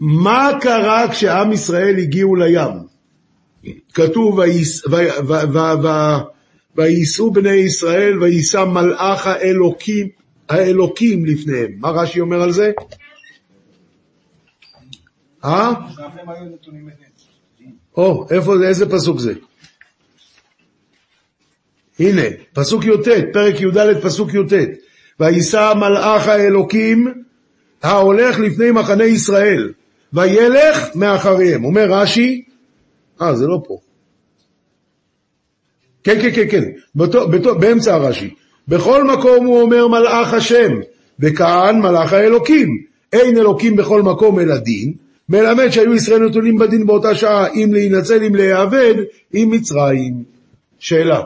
מה 0.00 0.50
קרה 0.60 1.08
כשעם 1.10 1.52
ישראל 1.52 1.98
הגיעו 1.98 2.36
לים? 2.36 2.92
כתוב, 3.94 4.38
"ויס- 4.38 4.86
ו- 4.86 5.26
ו- 5.28 5.52
ו- 5.52 5.82
ו- 5.82 6.31
וייסעו 6.76 7.30
בני 7.30 7.50
ישראל 7.50 8.22
וייסע 8.22 8.64
מלאך 8.64 9.26
האלוקים, 9.26 10.08
האלוקים 10.48 11.24
לפניהם. 11.26 11.72
מה 11.78 11.90
רש"י 11.90 12.20
אומר 12.20 12.42
על 12.42 12.52
זה? 12.52 12.72
אה? 15.44 15.72
או, 17.96 18.26
איפה 18.30 18.58
זה, 18.58 18.68
איזה 18.68 18.90
פסוק 18.90 19.18
זה? 19.18 19.32
הנה, 21.98 22.22
פסוק 22.52 22.84
י"ט, 22.84 23.08
פרק 23.32 23.60
י"ד, 23.60 24.00
פסוק 24.02 24.34
י"ט. 24.34 24.52
וייסע 25.20 25.74
מלאך 25.74 26.28
האלוקים 26.28 27.22
ההולך 27.82 28.38
לפני 28.38 28.70
מחנה 28.70 29.04
ישראל, 29.04 29.72
וילך 30.12 30.78
מאחריהם. 30.94 31.64
אומר 31.64 31.92
רש"י, 31.92 32.44
אה, 33.22 33.36
זה 33.36 33.46
לא 33.46 33.62
פה. 33.66 33.78
כן, 36.04 36.22
כן, 36.22 36.30
כן, 36.34 36.46
כן, 36.50 36.70
באותו, 36.94 37.28
באותו, 37.28 37.58
באמצע 37.58 37.94
הרש"י. 37.94 38.34
בכל 38.68 39.04
מקום 39.04 39.46
הוא 39.46 39.62
אומר 39.62 39.88
מלאך 39.88 40.34
השם, 40.34 40.80
וכאן 41.20 41.80
מלאך 41.80 42.12
האלוקים. 42.12 42.92
אין 43.12 43.38
אלוקים 43.38 43.76
בכל 43.76 44.02
מקום 44.02 44.40
אלא 44.40 44.56
דין, 44.56 44.92
מלמד 45.28 45.70
שהיו 45.70 45.94
ישראל 45.94 46.26
נתונים 46.26 46.58
בדין 46.58 46.86
באותה 46.86 47.14
שעה, 47.14 47.46
אם 47.48 47.70
להינצל, 47.72 48.24
אם 48.24 48.34
להיאבד, 48.34 48.94
עם 49.32 49.50
מצרים. 49.50 50.22
שאלה, 50.78 51.22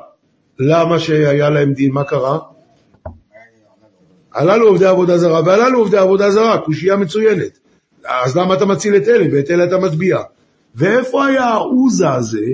למה 0.58 0.98
שהיה 0.98 1.50
להם 1.50 1.72
דין, 1.72 1.92
מה 1.92 2.04
קרה? 2.04 2.38
הללו 4.34 4.68
עובדי 4.68 4.86
עבודה 4.86 5.18
זרה, 5.18 5.40
והללו 5.46 5.78
עובדי 5.78 5.96
עבודה 5.96 6.30
זרה, 6.30 6.58
קושייה 6.58 6.96
מצוינת. 6.96 7.58
אז 8.04 8.36
למה 8.36 8.54
אתה 8.54 8.66
מציל 8.66 8.96
את 8.96 9.08
אלה, 9.08 9.26
ואת 9.32 9.50
אלה 9.50 9.64
אתה 9.64 9.78
מטביע? 9.78 10.18
ואיפה 10.74 11.26
היה 11.26 11.44
העוזה 11.44 12.10
הזה 12.10 12.46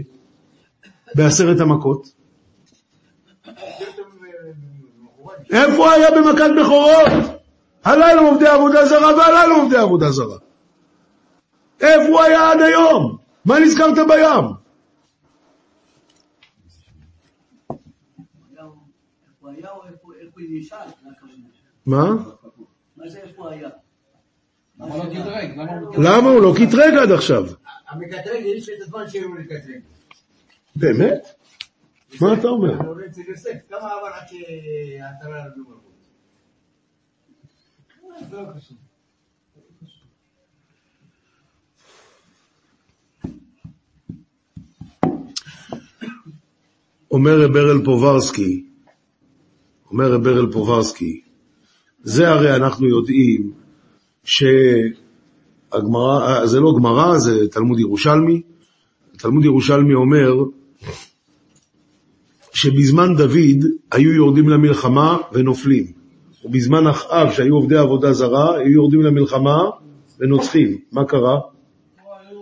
בעשרת 1.15 1.61
המכות? 1.61 2.09
איפה 5.51 5.93
היה 5.93 6.11
במכת 6.11 6.51
בכורות? 6.61 7.43
הללו 7.85 8.29
עובדי 8.29 8.47
עבודה 8.47 8.87
זרה 8.87 9.17
והללו 9.17 9.57
עובדי 9.57 9.77
עבודה 9.77 10.11
זרה. 10.11 10.39
איפה 11.81 12.09
הוא 12.09 12.21
היה 12.21 12.51
עד 12.51 12.61
היום? 12.61 13.17
מה 13.45 13.59
נזכרת 13.61 13.99
בים? 14.09 14.45
הוא. 14.45 14.63
מה? 21.87 22.11
מה 22.97 23.09
זה 23.09 23.19
איפה 23.19 23.51
היה? 23.51 23.69
למה 25.99 26.29
הוא... 26.29 26.31
הוא 26.31 26.43
לא 26.43 26.55
קטרג 26.57 26.95
עד 26.95 27.13
עכשיו? 27.13 27.45
המקטרג, 27.89 28.43
יש 28.45 28.69
את 28.69 28.83
הזמן 28.83 29.09
שהיו 29.09 29.35
לקטרג. 29.35 29.81
באמת? 30.77 31.27
מה 32.21 32.35
אתה 32.35 32.49
אומר? 32.49 32.79
אומר 47.11 47.41
רב 47.41 47.53
ברל 47.53 47.85
פוברסקי, 47.85 48.67
אומר 49.91 50.13
רב 50.13 50.25
ברל 50.25 50.53
פוברסקי, 50.53 51.21
זה 52.03 52.29
הרי 52.29 52.57
אנחנו 52.57 52.87
יודעים 52.87 53.53
שהגמרא, 54.25 54.87
זה 56.47 56.61
לא 56.61 56.73
גמרא, 56.79 57.19
זה 57.19 57.49
תלמוד 57.49 57.79
ירושלמי. 57.79 58.43
תלמוד 59.19 59.45
ירושלמי 59.45 59.95
אומר 59.95 60.33
שבזמן 62.53 63.17
דוד 63.17 63.65
היו 63.93 64.13
יורדים 64.13 64.49
למלחמה 64.49 65.17
ונופלים, 65.33 65.87
ובזמן 66.45 66.87
אחאב 66.87 67.33
שהיו 67.33 67.55
עובדי 67.55 67.77
עבודה 67.77 68.13
זרה, 68.13 68.57
היו 68.57 68.71
יורדים 68.71 69.01
למלחמה 69.01 69.59
ונוצחים. 70.21 70.79
מה 70.93 71.05
קרה? 71.05 71.39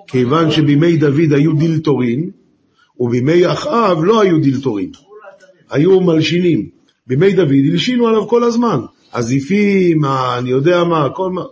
כיוון 0.07 0.51
שבימי 0.51 0.97
דוד 0.97 1.33
היו 1.33 1.53
דילתורין, 1.53 2.31
ובימי 3.01 3.53
אחאב 3.53 4.05
לא 4.05 4.21
היו 4.21 4.41
דילתורים, 4.41 4.91
היו 5.71 6.01
מלשינים. 6.01 6.69
בימי 7.07 7.33
דוד 7.33 7.65
הלשינו 7.73 8.09
עליו 8.09 8.29
כל 8.29 8.45
הזמן. 8.45 8.81
הזיפים, 9.13 10.05
אני 10.39 10.51
יודע 10.51 10.85
מה, 10.85 11.09
כל 11.15 11.31
מה. 11.31 11.43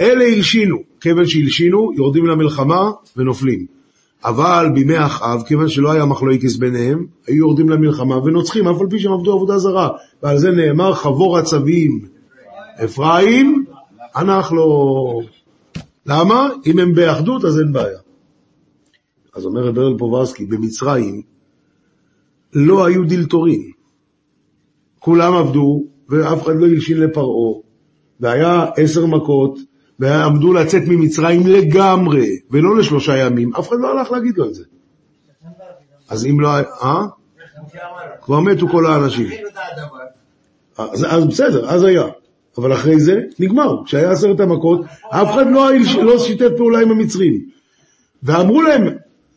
אלה 0.00 0.24
הלשינו. 0.24 0.76
כיוון 1.00 1.26
שהלשינו, 1.26 1.90
יורדים 1.96 2.26
למלחמה 2.26 2.90
ונופלים. 3.16 3.79
אבל 4.24 4.70
בימי 4.74 5.06
אחאב, 5.06 5.42
כיוון 5.42 5.68
שלא 5.68 5.92
היה 5.92 6.04
מחלוקס 6.04 6.56
ביניהם, 6.56 7.06
היו 7.26 7.36
יורדים 7.36 7.68
למלחמה 7.68 8.18
ונוצחים, 8.18 8.68
אף 8.68 8.80
על 8.80 8.86
פי 8.90 8.98
שהם 8.98 9.12
עבדו 9.12 9.32
עבודה 9.32 9.58
זרה. 9.58 9.88
ועל 10.22 10.38
זה 10.38 10.50
נאמר 10.50 10.94
חבור 10.94 11.38
הצבים. 11.38 12.00
אפרים, 12.84 13.64
הנח 14.14 14.52
לו. 14.52 15.20
למה? 16.06 16.48
אם 16.66 16.78
הם 16.78 16.94
באחדות 16.94 17.44
אז 17.44 17.58
אין 17.58 17.72
בעיה. 17.72 17.98
אז 19.34 19.44
אומר 19.44 19.60
רב 19.60 19.74
ברל 19.74 19.98
פוברסקי, 19.98 20.46
במצרים 20.46 21.22
לא 22.52 22.86
היו 22.86 23.04
דילתורים. 23.04 23.70
כולם 24.98 25.34
עבדו, 25.34 25.84
ואף 26.08 26.42
אחד 26.42 26.56
לא 26.56 26.66
הלשין 26.66 27.00
לפרעה, 27.00 27.60
והיה 28.20 28.66
עשר 28.76 29.06
מכות, 29.06 29.58
ועמדו 30.00 30.52
לצאת 30.52 30.82
ממצרים 30.86 31.46
לגמרי, 31.46 32.38
ולא 32.50 32.76
לשלושה 32.76 33.16
ימים, 33.16 33.54
אף 33.54 33.68
אחד 33.68 33.76
לא 33.80 33.88
הלך 33.88 34.10
להגיד 34.10 34.38
לו 34.38 34.46
את 34.46 34.54
זה. 34.54 34.64
אז 36.08 36.26
אם 36.26 36.40
לא 36.40 36.48
אה? 36.82 37.06
כבר 38.22 38.40
מתו 38.40 38.68
כל 38.68 38.86
האנשים. 38.86 39.28
אז, 40.78 41.06
אז 41.10 41.26
בסדר, 41.26 41.70
אז 41.70 41.82
היה. 41.82 42.06
אבל 42.58 42.72
אחרי 42.72 43.00
זה, 43.00 43.20
נגמר. 43.38 43.84
כשהיה 43.84 44.10
עשרת 44.10 44.40
המכות, 44.40 44.80
אף 45.10 45.30
אחד 45.30 45.46
לא, 45.50 45.70
לא 46.02 46.18
שיתף 46.18 46.48
פעולה 46.56 46.80
עם 46.80 46.90
המצרים. 46.90 47.44
ואמרו 48.22 48.62
להם, 48.62 48.86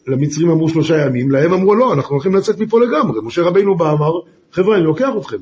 למצרים 0.07 0.49
אמרו 0.49 0.69
שלושה 0.69 1.05
ימים, 1.05 1.31
להם 1.31 1.53
אמרו 1.53 1.75
לא, 1.75 1.93
אנחנו 1.93 2.15
הולכים 2.15 2.35
לצאת 2.35 2.59
מפה 2.59 2.79
לגמרי. 2.79 3.21
משה 3.23 3.41
רבינו 3.41 3.77
בא 3.77 3.91
אמר, 3.91 4.11
חבר'ה, 4.51 4.75
אני 4.75 4.83
לוקח 4.83 5.09
אתכם. 5.17 5.37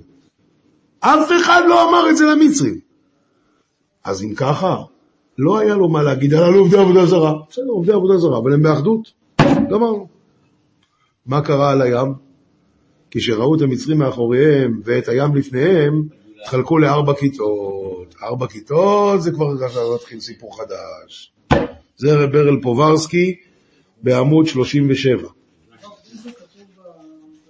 אף 1.00 1.30
אחד 1.42 1.62
לא 1.68 1.90
אמר 1.90 2.10
את 2.10 2.18
זה 2.18 2.26
למצרים. 2.26 2.80
אז 4.04 4.24
אם 4.24 4.34
ככה, 4.36 4.78
לא 5.38 5.60
היה 5.60 5.76
לו 5.76 5.90
מה 5.90 6.04
להגיד, 6.04 6.34
הללו 6.34 6.60
עובדי 6.60 6.78
עבודה 6.78 7.06
זרה. 7.06 7.34
בסדר, 7.50 7.66
עובדי 7.68 7.92
עבודה 7.92 8.18
זרה, 8.18 8.38
אבל 8.38 8.54
הם 8.54 8.64
באחדות. 8.64 9.12
גמרנו. 9.42 10.08
מה 11.26 11.42
קרה 11.42 11.72
על 11.72 11.82
הים? 11.82 12.14
כשראו 13.12 13.56
את 13.56 13.62
המצרים 13.62 13.98
מאחוריהם 13.98 14.82
ואת 14.84 15.08
הים 15.08 15.36
לפניהם, 15.36 16.04
התחלקו 16.42 16.78
לארבע 16.78 17.14
כיתות. 17.14 18.16
ארבע 18.24 18.48
כיתות 18.48 19.22
זה 19.22 19.32
כבר 19.32 19.46
עכשיו 19.66 19.96
מתחיל 19.96 20.20
סיפור 20.20 20.58
חדש. 20.58 21.34
זה 21.98 22.16
רב 22.16 22.32
ברל 22.32 22.62
פוברסקי 22.62 23.36
בעמוד 24.04 24.48
37, 24.48 25.12
איזה 26.14 26.30
כתוב 26.32 26.62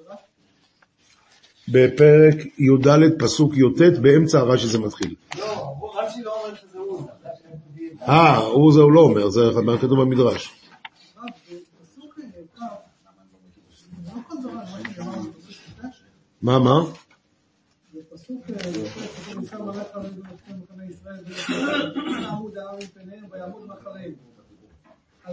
במדרש? 0.07 0.19
בפרק 1.67 2.45
י"ד 2.59 3.19
פסוק 3.19 3.53
י"ט, 3.57 3.97
באמצע 4.01 4.39
הרש"י 4.39 4.67
זה 4.67 4.79
מתחיל. 4.79 5.15
לא, 5.39 5.43
רש"י 5.95 6.21
לא 6.23 6.33
אומר 6.43 6.55
שזה 6.55 6.77
הוא. 6.79 7.01
רש"י 7.25 7.43
מביא 7.73 7.87
את- 7.89 7.90
אה, 8.07 8.37
הוא 8.37 8.73
זה 8.73 8.81
הוא 8.81 8.91
לא 8.91 8.99
אומר, 8.99 9.29
זה 9.29 9.61
מה 9.61 9.77
כתוב 9.77 10.01
במדרש. 10.01 10.51
מה 16.41 16.59
מה, 16.59 16.81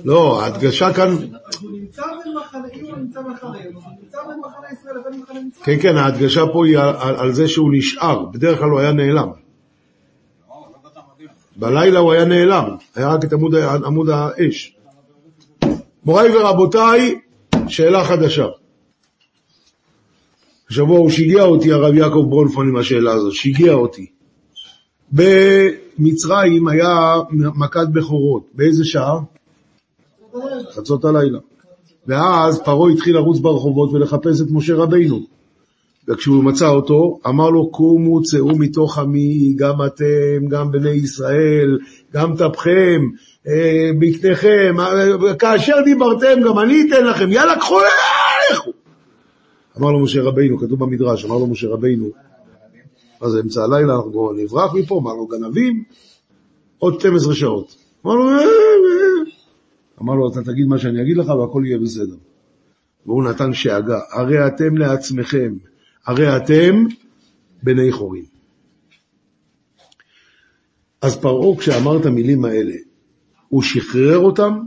לא, 0.04 0.42
ההדגשה 0.42 0.92
כאן. 0.92 1.16
כן, 5.64 5.78
כן, 5.82 5.96
ההדגשה 5.96 6.40
פה 6.52 6.66
היא 6.66 6.78
על 6.98 7.32
זה 7.32 7.48
שהוא 7.48 7.70
נשאר, 7.72 8.24
בדרך 8.24 8.58
כלל 8.58 8.68
הוא 8.68 8.80
היה 8.80 8.92
נעלם. 8.92 9.47
בלילה 11.58 11.98
הוא 11.98 12.12
היה 12.12 12.24
נעלם, 12.24 12.76
היה 12.94 13.08
רק 13.08 13.24
את 13.24 13.32
עמוד, 13.32 13.54
עמוד 13.86 14.08
האש. 14.08 14.76
מוריי 16.04 16.36
ורבותיי, 16.36 17.18
שאלה 17.68 18.04
חדשה. 18.04 18.46
השבוע 20.70 20.98
הוא 20.98 21.10
שיגע 21.10 21.42
אותי, 21.42 21.72
הרב 21.72 21.94
יעקב 21.94 22.26
ברונפון, 22.28 22.68
עם 22.68 22.76
השאלה 22.76 23.12
הזאת, 23.12 23.32
שיגע 23.32 23.72
אותי. 23.72 24.06
במצרים 25.12 26.68
היה 26.68 27.14
מכת 27.34 27.88
בכורות, 27.92 28.42
באיזה 28.54 28.84
שעה? 28.84 29.18
חצות 30.72 31.04
הלילה. 31.04 31.38
ואז 32.06 32.62
פרעה 32.64 32.90
התחיל 32.92 33.14
לרוץ 33.14 33.38
ברחובות 33.38 33.90
ולחפש 33.92 34.40
את 34.40 34.46
משה 34.50 34.74
רבינו. 34.74 35.37
וכשהוא 36.08 36.44
מצא 36.44 36.68
אותו, 36.68 37.20
אמר 37.26 37.50
לו, 37.50 37.70
קומו 37.70 38.22
צאו 38.22 38.58
מתוך 38.58 38.98
עמי, 38.98 39.54
גם 39.56 39.74
אתם, 39.86 40.48
גם 40.48 40.70
בני 40.70 40.90
ישראל, 40.90 41.78
גם 42.12 42.36
טפכם, 42.36 43.00
אה, 43.46 43.90
בקניכם, 43.98 44.76
אה, 44.80 45.34
כאשר 45.34 45.76
דיברתם, 45.84 46.40
גם 46.46 46.58
אני 46.58 46.86
אתן 46.88 47.04
לכם, 47.04 47.32
יאללה, 47.32 47.58
קחו, 47.58 47.78
לכו. 48.52 48.70
אמר 49.78 49.90
לו 49.92 50.00
משה 50.00 50.22
רבינו, 50.22 50.58
כתוב 50.58 50.78
במדרש, 50.84 51.24
אמר 51.24 51.38
לו 51.38 51.46
משה 51.46 51.68
רבינו, 51.68 52.10
מה 53.22 53.28
זה, 53.28 53.40
אמצע 53.40 53.64
הלילה, 53.64 53.94
אנחנו 53.94 54.32
נברח 54.32 54.74
מפה, 54.74 54.98
אמר 55.02 55.12
לו, 55.12 55.26
גנבים, 55.26 55.82
עוד 56.78 57.00
12 57.00 57.34
שעות. 57.34 57.76
אמר 58.06 58.14
לו, 58.14 58.28
"אה, 58.28 58.34
אה." 58.36 58.44
אמר 60.02 60.14
לו, 60.14 60.32
אתה 60.32 60.42
תגיד 60.42 60.66
מה 60.66 60.78
שאני 60.78 61.02
אגיד 61.02 61.16
לך 61.16 61.28
והכל 61.28 61.62
יהיה 61.66 61.78
בסדר. 61.78 62.16
והוא 63.06 63.24
נתן 63.24 63.52
שאגה, 63.52 63.98
הרי 64.12 64.46
אתם 64.46 64.76
לעצמכם, 64.76 65.54
הרי 66.08 66.36
אתם 66.36 66.84
בני 67.62 67.92
חורים. 67.92 68.24
אז 71.02 71.20
פרעה, 71.20 71.56
כשאמר 71.58 72.00
את 72.00 72.06
המילים 72.06 72.44
האלה, 72.44 72.74
הוא 73.48 73.62
שחרר 73.62 74.18
אותם 74.18 74.60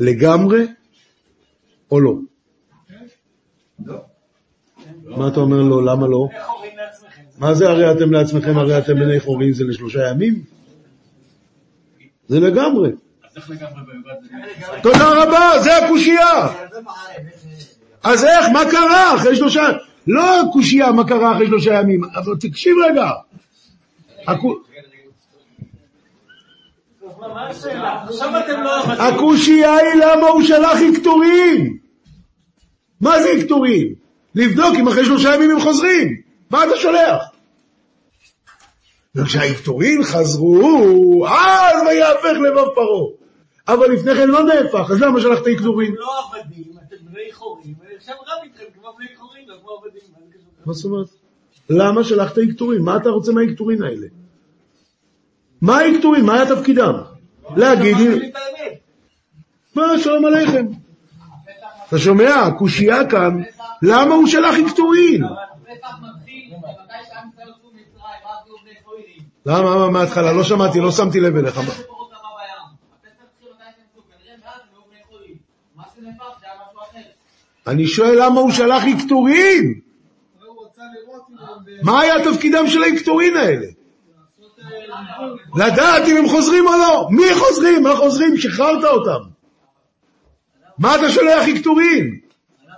לגמרי 0.00 0.66
או 1.90 2.00
לא? 2.00 2.14
מה 5.04 5.28
אתה 5.28 5.40
אומר 5.40 5.62
לו, 5.62 5.80
למה 5.80 6.06
לא? 6.06 6.28
מה 7.38 7.54
זה 7.54 7.68
הרי 7.68 7.92
אתם 7.92 8.12
לעצמכם, 8.12 8.58
הרי 8.58 8.78
אתם 8.78 8.94
בני 8.94 9.20
חורים, 9.20 9.52
זה 9.52 9.64
לשלושה 9.64 10.10
ימים? 10.10 10.44
זה 12.28 12.40
לגמרי. 12.40 12.90
תודה 14.82 15.22
רבה, 15.22 15.62
זה 15.62 15.76
הקושייה. 15.76 16.48
אז 18.02 18.24
איך, 18.24 18.48
מה 18.52 18.70
קרה 18.70 19.16
אחרי 19.16 19.36
שלושה... 19.36 19.62
לא 20.06 20.40
הקושייה, 20.40 20.92
מה 20.92 21.08
קרה 21.08 21.32
אחרי 21.32 21.46
שלושה 21.46 21.74
ימים, 21.74 22.04
אבל 22.04 22.36
תקשיב 22.40 22.74
רגע. 22.90 23.10
הקושייה 28.98 29.76
היא 29.76 30.04
למה 30.04 30.26
הוא 30.26 30.42
שלח 30.42 30.80
יקטורים. 30.80 31.76
מה 33.00 33.22
זה 33.22 33.28
יקטורים? 33.28 33.94
לבדוק 34.34 34.74
אם 34.80 34.88
אחרי 34.88 35.04
שלושה 35.04 35.34
ימים 35.34 35.50
הם 35.50 35.60
חוזרים. 35.60 36.20
מה 36.50 36.64
אתה 36.64 36.76
שולח? 36.76 37.22
וכשהיקטורים 39.14 40.02
חזרו, 40.02 41.26
אז 41.28 41.82
ויהפך 41.86 42.38
לבב 42.48 42.74
פרעה. 42.74 43.06
אבל 43.68 43.92
לפני 43.92 44.14
כן 44.14 44.28
לא 44.28 44.42
נהפך, 44.44 44.90
אז 44.90 45.00
למה 45.00 45.20
שלחת 45.20 45.46
יקטורים? 45.46 45.92
אתם 45.92 46.00
לא 46.00 46.40
עבדים, 46.40 46.64
בני 47.12 47.32
חורים, 47.32 47.74
ועכשיו 47.92 48.14
רב 48.20 48.42
איתכם 48.42 48.64
כמו 48.74 48.88
בני 48.98 49.16
חורים, 49.16 49.48
לא 49.48 49.56
כמו 49.62 49.70
עבדים. 49.70 50.00
מה 50.12 50.26
זה 50.26 50.32
קשור? 50.38 50.50
מה 50.66 50.72
זאת 50.72 50.84
אומרת? 50.84 51.08
למה 51.70 52.04
שלחת 52.04 52.38
יקטורים? 52.38 52.84
מה 52.84 52.96
אתה 52.96 53.08
רוצה 53.08 53.32
מהיקטורים 53.32 53.82
האלה? 53.82 54.06
מה 55.60 55.78
היקטורים? 55.78 56.26
מה 56.26 56.34
היה 56.34 56.56
תפקידם? 56.56 56.94
להגיד. 57.56 57.96
מה, 59.74 59.82
שלום 60.04 60.24
עליכם. 60.24 60.66
אתה 61.88 61.98
שומע? 61.98 62.34
הקושייה 62.34 63.10
כאן, 63.10 63.42
למה 63.82 64.14
הוא 64.14 64.26
שלח 64.26 64.54
יקטורים? 64.58 65.24
הפסח 65.24 65.96
מתחיל 66.16 66.54
מתי 66.58 66.92
שעם 67.08 67.28
ישראל 67.32 67.48
יצאו 67.48 67.70
ממצרים, 67.70 67.86
אז 68.24 68.46
היו 68.46 68.54
בני 68.64 68.74
חורים. 68.84 69.22
למה, 69.46 69.78
מה, 69.78 69.90
מההתחלה? 69.90 70.32
לא 70.32 70.44
שמעתי, 70.44 70.80
לא 70.80 70.90
שמתי 70.90 71.20
לב 71.20 71.36
אליך. 71.36 71.58
מה- 71.58 71.64
זה 71.64 71.84
פרות 71.86 72.10
המה 72.12 72.28
בים. 72.38 72.76
הפסח 72.92 73.22
התחיל 73.34 73.48
מתי 73.54 73.64
שהם 73.76 73.84
יצאו, 73.92 74.02
כנראה 74.08 74.36
מאז 74.44 74.60
הם 74.62 74.74
היו 74.74 74.82
בני 74.90 74.98
חורים. 75.08 75.36
מה 75.76 75.82
שנהפך 75.94 76.40
זה 76.40 76.46
היה 76.46 76.54
משהו 76.68 76.80
אחר. 76.82 77.08
אני 77.66 77.86
שואל 77.86 78.24
למה 78.24 78.40
הוא 78.40 78.50
שלח 78.52 78.82
אם 78.84 79.74
הם... 79.74 79.80
מה 81.82 82.00
היה 82.00 82.14
תפקידם 82.24 82.66
של 82.68 82.82
היקטורים 82.82 83.36
האלה? 83.36 83.66
לדעת 85.56 86.02
אם 86.08 86.16
הם 86.16 86.28
חוזרים 86.28 86.66
או 86.66 86.72
לא. 86.72 87.08
מי 87.10 87.22
חוזרים? 87.34 87.82
מה 87.82 87.96
חוזרים? 87.96 88.36
שחררת 88.36 88.84
אותם. 88.84 89.28
מה 90.78 90.94
אתה 90.96 91.10
שולח 91.10 91.46
יקטורים? 91.48 92.04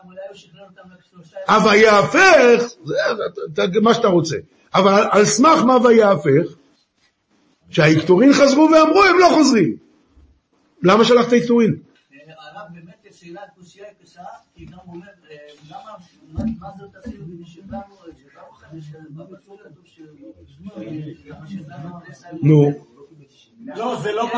אולי 0.05 0.21
הוא 0.29 0.37
שחרר 0.37 0.61
אותם 0.63 0.83
רק 0.93 0.99
שלושה 1.11 1.37
אבל 1.49 1.71
ויהפך, 1.71 2.63
זה 2.85 2.95
אתה- 3.55 3.63
אתה- 3.65 3.81
מה 3.81 3.95
שאתה 3.95 4.09
רוצה. 4.09 4.37
אבל 4.75 5.05
על- 5.11 5.25
סמך 5.25 5.63
מה 5.67 5.77
ויהפך? 5.87 6.55
שהיקטורים 7.71 8.33
חזרו 8.33 8.69
ואמרו 8.73 9.03
הם 9.05 9.19
לא 9.19 9.29
חוזרים. 9.35 9.77
למה 10.83 11.05
שלחת 11.05 11.33
יקטורים? 11.33 11.71
הרב 11.71 12.67
באמת 12.75 13.15
שאלה 13.15 13.41
קושייה 13.59 13.87
קשה, 14.03 14.21
כי 14.55 14.65
גם 14.65 14.79
אומר, 14.89 15.07
למה, 15.71 15.91
מה 16.33 16.45
מה 16.61 16.69
זאת 16.79 16.91
עשינו 16.97 17.25
כדי 17.25 17.47
שלנו, 17.47 17.71
שלנו 18.23 18.53
חדש, 18.53 18.85
במצור 19.11 19.59
כתוב 19.65 19.85
ש... 19.85 20.01
כמה 21.29 21.47
שלנו 21.49 21.99
עשה- 22.09 22.29
נו. 22.43 22.73
לא, 23.77 23.97
זה 24.03 24.13
לא 24.13 24.31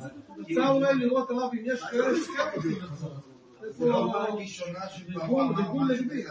זה. 0.00 0.08
רצה 0.50 0.68
אולי 0.70 0.94
לראות 0.94 1.30
הרב 1.30 1.50
אם 1.52 1.58
יש 1.64 1.80
כאלה 1.80 2.08
ריגול 5.56 5.84
נגדי. 5.92 6.22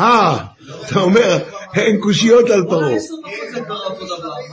אה, 0.00 0.46
אתה 0.86 1.00
אומר, 1.00 1.38
אין 1.74 2.00
קושיות 2.00 2.50
על 2.50 2.62
פרעה. 2.68 2.96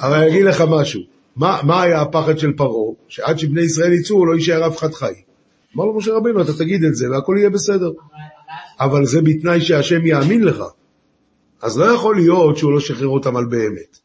אבל 0.02 0.14
אני 0.16 0.28
אגיד 0.28 0.46
לך 0.46 0.64
משהו. 0.70 1.02
מה, 1.36 1.60
מה 1.64 1.82
היה 1.82 2.02
הפחד 2.02 2.38
של 2.38 2.54
פרעה? 2.58 2.94
שעד 3.08 3.40
שבני 3.40 3.62
ישראל 3.62 3.94
יצאו 3.94 4.26
לא 4.26 4.36
יישאר 4.36 4.68
אף 4.68 4.78
אחד 4.78 4.94
חי. 4.94 5.14
אמר 5.76 5.86
לו 5.86 5.98
משה 5.98 6.14
רבינו, 6.14 6.42
אתה 6.42 6.52
תגיד 6.58 6.84
את 6.84 6.96
זה 6.96 7.12
והכל 7.12 7.36
יהיה 7.40 7.50
בסדר. 7.50 7.92
אבל 8.80 9.06
זה 9.06 9.22
בתנאי 9.22 9.62
שהשם 9.62 10.06
יאמין 10.06 10.44
לך. 10.44 10.64
אז 11.62 11.80
לא 11.80 11.86
יכול 11.86 12.16
להיות 12.16 12.58
שהוא 12.58 12.72
לא 12.74 12.80
שחרר 12.80 13.08
אותם 13.08 13.38
על 13.38 13.46
באמת. 13.46 14.00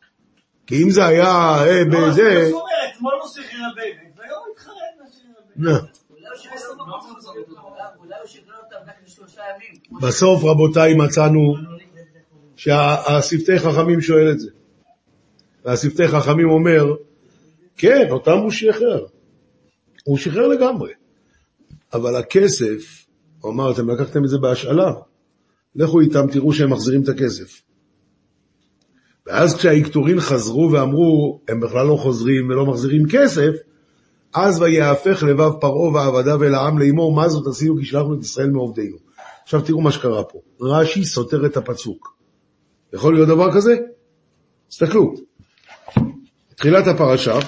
כי 0.67 0.83
אם 0.83 0.91
זה 0.91 1.07
היה 1.07 1.27
אה, 1.27 1.85
לא, 1.85 2.09
בזה... 2.09 2.43
אז 2.43 2.51
הוא 2.51 2.61
אומר, 2.61 2.71
אתמול 2.97 3.13
הוא 3.21 3.29
שחרר 3.29 3.69
באמת, 3.77 4.13
והיום 4.19 4.39
הוא 4.47 4.53
התחרט 4.55 4.75
מהשחרר 5.01 5.33
באמת. 5.57 5.69
נה. 5.69 5.79
אולי 6.11 6.27
הוא 6.29 6.37
שחרר 6.37 6.71
אותם- 6.71 6.91
אולי 8.01 8.15
הוא 8.21 8.27
שחרר 8.27 8.55
אותם 8.65 8.77
רק 8.89 8.95
לשלושה 9.07 9.41
ימים. 9.57 10.01
בסוף, 10.01 10.45
רבותיי, 10.45 10.95
מצאנו 10.95 11.55
שהשפתי 12.57 13.59
חכמים 13.59 14.01
שואל 14.01 14.31
את 14.31 14.41
זה. 14.41 14.51
והשפתי 15.65 16.09
חכמים 16.09 16.51
אומר, 16.51 16.85
כן, 17.77 18.07
אותם 18.11 18.39
הוא 18.39 18.51
שחרר. 18.51 19.07
הוא 20.05 20.19
שחרר 20.19 20.49
לגמרי. 20.49 20.93
אבל 21.95 22.17
הכסף, 22.17 23.07
הוא 23.41 23.53
אמר, 23.53 23.73
אתם 23.73 23.91
לקחתם 23.91 24.25
את 24.25 24.29
זה 24.29 24.39
בהשאלה. 24.39 24.93
לכו 25.75 26.01
איתם, 26.01 26.27
תראו 26.33 26.53
שהם 26.53 26.71
מחזירים 26.71 27.03
את 27.03 27.09
הכסף. 27.09 27.61
ואז 29.27 29.57
כשהאיקטורין 29.57 30.21
חזרו 30.21 30.71
ואמרו, 30.73 31.41
הם 31.49 31.61
בכלל 31.61 31.87
לא 31.87 31.97
חוזרים 31.97 32.49
ולא 32.49 32.67
מחזירים 32.67 33.03
כסף, 33.11 33.51
אז 34.35 34.63
ויהפך 34.63 35.23
לבב 35.23 35.51
פרעה 35.61 35.93
ועבדיו 35.93 36.45
אל 36.45 36.55
העם 36.55 36.79
לאמור, 36.79 37.15
מה 37.15 37.29
זאת 37.29 37.47
עשינו 37.47 37.77
כי 37.77 37.85
שלחנו 37.85 38.15
את 38.15 38.23
ישראל 38.23 38.51
מעובדינו. 38.51 38.97
עכשיו 39.43 39.63
תראו 39.63 39.81
מה 39.81 39.93
שקרה 39.93 40.25
פה. 40.25 40.39
רש"י 40.61 41.05
סותר 41.05 41.47
את 41.47 41.57
הפסוק. 41.57 42.17
יכול 42.93 43.15
להיות 43.15 43.29
דבר 43.29 43.53
כזה? 43.53 43.77
תסתכלו. 44.69 45.15
תחילת 46.57 46.87
הפרשה, 46.87 47.39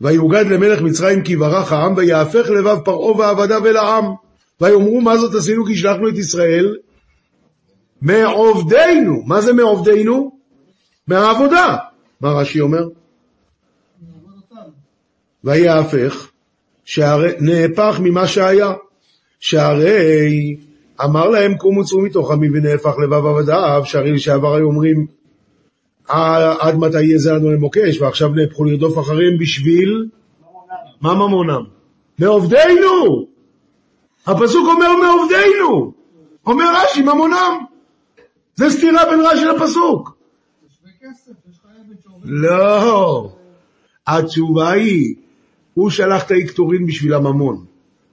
ויוגד 0.00 0.44
למלך 0.46 0.82
מצרים 0.82 1.22
כי 1.22 1.36
ברח 1.36 1.72
העם 1.72 1.96
ויהפך 1.96 2.50
לבב 2.50 2.78
פרעה 2.84 3.16
ועבדיו 3.18 3.66
אל 3.66 3.76
העם. 3.76 4.04
ויאמרו 4.60 5.00
מה 5.00 5.16
זאת 5.16 5.34
עשינו 5.34 5.64
כי 5.64 5.76
שלחנו 5.76 6.08
את 6.08 6.18
ישראל 6.18 6.76
מעובדינו. 8.02 9.22
מה 9.26 9.40
זה 9.40 9.52
מעובדינו? 9.52 10.38
מהעבודה. 11.08 11.76
מה 12.20 12.32
רש"י 12.32 12.60
אומר? 12.60 12.88
ויהפך, 15.44 16.30
שהרי, 16.84 17.32
נהפך 17.40 18.00
ממה 18.02 18.26
שהיה, 18.26 18.72
שהרי 19.40 20.56
אמר 21.04 21.28
להם, 21.28 21.56
קומו 21.56 21.84
צאו 21.84 22.00
מתוך 22.00 22.30
עמי 22.30 22.48
ונהפך 22.50 22.98
לבב 23.04 23.26
עבדיו, 23.26 23.82
שהרי 23.84 24.12
לשעבר 24.12 24.54
היו 24.54 24.66
אומרים, 24.66 25.06
"ע- 25.06 25.23
עד 26.08 26.76
מתי 26.76 27.02
יהיה 27.02 27.18
זה 27.18 27.32
לנו 27.32 27.50
למוקש, 27.52 28.00
ועכשיו 28.00 28.28
נהפכו 28.28 28.64
לרדוף 28.64 28.98
אחריהם 28.98 29.38
בשביל, 29.38 30.08
מה 31.00 31.14
ממונם? 31.14 31.64
מעובדינו! 32.18 33.26
הפסוק 34.26 34.68
אומר 34.68 34.88
מעובדינו! 34.96 35.92
אומר 36.46 36.64
רש"י, 36.74 37.02
ממונם! 37.02 37.64
זה 38.54 38.70
סתירה 38.70 39.10
בין 39.10 39.20
רש"י 39.20 39.44
לפסוק. 39.44 40.16
לא. 42.24 43.30
התשובה 44.06 44.70
היא, 44.70 45.14
הוא 45.74 45.90
שלח 45.90 46.26
את 46.26 46.30
האיקטורין 46.30 46.86
בשביל 46.86 47.14
הממון. 47.14 47.64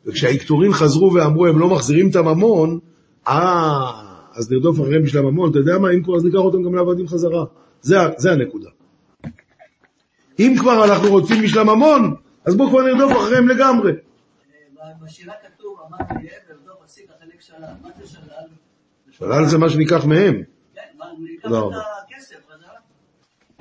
וכשהאיקטורין 0.05 0.73
חזרו 0.73 1.13
ואמרו, 1.13 1.47
הם 1.47 1.59
לא 1.59 1.69
מחזירים 1.69 2.09
את 2.09 2.15
הממון, 2.15 2.79
אה, 3.27 3.91
אז 4.33 4.51
נרדוף 4.51 4.81
אחריהם 4.81 5.03
בשביל 5.03 5.25
הממון, 5.25 5.49
אתה 5.51 5.59
יודע 5.59 5.77
מה, 5.77 5.91
אם 5.91 6.03
כבר 6.03 6.15
אז 6.15 6.25
ניקח 6.25 6.37
אותם 6.37 6.63
גם 6.63 6.75
לעבדים 6.75 7.07
חזרה. 7.07 7.45
זה, 7.81 7.95
זה 8.17 8.31
הנקודה. 8.31 8.69
אם 10.39 10.55
כבר 10.59 10.85
אנחנו 10.85 11.09
רוצים 11.09 11.43
בשביל 11.43 11.61
הממון, 11.61 12.15
אז 12.45 12.55
בואו 12.55 12.69
כבר 12.69 12.81
נרדוף 12.81 13.11
אחריהם 13.11 13.47
לגמרי. 13.47 13.91
אה, 13.91 14.85
בשירה 15.05 15.33
כתוב, 15.43 15.77
אמרתי 15.87 16.13
יהיה 16.13 16.39
מסיק 16.91 17.05
החלק 17.17 17.41
שלל. 17.41 17.57
מה 17.81 17.89
זה 18.01 18.07
שלל? 18.07 18.47
שלל 19.11 19.45
זה 19.45 19.57
מה 19.57 19.69
שניקח 19.69 20.05
מהם. 20.05 20.43
כן, 20.75 20.81
מה, 20.97 21.05
ניקח 21.19 21.49
לא. 21.49 21.71
את 21.71 21.75
הכסף 22.05 22.35
חזרה. 22.47 22.73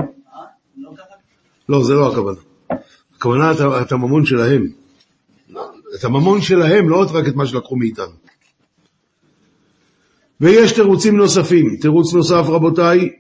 אה? 0.01 0.45
לא? 0.77 0.93
לא, 1.69 1.85
זה 1.85 1.95
לא 1.95 2.13
הכוונה. 2.13 2.41
הכוונה 3.17 3.53
את, 3.53 3.57
את 3.83 3.93
הממון 3.93 4.25
שלהם. 4.25 4.67
את 5.95 6.05
הממון 6.05 6.41
שלהם, 6.41 6.89
לא 6.89 7.05
רק 7.15 7.29
את 7.29 7.35
מה 7.35 7.47
שלקחו 7.47 7.77
מאיתנו. 7.77 8.13
ויש 10.41 10.73
תירוצים 10.73 11.17
נוספים. 11.17 11.77
תירוץ 11.77 12.15
נוסף, 12.15 12.45
רבותיי, 12.47 13.20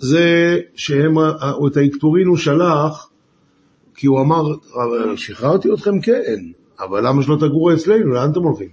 זה 0.00 0.58
שהם, 0.74 1.18
את 1.66 1.76
האקטורין 1.76 2.26
הוא 2.26 2.36
שלח, 2.36 3.10
כי 3.94 4.06
הוא 4.06 4.20
אמר, 4.20 4.42
שחררתי 5.16 5.72
אתכם 5.72 6.00
כן, 6.00 6.38
אבל 6.80 7.06
למה 7.06 7.22
שלא 7.22 7.36
תגורו 7.36 7.72
אצלנו? 7.72 8.12
לאן 8.12 8.30
אתם 8.30 8.40
הולכים? 8.40 8.68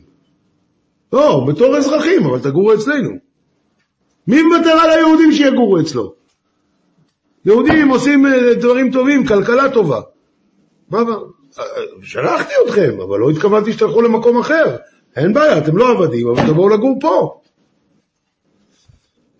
לא, 1.13 1.45
בתור 1.47 1.77
אזרחים, 1.77 2.25
אבל 2.25 2.39
תגורו 2.39 2.73
אצלנו. 2.73 3.09
מי 4.27 4.41
מוותר 4.43 4.69
על 4.69 4.89
היהודים 4.89 5.31
שיגורו 5.31 5.79
אצלו? 5.79 6.13
יהודים 7.45 7.89
עושים 7.89 8.25
אה, 8.25 8.53
דברים 8.53 8.91
טובים, 8.91 9.27
כלכלה 9.27 9.71
טובה. 9.73 10.01
מה? 10.89 10.99
אה, 11.59 11.63
שלחתי 12.03 12.53
אתכם, 12.65 13.01
אבל 13.01 13.19
לא 13.19 13.29
התכוונתי 13.29 13.73
שתלכו 13.73 14.01
למקום 14.01 14.39
אחר. 14.39 14.75
אין 15.15 15.33
בעיה, 15.33 15.57
אתם 15.57 15.77
לא 15.77 15.91
עבדים, 15.91 16.27
אבל 16.27 16.47
תבואו 16.47 16.69
לגור 16.69 16.97
פה. 17.01 17.41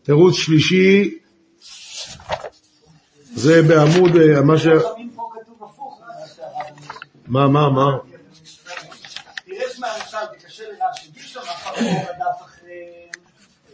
תירוץ 0.04 0.34
שלישי, 0.34 1.18
זה 3.38 3.62
בעמוד, 3.68 4.12
אה, 4.16 4.42
מה 4.42 4.58
ש... 4.58 4.66
אומר. 4.68 4.94
מה, 7.28 7.48
מה, 7.48 7.70
מה? 7.70 7.86
תראה 9.46 9.70
שמהמשל, 9.76 10.18
תקשר 10.40 10.64
לרש"י, 10.80 11.12
בישלום 11.12 11.46
הפרעה 11.50 12.02
רדף 12.02 12.42
אחריהם, 12.42 13.10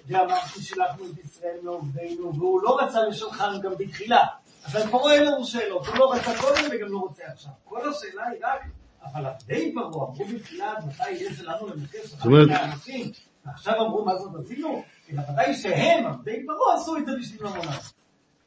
ואמרתי 0.07 0.61
שלחנו 0.61 1.05
את 1.05 1.25
ישראל 1.25 1.57
מעובדינו, 1.63 2.33
והוא 2.35 2.61
לא 2.63 2.79
רצה 2.81 3.01
לשולחן 3.03 3.61
גם 3.63 3.71
בתחילה. 3.79 4.23
אבל 4.71 4.81
פרעה 4.91 5.13
אין 5.13 5.25
לנו 5.25 5.45
שאלות, 5.45 5.87
הוא 5.87 5.95
לא 5.97 6.13
רצה 6.13 6.31
קודם 6.41 6.61
וגם 6.71 6.87
לא 6.91 6.97
רוצה 6.97 7.23
עכשיו. 7.33 7.51
כל 7.65 7.89
השאלה 7.89 8.23
היא 8.27 8.39
רק, 8.43 8.61
אבל 9.03 9.25
עבדי 9.25 9.73
פרעה 9.73 9.85
אמרו 9.87 10.25
בתחילה, 10.33 10.73
מתי 10.87 11.11
יהיה 11.11 11.33
זה 11.33 11.43
לנו 11.43 11.67
למקש 11.67 12.05
זאת 12.05 12.25
אומרת- 12.25 12.47
האנשים, 12.51 13.11
ועכשיו 13.45 13.73
אמרו 13.85 14.05
מה 14.05 14.15
זאת 14.17 14.31
עשינו? 14.45 14.83
אלא 15.13 15.21
ודאי 15.33 15.55
שהם, 15.55 16.05
עבדי 16.07 16.45
פרעה, 16.45 16.75
עשו 16.81 16.97
את 16.97 17.05
זה 17.05 17.11
בשביל 17.19 17.43
ממונם. 17.43 17.77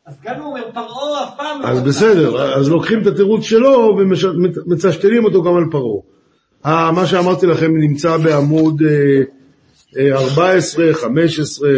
אז 0.07 0.14
גם 0.25 0.40
הוא 0.40 0.51
אומר, 0.51 0.71
פרעה 0.75 1.25
אף 1.25 1.37
פעם 1.37 1.62
לא 1.62 1.66
אז. 1.69 1.83
בסדר, 1.83 2.59
אז 2.59 2.69
לוקחים 2.69 3.03
את 3.03 3.07
התירוץ 3.07 3.45
שלו 3.45 3.97
ומצשתלים 3.99 5.25
אותו 5.25 5.42
גם 5.42 5.57
על 5.57 5.64
פרעה. 5.71 6.01
אה, 6.66 6.92
מה 6.92 7.07
שאמרתי 7.07 7.47
לכם 7.47 7.77
נמצא 7.77 8.16
בעמוד 8.16 8.83
אה, 8.83 9.23
אה, 9.99 10.19
14, 10.19 10.95
15, 10.95 11.69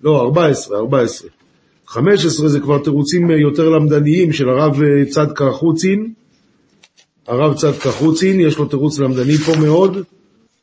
לא, 0.00 0.20
14, 0.20 0.78
14. 0.78 1.28
15 1.86 2.48
זה 2.48 2.60
כבר 2.60 2.78
תירוצים 2.84 3.30
אה, 3.30 3.36
יותר 3.36 3.68
למדניים 3.68 4.32
של 4.32 4.48
הרב 4.48 4.82
אה, 4.82 5.04
צדקה 5.10 5.50
חוצין. 5.50 6.12
הרב 7.26 7.54
צדקה 7.56 7.90
חוצין, 7.90 8.40
יש 8.40 8.58
לו 8.58 8.66
תירוץ 8.66 8.98
למדני 8.98 9.36
פה 9.36 9.52
מאוד, 9.62 9.98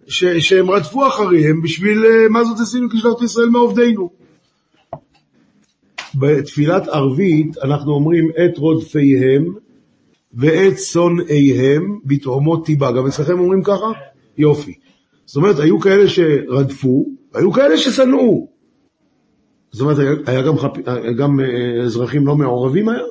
ש, 0.07 0.25
שהם 0.25 0.71
רדפו 0.71 1.07
אחריהם 1.07 1.61
בשביל 1.61 2.05
אה, 2.05 2.29
מה 2.29 2.43
זאת 2.43 2.59
עשינו 2.59 2.89
כשלחת 2.89 3.21
ישראל 3.21 3.49
מעובדינו. 3.49 4.09
בתפילת 6.15 6.87
ערבית 6.87 7.57
אנחנו 7.63 7.93
אומרים 7.93 8.29
את 8.29 8.57
רודפיהם 8.57 9.53
ואת 10.33 10.79
שונאיהם 10.79 11.99
בתהומות 12.05 12.65
טיבה. 12.65 12.91
גם 12.91 13.07
אצלכם 13.07 13.39
אומרים 13.39 13.63
ככה? 13.63 13.85
יופי. 14.37 14.73
זאת 15.25 15.35
אומרת, 15.35 15.59
היו 15.59 15.79
כאלה 15.79 16.09
שרדפו, 16.09 17.05
והיו 17.33 17.51
כאלה 17.51 17.77
ששנאו. 17.77 18.47
זאת 19.71 19.81
אומרת, 19.81 19.97
היה, 20.27 20.41
גם, 20.41 20.57
חפ... 20.57 20.77
גם 21.17 21.39
אה, 21.39 21.45
אזרחים 21.85 22.27
לא 22.27 22.35
מעורבים 22.35 22.89
היה? 22.89 23.03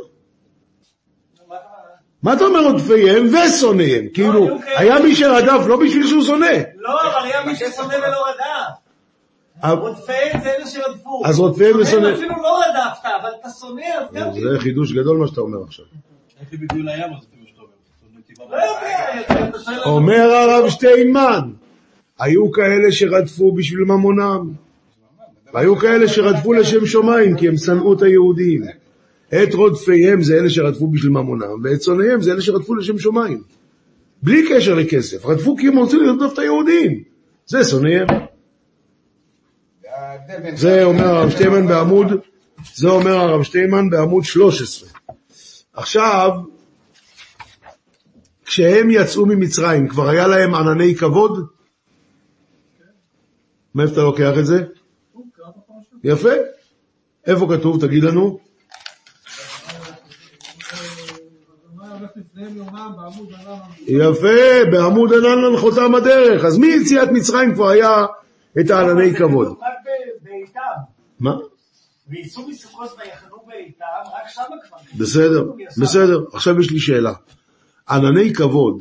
מה 2.23 2.33
אתה 2.33 2.45
אומר 2.45 2.61
עודפיהם 2.73 3.27
ושונאיהם? 3.35 4.07
כאילו, 4.15 4.45
היו 4.49 4.61
כאלה. 4.61 4.79
היה 4.81 4.99
מי 5.03 5.15
שרדף 5.17 5.67
לא 5.69 5.77
בשביל 5.77 6.07
שהוא 6.07 6.23
שונא. 6.23 6.47
לא, 6.77 6.91
אבל 7.03 7.27
היה 7.27 7.47
מי 7.47 7.57
ששונא 7.57 7.95
ולא 7.95 8.27
רדף. 8.29 8.77
אבל- 9.63 9.79
רודפיהם 9.79 10.41
זה 10.43 10.51
אלה 10.57 10.67
שרדפו. 10.67 11.23
אז 11.27 11.39
רודפיהם 11.39 11.77
ושונא- 11.81 11.91
שונא 11.91 12.15
אפילו 12.15 12.35
לא 12.43 12.59
רדפת, 12.59 13.05
אבל 13.23 13.31
אתה 13.41 13.49
שונא, 13.61 13.83
אז 14.01 14.15
גם 14.15 14.27
כן. 14.35 14.41
זה 14.41 14.61
חידוש 14.61 14.93
גדול 14.93 15.17
מה 15.19 15.27
שאתה 15.27 15.41
אומר 15.41 15.59
עכשיו. 15.67 15.85
אז 16.41 16.47
שאתה 19.59 19.73
לא. 19.73 19.83
אומר 19.85 20.31
הרב 20.33 20.71
שטיינמן, 20.71 21.51
היו 22.19 22.53
כאלה 22.53 22.93
שרדפו 22.93 23.53
בשביל 23.53 23.85
ממונם, 23.85 24.53
והיו 25.55 25.77
כאלה 25.77 26.09
שרדפו 26.09 26.53
לשם 26.53 26.87
שמיים 26.87 27.37
כי 27.37 27.49
הם 27.49 27.57
שנאו 27.57 27.93
את 27.93 28.03
היהודים. 28.03 28.63
את 29.29 29.55
רודפיהם 29.55 30.23
זה 30.23 30.39
אלה 30.39 30.51
שרדפו 30.51 30.87
בשביל 30.87 31.11
ממונם, 31.11 31.61
ואת 31.65 31.83
שונאיהם 31.83 32.23
זה 32.23 32.33
אלה 32.33 32.41
שרדפו 32.41 32.75
לשם 32.75 32.99
שמיים. 32.99 33.43
בלי 34.23 34.49
קשר 34.49 34.75
לכסף, 34.75 35.27
רדפו 35.27 35.57
כי 35.57 35.69
הם 35.69 35.79
רוצים 35.79 36.03
לרדוף 36.03 36.33
את 36.33 36.39
היהודים. 36.39 37.03
זה 37.47 37.65
שונאיהם. 37.65 38.07
זה 40.55 40.85
אומר 40.85 41.05
הרב 41.05 41.31
שטיימן 41.31 41.67
בעמוד, 41.67 42.07
זה 42.75 42.89
אומר 42.89 43.17
הרב 43.17 43.43
שטיימן 43.43 43.91
בעמוד 43.91 44.25
13. 44.25 44.89
עכשיו, 45.77 46.31
כשהם 48.45 48.91
יצאו 48.91 49.27
ממצרים, 49.27 49.89
כבר 49.89 50.09
היה 50.09 50.27
להם 50.27 50.55
ענני 50.55 50.95
כבוד? 50.95 51.47
מאיפה 53.75 53.93
אתה 53.93 54.01
לוקח 54.01 54.33
את 54.39 54.47
זה? 54.47 54.65
יפה. 56.05 56.31
איפה 57.27 57.49
כתוב? 57.57 57.87
תגיד 57.87 58.05
לנו. 58.05 58.39
יפה, 63.87 64.65
בעמוד 64.73 65.13
ענן 65.13 65.39
לנחותם 65.39 65.95
הדרך. 65.95 66.45
אז 66.45 66.59
מיציאת 66.59 67.09
מצרים 67.13 67.55
כבר 67.55 67.69
היה 67.69 68.07
את 68.61 68.71
הענני 68.71 69.15
כבוד. 69.15 69.59
מה? 71.21 71.37
וייסעו 72.09 72.49
מסוכות 72.49 72.97
ויחנו 72.99 73.36
בסדר, 74.99 75.45
בסדר. 75.79 76.25
עכשיו 76.33 76.61
יש 76.61 76.71
לי 76.71 76.79
שאלה. 76.79 77.13
ענני 77.91 78.35
כבוד, 78.35 78.81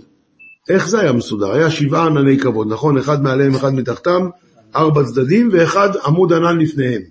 איך 0.69 0.87
זה 0.87 0.99
היה 0.99 1.11
מסודר? 1.11 1.51
היה 1.51 1.71
שבעה 1.71 2.05
ענני 2.05 2.39
כבוד, 2.39 2.67
נכון? 2.71 2.97
אחד 2.97 3.23
מעליהם, 3.23 3.55
אחד 3.55 3.73
מתחתם, 3.73 4.29
ארבע 4.75 5.03
צדדים 5.03 5.49
ואחד 5.51 5.89
עמוד 6.05 6.33
ענן 6.33 6.57
לפניהם. 6.57 7.01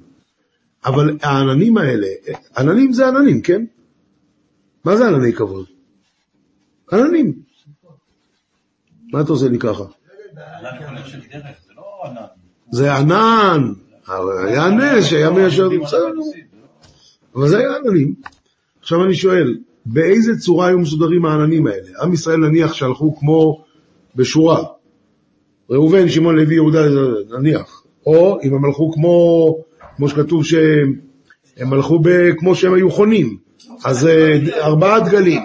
אבל 0.86 1.18
העננים 1.22 1.78
האלה, 1.78 2.06
עננים 2.58 2.92
זה 2.92 3.08
עננים, 3.08 3.42
כן? 3.42 3.64
מה 4.84 4.96
זה 4.96 5.06
ענני 5.06 5.32
כבוד? 5.32 5.66
עננים. 6.92 7.32
מה 9.12 9.20
אתה 9.20 9.32
עושה 9.32 9.48
לי 9.48 9.58
ככה? 9.58 9.84
זה 11.66 11.72
לא 11.76 11.82
ענן. 12.04 12.26
זה 12.70 12.94
ענן. 12.94 13.72
אבל 14.08 14.46
היה 14.48 14.68
נס 14.68 15.04
שהיה 15.04 15.30
מיישר, 15.30 15.68
בסדר. 15.82 16.08
אבל 17.36 17.48
זה 17.48 17.58
היה 17.58 17.76
עננים. 17.76 18.14
עכשיו 18.80 19.04
אני 19.04 19.14
שואל, 19.14 19.58
באיזה 19.86 20.38
צורה 20.38 20.66
היו 20.66 20.78
מסודרים 20.78 21.24
העננים 21.24 21.66
האלה? 21.66 21.88
עם 22.02 22.12
ישראל 22.12 22.36
נניח 22.36 22.72
שהלכו 22.74 23.16
כמו 23.16 23.64
בשורה. 24.16 24.64
ראובן, 25.70 26.08
שמעון, 26.08 26.36
לוי, 26.36 26.54
יהודה, 26.54 26.80
נניח. 27.38 27.82
או 28.06 28.38
אם 28.42 28.54
הם 28.54 28.64
הלכו 28.64 28.92
כמו, 28.92 29.48
כמו 29.96 30.08
שכתוב 30.08 30.44
שהם 30.44 31.00
הם 31.56 31.72
הלכו 31.72 31.98
ב, 31.98 32.32
כמו 32.38 32.54
שהם 32.54 32.74
היו 32.74 32.90
חונים. 32.90 33.36
אז 33.84 34.06
אה, 34.06 34.38
ארבעה 34.62 35.00
דגלים. 35.00 35.42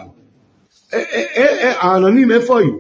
אה, 0.94 1.04
אה, 1.38 1.74
העננים 1.80 2.32
איפה 2.32 2.60
היו? 2.60 2.74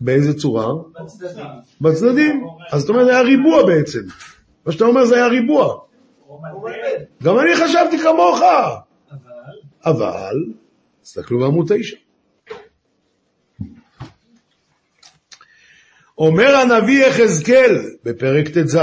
באיזה 0.00 0.38
צורה? 0.38 0.66
בצדדים. 1.00 1.44
בצדדים. 1.80 2.46
אז 2.72 2.80
זאת 2.80 2.90
אומרת, 2.90 3.06
זה 3.06 3.12
היה 3.12 3.22
ריבוע 3.22 3.66
בעצם. 3.66 4.00
מה 4.66 4.72
שאתה 4.72 4.84
אומר 4.84 5.04
זה 5.04 5.14
היה 5.14 5.26
ריבוע. 5.26 5.78
גם 7.22 7.38
אני 7.38 7.56
חשבתי 7.56 7.98
כמוך. 7.98 8.40
אבל, 9.84 10.36
תסתכלו 11.02 11.38
בעמוד 11.38 11.72
תשע. 11.76 11.96
אומר 16.18 16.56
הנביא 16.56 17.06
יחזקאל 17.06 17.76
בפרק 18.04 18.48
ט"ז, 18.48 18.78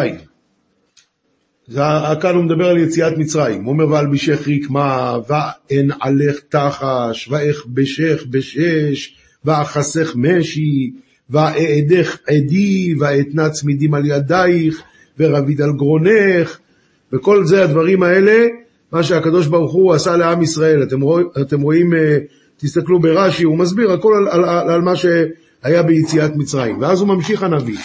כאן 2.21 2.35
הוא 2.35 2.43
מדבר 2.43 2.69
על 2.69 2.77
יציאת 2.77 3.17
מצרים, 3.17 3.63
הוא 3.63 3.73
אומר 3.73 3.89
ואלבישך 3.89 4.47
רקמה, 4.47 5.17
ואין 5.27 5.91
עלך 6.01 6.39
תחש, 6.49 7.27
ואיך 7.27 7.65
בשך 7.65 8.23
בשש, 8.29 9.15
ואחסך 9.45 10.13
משי, 10.15 10.91
ואעדך 11.29 12.17
עדי, 12.27 12.95
ואתנה 12.99 13.49
צמידים 13.49 13.93
על 13.93 14.05
ידייך, 14.05 14.83
ורביד 15.19 15.61
על 15.61 15.71
גרונך, 15.77 16.59
וכל 17.15 17.45
זה 17.45 17.63
הדברים 17.63 18.03
האלה, 18.03 18.47
מה 18.91 19.03
שהקדוש 19.03 19.47
ברוך 19.47 19.73
הוא 19.73 19.93
עשה 19.93 20.17
לעם 20.17 20.41
ישראל. 20.41 20.83
אתם, 20.83 21.01
רוא, 21.01 21.21
אתם 21.41 21.61
רואים, 21.61 21.93
אה, 21.93 22.17
תסתכלו 22.57 22.99
ברש"י, 22.99 23.43
הוא 23.43 23.57
מסביר 23.57 23.91
הכל 23.91 24.13
על, 24.17 24.27
על, 24.27 24.49
על, 24.49 24.69
על 24.69 24.81
מה 24.81 24.95
שהיה 24.95 25.83
ביציאת 25.83 26.35
מצרים. 26.35 26.81
ואז 26.81 27.01
הוא 27.01 27.07
ממשיך 27.07 27.43
הנביא, 27.43 27.77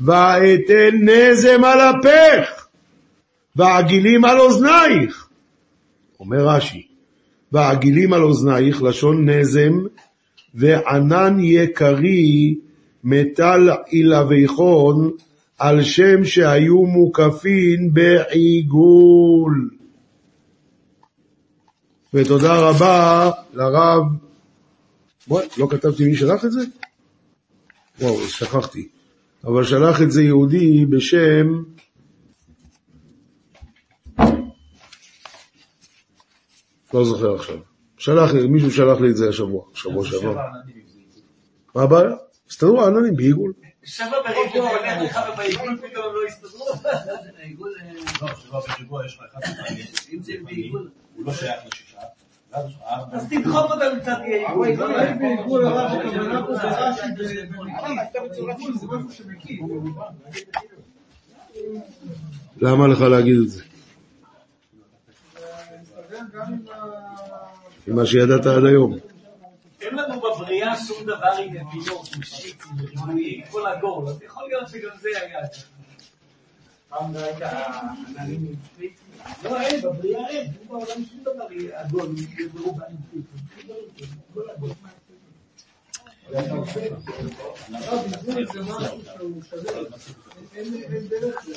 ואתן 0.00 0.96
נזם 1.02 1.64
על 1.64 1.80
אפך, 1.80 2.66
ועגילים 3.56 4.24
על 4.24 4.38
אוזנייך. 4.38 5.28
אומר 6.20 6.48
רש"י, 6.48 6.86
ועגילים 7.52 8.12
על 8.12 8.22
אוזנייך, 8.22 8.82
לשון 8.82 9.28
נזם, 9.28 9.72
וענן 10.54 11.36
יקרי 11.40 12.54
מטל 13.04 13.70
עילביכון, 13.86 15.10
על 15.58 15.82
שם 15.82 16.24
שהיו 16.24 16.82
מוקפין 16.82 17.90
בעיגול. 17.92 19.70
ותודה 22.14 22.60
רבה 22.60 23.30
לרב, 23.54 24.02
בואי, 25.26 25.46
לא 25.58 25.68
כתבתי 25.70 26.04
מי 26.04 26.16
שלח 26.16 26.44
את 26.44 26.52
זה? 26.52 26.60
וואו, 28.00 28.28
שכחתי. 28.28 28.88
אבל 29.44 29.64
שלח 29.64 30.02
את 30.02 30.10
זה 30.10 30.22
יהודי 30.22 30.86
בשם... 30.86 31.62
לא 36.94 37.04
זוכר 37.04 37.34
עכשיו. 37.34 37.56
שלח 37.98 38.32
לי, 38.32 38.46
מישהו 38.46 38.70
שלח 38.70 39.00
לי 39.00 39.10
את 39.10 39.16
זה 39.16 39.28
השבוע, 39.28 39.64
שבוע 39.74 40.06
שעבר. 40.06 40.36
מה 41.74 41.82
הבעיה? 41.82 42.10
הסתדרו 42.48 42.82
העננים 42.82 43.16
בעיגול. 43.16 43.52
שבע 43.86 44.22
בריבוע, 44.22 44.70
לך 45.02 45.20
ובעיגול 45.32 45.78
פתאום 45.82 46.14
לא 46.14 46.20
הסתדרו. 46.28 46.66
העיגול, 47.38 47.74
אה, 47.80 47.92
לא, 48.22 48.28
שבע 48.34 48.60
בריבוע 48.60 49.06
יש 49.06 49.18
לך 49.18 49.36
אחד 49.38 49.52
אם 50.12 50.22
זה 50.22 50.32
בעיגול, 50.44 50.90
הוא 51.16 51.26
לא 51.26 51.32
שייך 51.32 51.60
לשישה. 51.66 51.98
אז 53.12 53.28
תדחוף 53.30 53.70
אותם 53.70 54.00
קצת 54.00 54.18
בעיגול 55.18 55.66
הרב, 55.66 56.00
הכוונה 56.00 56.46
פה 56.46 56.54
זה 56.54 56.62
רש"י. 56.62 57.02
עיגול 58.48 58.78
זה 58.78 58.86
משהו 58.86 59.12
שמקיף. 59.12 59.60
למה 62.56 62.86
לך 62.86 63.00
להגיד 63.00 63.36
את 63.42 63.48
זה? 63.48 63.62
עם 67.86 67.96
מה 67.96 68.06
שידעת 68.06 68.46
עד 68.46 68.64
היום. 68.64 68.96
שום 70.76 71.02
דבר 71.02 71.32
עם 71.38 71.54
נפילות, 71.54 72.08
עם 72.16 72.22
שיט, 72.22 72.62
עם 72.70 72.86
ריבועים, 72.86 73.44
כל 73.50 73.66
הגול, 73.66 74.08
אז 74.08 74.22
יכול 74.22 74.48
להיות 74.48 74.68
שגם 74.68 74.90
זה 75.00 75.08
היה. 75.22 75.40
פעם 76.88 77.14
לא 77.14 77.18
הייתה 77.18 77.80
עננים 78.08 78.54
שפיץ? 78.66 78.92
לא, 79.44 79.60
אין, 79.60 79.80
בבריאה 79.80 80.28
אין, 80.28 80.52
בעולם 80.68 80.86
שום 80.86 81.20
דבר 81.22 81.46
עגול, 81.72 82.14
ברובע 82.54 82.84
עם 82.88 82.96
שפיץ. 83.10 83.70
כל 84.34 84.50
הגול. 84.56 84.70
הרב, 86.34 88.14
עיגול 88.26 88.46
זה 88.52 88.62
משהו 88.62 89.00
שהוא 89.04 89.42
שווה. 89.50 89.72
אין 90.54 90.74
אין 90.74 91.08
דרך 91.08 91.48
ל... 91.48 91.52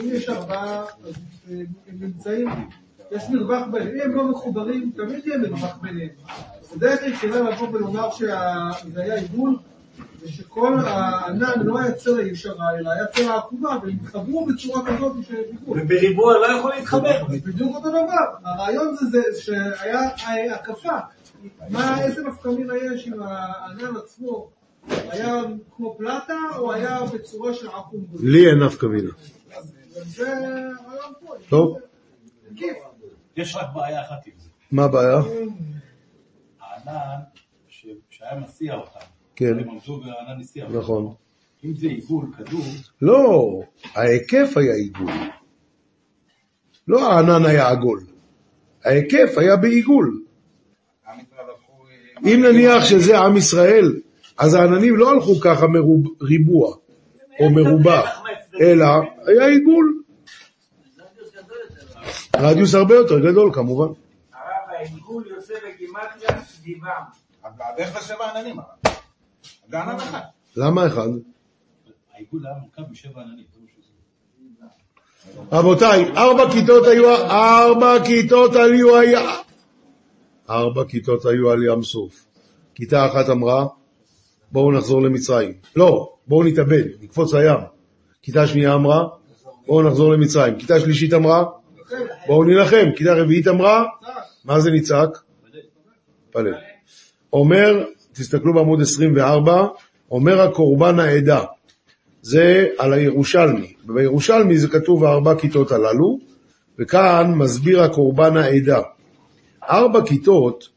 אם 0.00 0.10
יש 0.12 0.28
ארבעה, 0.28 0.84
אז 1.04 1.14
הם 1.48 1.66
נמצאים, 2.00 2.48
יש 3.12 3.22
מרווח 3.30 3.62
ביניהם, 3.72 3.96
אם 3.96 4.10
הם 4.10 4.14
לא 4.16 4.28
מחוברים, 4.28 4.90
תמיד 4.96 5.26
יהיה 5.26 5.38
מרווח 5.38 5.78
ביניהם. 5.82 6.08
הדרך 6.76 7.02
היחידה 7.02 7.40
לבוא 7.40 7.68
ולומר 7.68 8.10
שזה 8.10 9.02
היה 9.02 9.14
עיגול, 9.14 9.56
זה 10.20 10.32
שכל 10.32 10.78
הענן 10.78 11.62
לא 11.64 11.78
היה 11.78 11.92
צלע 11.92 12.22
ישרה, 12.22 12.78
אלא 12.78 12.90
היה 12.90 13.06
צלע 13.06 13.36
עקומה, 13.36 13.78
והם 13.82 13.96
התחברו 14.02 14.46
בצורה 14.46 14.86
כזאת 14.86 15.12
שדיברו. 15.28 15.74
ובריבוע 15.76 16.34
לא 16.38 16.58
יכול 16.58 16.70
להתחבר. 16.70 17.24
בדיוק 17.28 17.74
אותו 17.74 17.88
דבר. 17.88 18.26
הרעיון 18.44 18.96
זה, 18.96 19.06
זה 19.10 19.22
שהיה 20.16 20.54
הקפה. 20.54 20.98
מה, 21.70 22.02
איזה 22.02 22.22
נפקמינה 22.22 22.74
יש 22.76 23.08
אם 23.08 23.22
הענן 23.22 23.96
עצמו 23.96 24.48
היה 24.88 25.42
כמו 25.76 25.94
פלטה, 25.98 26.38
או 26.56 26.72
היה 26.72 26.98
בצורה 27.14 27.54
של 27.54 27.68
עקום? 27.68 28.04
לי 28.20 28.46
אין 28.48 28.58
נפקא 28.58 28.86
מינה. 28.86 29.10
זה 30.04 30.32
הרעיון 30.32 31.12
פה. 31.20 31.34
טוב. 31.48 31.78
יש 33.36 33.56
רק 33.56 33.66
בעיה 33.74 34.02
אחת 34.02 34.26
עם 34.26 34.32
זה. 34.38 34.48
מה 34.72 34.84
הבעיה? 34.84 35.20
הענן 36.60 37.20
שהיה 38.10 38.40
מסיע 38.40 38.74
אותם. 38.74 39.06
כן. 39.36 39.58
הם 39.58 39.70
עמדו 39.70 40.02
והענן 40.04 40.40
הסיע 40.40 40.64
אותם. 40.64 40.78
נכון. 40.78 41.14
אם 41.64 41.74
זה 41.74 41.86
עיגול, 41.86 42.26
כדור, 42.36 42.64
לא, 43.02 43.60
ההיקף 43.94 44.56
היה 44.56 44.74
עיגול. 44.74 45.12
לא 46.88 47.12
הענן 47.12 47.46
היה 47.46 47.68
עגול. 47.68 48.00
ההיקף 48.84 49.38
היה 49.38 49.56
בעיגול. 49.56 50.22
אם 52.24 52.42
נניח 52.42 52.84
שזה 52.84 53.18
עם 53.18 53.36
ישראל, 53.36 54.00
אז 54.38 54.54
העננים 54.54 54.96
לא 54.96 55.10
הלכו 55.10 55.40
ככה 55.40 55.66
ריבוע 56.20 56.76
או 57.40 57.50
מרובע, 57.50 58.00
אלא 58.60 58.86
היה 59.26 59.46
עיגול. 59.46 60.01
רדיוס 62.36 62.74
הרבה 62.74 62.94
יותר 62.94 63.18
גדול 63.18 63.50
כמובן. 63.54 63.86
הרב 63.86 63.94
העיגול 64.68 65.24
יוצא 65.26 65.54
בגימטריה 65.54 66.44
סביבם. 66.44 67.02
אבל 67.44 67.64
הדרך 67.74 67.96
לשבע 67.96 68.30
עננים, 68.30 68.58
הרב. 68.58 68.94
זה 69.68 69.80
ענן 69.80 69.96
אחד. 69.96 70.20
למה 70.56 70.86
אחד? 70.86 71.08
העיגול 72.14 72.46
היה 72.46 72.54
מורכב 72.60 72.92
משבע 72.92 73.20
עננים. 73.22 73.44
זה. 74.60 74.66
רבותיי, 75.52 76.04
ארבע 76.16 76.50
כיתות 76.52 76.86
היו, 76.86 77.14
ארבע 77.14 78.04
כיתות 78.04 78.56
היו, 78.56 78.98
היה, 78.98 79.36
ארבע 80.50 80.84
כיתות 80.84 81.26
היו 81.26 81.50
על 81.50 81.64
ים 81.64 81.82
סוף. 81.82 82.26
כיתה 82.74 83.06
אחת 83.06 83.28
אמרה, 83.30 83.66
בואו 84.52 84.72
נחזור 84.72 85.02
למצרים. 85.02 85.52
לא, 85.76 86.14
בואו 86.26 86.44
נתאבד, 86.44 86.84
נקפוץ 87.00 87.34
לים. 87.34 87.58
כיתה 88.22 88.46
שנייה 88.46 88.74
אמרה, 88.74 89.08
בואו 89.66 89.82
נחזור 89.82 90.12
למצרים. 90.12 90.58
כיתה 90.58 90.80
שלישית 90.80 91.12
אמרה, 91.12 91.44
בואו 92.26 92.44
נילחם. 92.44 92.86
כיתה 92.96 93.14
רביעית 93.14 93.48
אמרה, 93.48 93.84
מה 94.44 94.60
זה 94.60 94.70
נצעק? 94.70 95.18
פלל. 96.30 96.54
אומר, 97.32 97.84
תסתכלו 98.12 98.54
בעמוד 98.54 98.80
24, 98.80 99.66
אומר 100.10 100.40
הקורבן 100.40 100.98
העדה. 100.98 101.40
זה 102.22 102.66
על 102.78 102.92
הירושלמי. 102.92 103.72
בירושלמי 103.84 104.58
זה 104.58 104.68
כתוב 104.68 105.04
הארבע 105.04 105.34
כיתות 105.34 105.72
הללו, 105.72 106.18
וכאן 106.78 107.34
מסביר 107.34 107.82
הקורבן 107.82 108.36
העדה. 108.36 108.80
ארבע 109.62 110.00
כיתות 110.06 110.68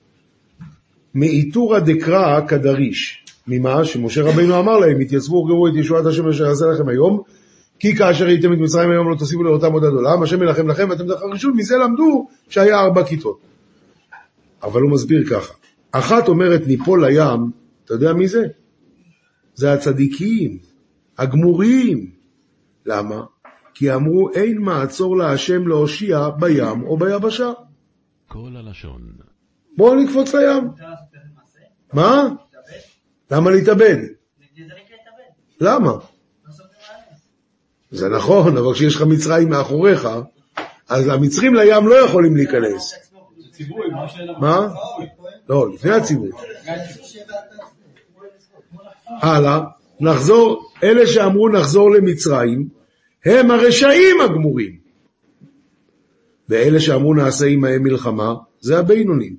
מאיתורא 1.16 1.80
דקרא 1.80 2.42
כדריש. 2.48 3.26
ממה? 3.48 3.86
שמשה 3.86 4.24
רבינו 4.24 4.60
אמר 4.60 4.78
להם, 4.78 5.00
התייצבו 5.00 5.36
וראו 5.36 5.68
את 5.68 5.74
ישועת 5.76 6.06
השם 6.06 6.28
אשר 6.28 6.46
יעשה 6.46 6.66
לכם 6.66 6.90
היום, 6.90 7.22
כי 7.80 7.96
כאשר 7.96 8.28
הייתם 8.28 8.54
את 8.54 8.58
מצרים 8.58 8.92
היום 8.92 9.10
לא 9.10 9.16
תוסיפו 9.16 9.44
לאותם 9.44 9.74
עוד 9.74 9.84
עד 9.84 9.92
עולם, 9.94 10.24
השם 10.24 10.44
ילחם 10.44 10.68
לכם 10.68 10.88
ואתם 10.90 11.08
תחרישו, 11.08 11.54
מזה 11.56 11.78
למדו 11.78 12.28
שהיה 12.50 12.80
ארבע 12.80 13.04
כיתות. 13.04 13.40
אבל 14.64 14.82
הוא 14.82 14.92
מסביר 14.92 15.24
ככה, 15.30 15.54
אחת 15.92 16.28
אומרת 16.28 16.68
ניפול 16.68 17.06
לים, 17.06 17.52
אתה 17.86 17.94
יודע 17.94 18.14
מי 18.14 18.28
זה? 18.28 18.44
זה 19.56 19.74
הצדיקים. 19.74 20.58
הגמוריים. 21.18 22.12
למה? 22.86 23.24
כי 23.74 23.94
אמרו 23.94 24.30
אין 24.34 24.58
מעצור 24.58 25.18
להשם 25.18 25.68
להושיע 25.68 26.30
בים 26.30 26.84
או 26.84 26.98
ביבשה. 26.98 27.52
כל 28.28 28.56
הלשון. 28.56 29.02
בואו 29.78 29.96
נקפוץ 29.96 30.34
לים. 30.34 30.64
מה? 31.94 32.28
למה 33.32 33.52
להתאבד. 33.52 33.98
למה? 35.62 35.92
זה 37.92 38.10
נכון, 38.10 38.58
אבל 38.58 38.74
כשיש 38.74 38.96
לך 38.96 39.02
מצרים 39.02 39.50
מאחוריך, 39.50 40.08
אז 40.90 41.08
המצרים 41.08 41.56
לים 41.56 41.88
לא 41.88 41.96
יכולים 41.96 42.36
להיכנס. 42.36 42.96
מה? 44.40 44.68
לא, 45.50 45.74
לפני 45.74 45.92
הציבור. 45.92 46.30
הלאה, 49.08 49.62
נחזור, 50.00 50.70
אלה 50.84 51.08
שאמרו 51.08 51.50
נחזור 51.50 51.92
למצרים, 51.92 52.68
הם 53.26 53.52
הרשעים 53.52 54.22
הגמורים. 54.22 54.86
ואלה 56.50 56.80
שאמרו 56.80 57.14
נעשה 57.14 57.46
עמהם 57.46 57.84
מלחמה, 57.84 58.34
זה 58.60 58.80
הבינונים. 58.80 59.36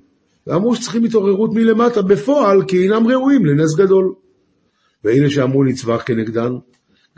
ואמרו 0.47 0.77
שצריכים 0.77 1.05
התעוררות 1.05 1.55
מלמטה 1.55 2.03
בפועל, 2.03 2.63
כי 2.69 2.83
אינם 2.83 3.07
ראויים 3.07 3.47
לנס 3.47 3.75
גדול. 3.75 4.15
ואלה 5.05 5.31
שאמרו 5.31 5.65
נצבח 5.65 6.03
כנגדן, 6.07 6.53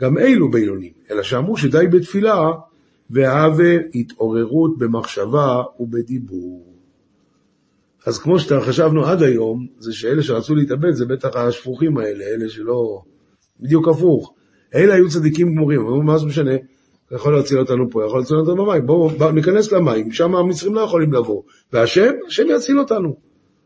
גם 0.01 0.17
אלו 0.17 0.51
בינונים, 0.51 0.91
אלא 1.11 1.23
שאמרו 1.23 1.57
שדי 1.57 1.87
בתפילה, 1.91 2.51
והווה 3.09 3.75
התעוררות 3.95 4.77
במחשבה 4.77 5.63
ובדיבור. 5.79 6.73
אז 8.05 8.19
כמו 8.19 8.39
שחשבנו 8.39 9.05
עד 9.05 9.23
היום, 9.23 9.67
זה 9.79 9.93
שאלה 9.93 10.23
שרצו 10.23 10.55
להתאבד 10.55 10.91
זה 10.91 11.05
בטח 11.05 11.35
השפוכים 11.35 11.97
האלה, 11.97 12.23
אלה 12.25 12.49
שלא... 12.49 13.01
בדיוק 13.59 13.87
הפוך. 13.87 14.33
אלה 14.75 14.93
היו 14.93 15.09
צדיקים 15.09 15.55
גמורים, 15.55 15.79
אמרו 15.79 16.01
מה 16.01 16.17
זה 16.17 16.25
משנה? 16.25 16.55
אתה 17.07 17.15
יכול 17.15 17.35
להציל 17.35 17.59
אותנו 17.59 17.89
פה, 17.89 18.05
יכול 18.05 18.19
להציל 18.19 18.37
אותנו 18.37 18.65
במים, 18.65 18.85
בואו 18.85 19.09
בוא, 19.09 19.31
ניכנס 19.31 19.71
למים, 19.71 20.11
שם 20.11 20.35
המצרים 20.35 20.75
לא 20.75 20.81
יכולים 20.81 21.13
לבוא. 21.13 21.41
והשם, 21.73 22.11
השם 22.27 22.43
יציל 22.55 22.79
אותנו. 22.79 23.15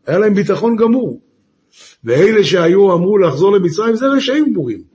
היה 0.08 0.20
להם 0.20 0.34
ביטחון 0.34 0.76
גמור. 0.76 1.22
ואלה 2.04 2.44
שהיו 2.44 2.94
אמרו 2.94 3.18
לחזור 3.18 3.52
למצרים 3.52 3.96
זה 3.96 4.06
רשעים 4.08 4.46
גמורים. 4.54 4.93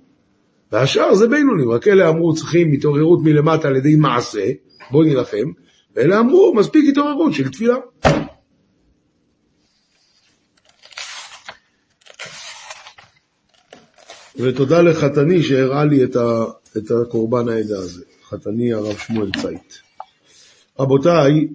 והשאר 0.73 1.15
זה 1.15 1.29
בינונים, 1.29 1.71
רק 1.71 1.89
אלה 1.89 2.09
אמרו 2.09 2.35
צריכים 2.35 2.73
התעוררות 2.73 3.19
מלמטה 3.23 3.69
על 3.69 3.77
ידי 3.77 3.97
מעשה, 3.97 4.51
בואו 4.91 5.03
נילחם, 5.03 5.53
ואלה 5.97 6.21
אמרו 6.21 6.55
מספיק 6.55 6.85
התעוררות 6.89 7.33
של 7.33 7.49
תפילה. 7.49 7.77
ותודה 14.37 14.83
לחתני 14.83 15.43
שהראה 15.43 15.85
לי 15.85 16.05
את, 16.05 16.17
ה, 16.17 16.45
את 16.77 16.91
הקורבן 16.91 17.49
העדה 17.49 17.79
הזה, 17.79 18.05
חתני 18.29 18.73
הרב 18.73 18.97
שמואל 18.99 19.31
צייט. 19.43 19.75
רבותיי, 20.81 21.49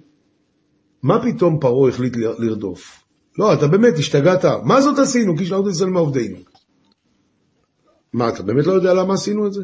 מה 1.02 1.22
פתאום 1.22 1.58
פרעה 1.60 1.88
החליט 1.88 2.16
לרדוף? 2.16 3.00
לא, 3.38 3.54
אתה 3.54 3.66
באמת 3.66 3.98
השתגעת, 3.98 4.44
מה 4.64 4.80
זאת 4.80 4.98
עשינו? 4.98 5.36
כי 5.36 5.46
שלחנו 5.46 5.70
ישראל 5.70 5.90
מעובדינו. 5.90 6.53
מה, 8.14 8.28
אתה 8.28 8.42
באמת 8.42 8.66
לא 8.66 8.72
יודע 8.72 8.94
למה 8.94 9.14
עשינו 9.14 9.46
את 9.46 9.52
זה? 9.52 9.62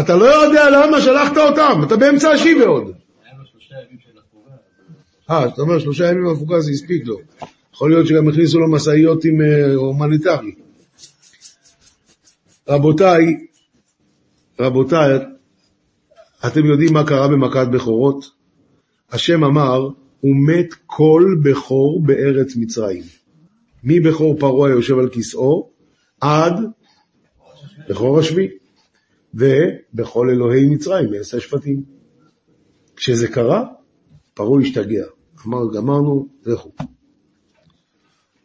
אתה 0.00 0.16
לא 0.16 0.24
יודע 0.24 0.70
למה 0.70 1.00
שלחת 1.00 1.36
אותם, 1.36 1.80
אתה 1.86 1.96
באמצע 1.96 2.30
השיבה 2.30 2.64
עוד. 2.64 2.92
אה, 5.30 5.46
אתה 5.46 5.62
אומר 5.62 5.78
שלושה 5.78 6.06
ימים 6.06 6.26
הפוגה 6.26 6.60
זה 6.60 6.70
הספיק 6.70 7.06
לו. 7.06 7.18
יכול 7.74 7.90
להיות 7.90 8.06
שגם 8.06 8.28
הכניסו 8.28 8.58
לו 8.58 8.70
משאיות 8.70 9.24
עם 9.24 9.40
אה, 9.40 9.74
הומניטרי. 9.74 10.54
רבותיי, 12.68 13.46
רבותיי, 14.60 15.18
אתם 16.46 16.66
יודעים 16.66 16.92
מה 16.92 17.06
קרה 17.06 17.28
במכת 17.28 17.66
בכורות? 17.72 18.30
השם 19.12 19.44
אמר, 19.44 19.88
ומת 20.24 20.74
כל 20.86 21.24
בכור 21.42 22.02
בארץ 22.06 22.56
מצרים. 22.56 23.19
מבכור 23.84 24.36
פרעה 24.38 24.70
היושב 24.70 24.98
על 24.98 25.08
כיסאו 25.08 25.70
עד 26.20 26.54
בכור 27.88 28.18
השביעי, 28.18 28.48
ובכל 29.34 30.30
אלוהי 30.30 30.66
מצרים, 30.66 31.10
מעשה 31.10 31.40
שפטים. 31.40 31.82
כשזה 32.96 33.28
קרה, 33.28 33.64
פרעה 34.34 34.60
השתגע. 34.62 35.04
אמר, 35.46 35.74
גמרנו, 35.74 36.28
לכו. 36.46 36.72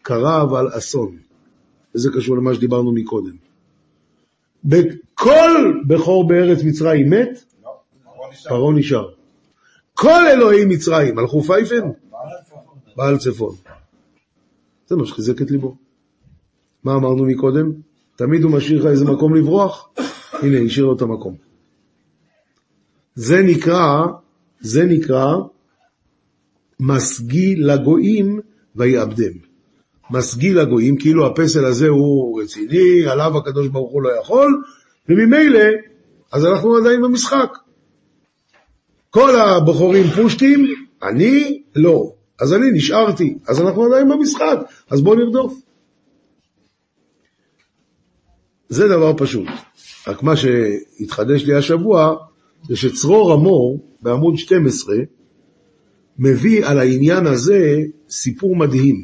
קרה 0.02 0.42
אבל 0.42 0.68
אסון, 0.78 1.18
וזה 1.96 2.10
קשור 2.18 2.38
למה 2.38 2.54
שדיברנו 2.54 2.92
מקודם. 2.92 3.36
בכל 4.64 5.74
בכור 5.88 6.28
בארץ 6.28 6.64
מצרים 6.64 7.10
מת, 7.10 7.44
פרעה 8.44 8.74
נשאר. 8.74 9.10
כל 9.94 10.28
אלוהי 10.34 10.66
מצרים 10.66 11.20
הלכו 11.20 11.42
פייפן, 11.42 11.90
בעל 12.96 13.18
צפון. 13.18 13.56
זה 14.88 14.96
מה 14.96 15.06
שחיזק 15.06 15.42
את 15.42 15.52
ליבו. 15.52 15.76
מה 16.84 16.96
אמרנו 16.96 17.26
מקודם? 17.26 17.72
תמיד 18.16 18.44
הוא 18.44 18.52
משאיר 18.52 18.80
לך 18.80 18.86
איזה 18.86 19.06
מקום 19.06 19.36
לברוח, 19.36 19.90
הנה, 20.34 20.60
השאיר 20.60 20.86
לו 20.86 20.96
את 20.96 21.02
המקום. 21.02 21.36
זה 23.16 23.42
נקרא, 23.42 24.06
זה 24.60 24.86
נקרא 24.86 25.36
מסגי 26.80 27.56
לגויים 27.56 28.40
ויעבדם. 28.76 29.34
מסגי 30.12 30.54
לגויים, 30.54 30.98
כאילו 30.98 31.28
הפסל 31.28 31.66
הזה 31.66 31.88
הוא 31.88 32.42
רציני, 32.42 33.08
עליו 33.08 33.38
הקדוש 33.38 33.68
ברוך 33.68 33.92
הוא 33.92 34.02
לא 34.02 34.10
יכול, 34.22 34.62
וממילא, 35.10 35.60
אז 36.32 36.46
אנחנו 36.46 36.76
עדיין 36.76 37.02
במשחק. 37.02 37.58
כל 39.10 39.36
הבחורים 39.36 40.04
פושטים, 40.04 40.66
אני 41.04 41.62
לא. 41.76 42.15
אז 42.40 42.54
אני 42.54 42.72
נשארתי, 42.72 43.38
אז 43.48 43.62
אנחנו 43.62 43.86
עדיין 43.86 44.10
במשחק, 44.10 44.58
אז 44.90 45.02
בואו 45.02 45.16
נרדוף. 45.16 45.54
זה 48.70 48.88
דבר 48.88 49.14
פשוט. 49.18 49.48
רק 50.08 50.24
מה 50.24 50.34
שהתחדש 50.36 51.44
לי 51.44 51.56
השבוע, 51.56 52.16
זה 52.68 52.76
שצרור 52.76 53.34
המור 53.34 53.80
בעמוד 54.02 54.38
12 54.38 54.96
מביא 56.20 56.66
על 56.66 56.80
העניין 56.80 57.28
הזה 57.28 57.78
סיפור 58.10 58.56
מדהים. 58.56 59.02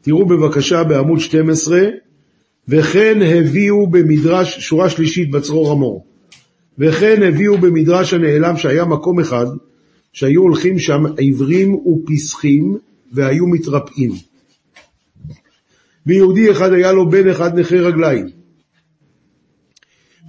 תראו 0.00 0.26
בבקשה 0.26 0.84
בעמוד 0.84 1.20
12, 1.20 1.80
וכן 2.68 3.18
הביאו 3.22 3.86
במדרש, 3.86 4.58
שורה 4.58 4.90
שלישית 4.90 5.30
בצרור 5.30 5.72
המור, 5.72 6.06
וכן 6.78 7.22
הביאו 7.22 7.58
במדרש 7.58 8.14
הנעלם 8.14 8.56
שהיה 8.56 8.84
מקום 8.84 9.20
אחד, 9.20 9.46
שהיו 10.12 10.42
הולכים 10.42 10.78
שם 10.78 11.02
עיוורים 11.16 11.74
ופסחים 11.74 12.76
והיו 13.12 13.46
מתרפאים. 13.46 14.12
ויהודי 16.06 16.50
אחד 16.50 16.72
היה 16.72 16.92
לו 16.92 17.10
בן 17.10 17.28
אחד 17.28 17.58
נכה 17.58 17.76
רגליים, 17.76 18.26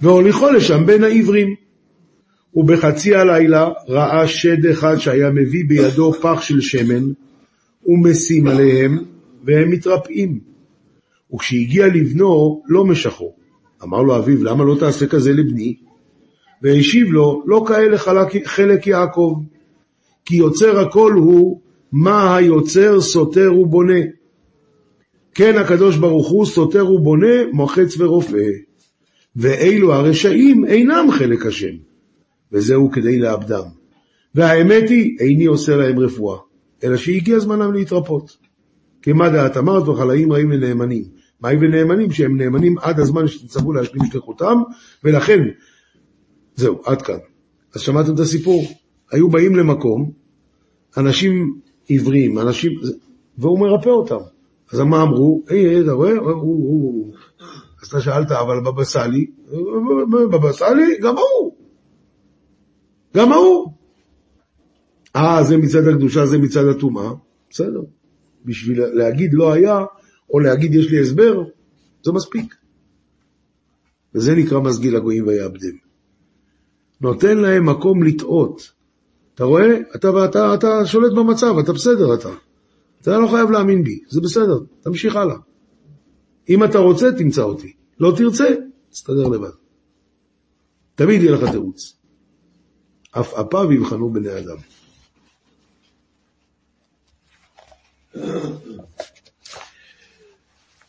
והוליכו 0.00 0.50
לשם 0.50 0.86
בין 0.86 1.04
העיוורים. 1.04 1.54
ובחצי 2.56 3.14
הלילה 3.14 3.68
ראה 3.88 4.28
שד 4.28 4.66
אחד 4.66 4.96
שהיה 4.98 5.30
מביא 5.30 5.64
בידו 5.68 6.12
פח 6.12 6.42
של 6.42 6.60
שמן, 6.60 7.12
ומשים 7.86 8.46
עליהם, 8.46 8.98
והם 9.44 9.70
מתרפאים. 9.70 10.40
וכשהגיע 11.34 11.86
לבנו, 11.86 12.62
לא 12.66 12.84
משכו. 12.84 13.34
אמר 13.82 14.02
לו 14.02 14.16
אביו, 14.16 14.44
למה 14.44 14.64
לא 14.64 14.76
תעשה 14.80 15.06
כזה 15.06 15.32
לבני? 15.32 15.76
והשיב 16.62 17.10
לו, 17.10 17.42
לא 17.46 17.64
כאלה 17.68 17.98
חלק 18.44 18.86
יעקב, 18.86 19.40
כי 20.24 20.36
יוצר 20.36 20.78
הכל 20.80 21.12
הוא, 21.12 21.60
מה 21.92 22.36
היוצר 22.36 23.00
סותר 23.00 23.58
ובונה. 23.58 24.00
כן 25.34 25.58
הקדוש 25.58 25.96
ברוך 25.96 26.28
הוא 26.28 26.46
סותר 26.46 26.92
ובונה, 26.92 27.36
מוחץ 27.52 27.94
ורופא. 27.98 28.46
ואילו 29.36 29.92
הרשעים 29.92 30.64
אינם 30.64 31.06
חלק 31.10 31.46
השם, 31.46 31.74
וזהו 32.52 32.90
כדי 32.90 33.18
לאבדם. 33.18 33.64
והאמת 34.34 34.90
היא, 34.90 35.16
איני 35.20 35.44
עושה 35.44 35.76
להם 35.76 35.98
רפואה, 35.98 36.38
אלא 36.84 36.96
שהגיע 36.96 37.38
זמנם 37.38 37.72
להתרפות. 37.72 38.36
כמה 39.02 39.30
דעת 39.30 39.56
אמרת 39.56 39.88
וחלאים 39.88 40.32
רעים 40.32 40.50
לנאמנים. 40.50 41.04
מהי 41.40 41.56
ונאמנים? 41.56 42.12
שהם 42.12 42.36
נאמנים 42.36 42.78
עד 42.78 43.00
הזמן 43.00 43.28
שתצטרכו 43.28 43.72
להשלים 43.72 44.02
שליחותם, 44.12 44.62
ולכן, 45.04 45.40
זהו, 46.56 46.80
עד 46.84 47.02
כאן. 47.02 47.18
אז 47.74 47.80
שמעתם 47.80 48.14
את 48.14 48.20
הסיפור? 48.20 48.64
היו 49.14 49.28
באים 49.28 49.56
למקום, 49.56 50.12
אנשים 50.96 51.60
עיוורים, 51.86 52.38
אנשים, 52.38 52.72
והוא 53.38 53.58
מרפא 53.58 53.88
אותם. 53.88 54.18
אז 54.72 54.80
מה 54.80 55.02
אמרו? 55.02 55.42
היי, 55.48 55.80
אתה 55.80 55.92
רואה? 55.92 56.12
אז 57.82 57.88
אתה 57.88 58.00
שאלת, 58.00 58.32
אבל 58.32 58.60
בבא 58.60 58.84
סאלי? 58.84 59.26
בבא 60.30 60.52
סאלי? 60.52 60.98
גם 61.02 61.16
ההוא. 61.16 61.54
גם 63.16 63.32
ההוא. 63.32 63.72
אה, 65.16 65.44
זה 65.44 65.56
מצד 65.56 65.88
הקדושה, 65.88 66.26
זה 66.26 66.38
מצד 66.38 66.64
הטומאה. 66.76 67.10
בסדר. 67.50 67.82
בשביל 68.44 68.84
להגיד 68.84 69.34
לא 69.34 69.52
היה, 69.52 69.84
או 70.30 70.40
להגיד 70.40 70.74
יש 70.74 70.90
לי 70.90 71.00
הסבר, 71.00 71.44
זה 72.04 72.12
מספיק. 72.12 72.54
וזה 74.14 74.34
נקרא 74.34 74.60
מסגיל 74.60 74.96
הגויים 74.96 75.26
ויעבדם. 75.26 75.76
נותן 77.00 77.38
להם 77.38 77.68
מקום 77.68 78.02
לטעות. 78.02 78.73
אתה 79.34 79.44
רואה? 79.44 79.66
אתה, 79.94 80.08
אתה, 80.24 80.54
אתה 80.54 80.86
שולט 80.86 81.12
במצב, 81.12 81.58
אתה 81.58 81.72
בסדר 81.72 82.14
אתה. 82.14 82.30
אתה 83.00 83.18
לא 83.18 83.28
חייב 83.28 83.50
להאמין 83.50 83.84
בי, 83.84 84.00
זה 84.08 84.20
בסדר, 84.20 84.58
תמשיך 84.80 85.16
הלאה. 85.16 85.36
אם 86.48 86.64
אתה 86.64 86.78
רוצה, 86.78 87.12
תמצא 87.18 87.42
אותי. 87.42 87.72
לא 88.00 88.12
תרצה, 88.16 88.44
תסתדר 88.90 89.28
לבד. 89.28 89.50
תמיד 90.94 91.22
יהיה 91.22 91.32
לך 91.32 91.50
תירוץ. 91.50 91.96
אף 93.10 93.34
אפיו 93.34 93.72
יבחנו 93.72 94.10
בני 94.10 94.28
אדם. 94.38 94.56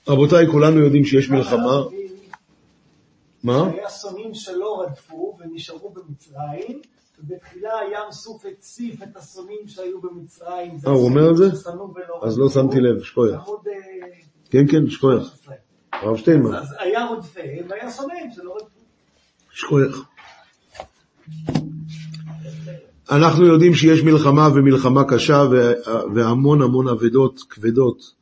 רבותיי, 0.07 0.47
כולנו 0.51 0.79
יודעים 0.79 1.05
שיש 1.05 1.29
מלחמה. 1.29 1.81
מה? 3.43 3.69
היה 3.69 3.89
שונאים 3.89 4.33
שלא 4.33 4.81
רדפו 4.81 5.37
ונשארו 5.39 5.89
במצרים, 5.89 6.81
ובתחילה 7.19 7.69
הים 7.79 8.11
סוף 8.11 8.45
הציף 8.45 9.03
את 9.03 9.17
השונאים 9.17 9.67
שהיו 9.67 10.01
במצרים. 10.01 10.71
אה, 10.87 10.91
הוא 10.91 11.05
אומר 11.05 11.31
את 11.31 11.37
זה? 11.37 11.45
אז 12.23 12.39
לא. 12.39 12.49
שמתי 12.49 12.79
לב, 12.79 13.03
שכוייח. 13.03 13.47
אה, 13.47 13.53
כן, 14.49 14.67
כן, 14.67 14.89
שכוייח. 14.89 15.23
13. 15.23 15.55
הרב 15.91 16.17
שטיינמן, 16.17 16.55
אז 16.55 16.75
היה 16.79 17.05
רודפיהם 17.05 17.65
והיה 17.69 17.91
שונאים 17.91 18.31
שלא. 18.31 18.57
שכוייח. 19.51 20.05
אנחנו 23.11 23.45
יודעים 23.45 23.73
שיש 23.73 24.01
מלחמה 24.03 24.47
ומלחמה 24.55 25.03
קשה 25.03 25.43
והמון 26.15 26.61
המון 26.61 26.87
אבדות 26.87 27.39
כבדות. 27.49 28.13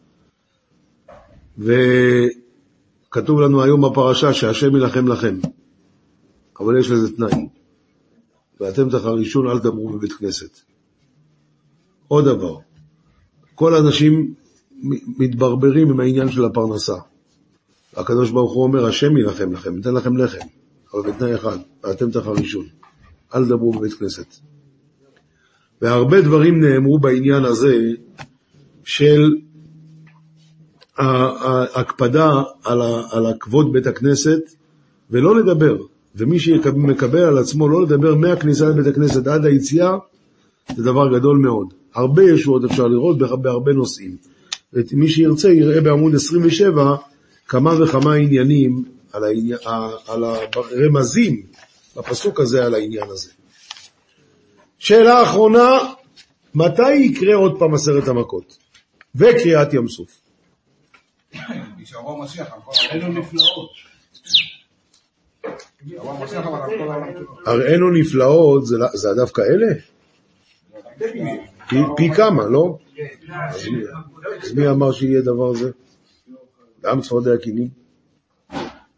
וכתוב 1.58 3.42
לנו 3.42 3.64
היום 3.64 3.82
בפרשה 3.82 4.34
שהשם 4.34 4.76
יילחם 4.76 5.08
לכם, 5.08 5.38
אבל 6.60 6.80
יש 6.80 6.92
לזה 6.92 7.16
תנאי. 7.16 7.48
ואתם 8.64 8.90
תחרישון 8.90 9.48
אל 9.48 9.60
תדברו 9.60 9.90
בבית 9.90 10.14
כנסת. 10.14 10.60
עוד 12.08 12.26
דבר, 12.26 12.58
כל 13.56 13.76
האנשים 13.76 14.34
מתברברים 15.20 15.90
עם 15.90 16.00
העניין 16.00 16.32
של 16.32 16.46
הפרנסה. 16.46 16.96
הקדוש 17.96 18.32
ברוך 18.32 18.54
הוא 18.54 18.64
אומר, 18.64 18.86
השם 18.86 19.18
יילחם 19.18 19.54
לכם, 19.54 19.78
ייתן 19.78 19.94
לכם 19.94 20.18
לחם, 20.18 20.48
אבל 20.94 21.12
בתנאי 21.12 21.36
אחד, 21.36 21.58
ואתם 21.84 22.12
תחרישון, 22.12 22.66
אל 23.36 23.46
תדברו 23.46 23.72
בבית 23.72 23.94
כנסת. 23.94 24.36
והרבה 25.82 26.22
דברים 26.22 26.64
נאמרו 26.64 27.00
בעניין 27.00 27.46
הזה 27.46 27.78
של 28.84 29.36
ההקפדה 30.98 32.42
על, 32.64 32.82
על 33.12 33.26
הכבוד 33.26 33.74
בית 33.74 33.88
הכנסת, 33.88 34.40
ולא 35.10 35.36
לדבר. 35.36 35.78
ומי 36.16 36.40
שמקבל 36.40 37.22
על 37.24 37.38
עצמו 37.38 37.70
לא 37.70 37.84
לדבר 37.84 38.16
מהכניסה 38.16 38.70
לבית 38.70 38.88
הכנסת 38.88 39.28
עד 39.28 39.46
היציאה, 39.46 39.92
זה 40.76 40.84
דבר 40.84 41.18
גדול 41.20 41.38
מאוד. 41.38 41.74
הרבה 41.96 42.24
ישועות 42.24 42.64
אפשר 42.72 42.88
לראות 42.88 43.18
בהר- 43.18 43.36
בהרבה 43.36 43.72
נושאים. 43.74 44.18
ומי 44.74 45.10
שירצה 45.10 45.50
יראה 45.52 45.82
בעמוד 45.82 46.16
27 46.16 46.96
כמה 47.48 47.84
וכמה 47.84 48.14
עניינים 48.14 48.84
על, 49.14 49.24
העניין, 49.24 49.58
על 50.08 50.24
הרמזים 50.24 51.42
בפסוק 51.98 52.40
הזה 52.40 52.66
על 52.66 52.74
העניין 52.76 53.10
הזה. 53.10 53.32
שאלה 54.80 55.24
אחרונה, 55.24 55.80
מתי 56.56 56.94
יקרה 56.96 57.36
עוד 57.36 57.60
פעם 57.60 57.74
עשרת 57.74 58.08
המכות? 58.08 58.58
וקריעת 59.16 59.74
ים 59.74 59.88
סוף. 59.88 60.10
שיבוא 61.86 62.22
המשיח 62.22 62.48
על 62.54 62.60
כל 62.66 62.72
אלו 62.92 63.08
נפלאות. 63.08 63.70
יבוא 63.74 63.84
המשיח 64.24 64.42
אבל 64.44 65.52
על 65.52 65.52
כל 65.52 65.52
העולם 65.52 65.54
כולו. 65.54 65.73
הראינו 67.46 67.92
נפלאות, 67.92 68.66
זה, 68.66 68.76
זה 68.94 69.10
דווקא 69.16 69.42
אלה? 69.42 69.74
פי, 71.98 72.10
כמה, 72.16 72.46
לא? 72.48 72.78
אז 74.42 74.54
מי- 74.56 74.70
אמר 74.70 74.92
שיהיה 74.92 75.22
דבר 75.22 75.54
זה? 75.54 75.72
גם 76.84 77.02
צפרדע 77.02 77.34
הכינים. 77.34 77.68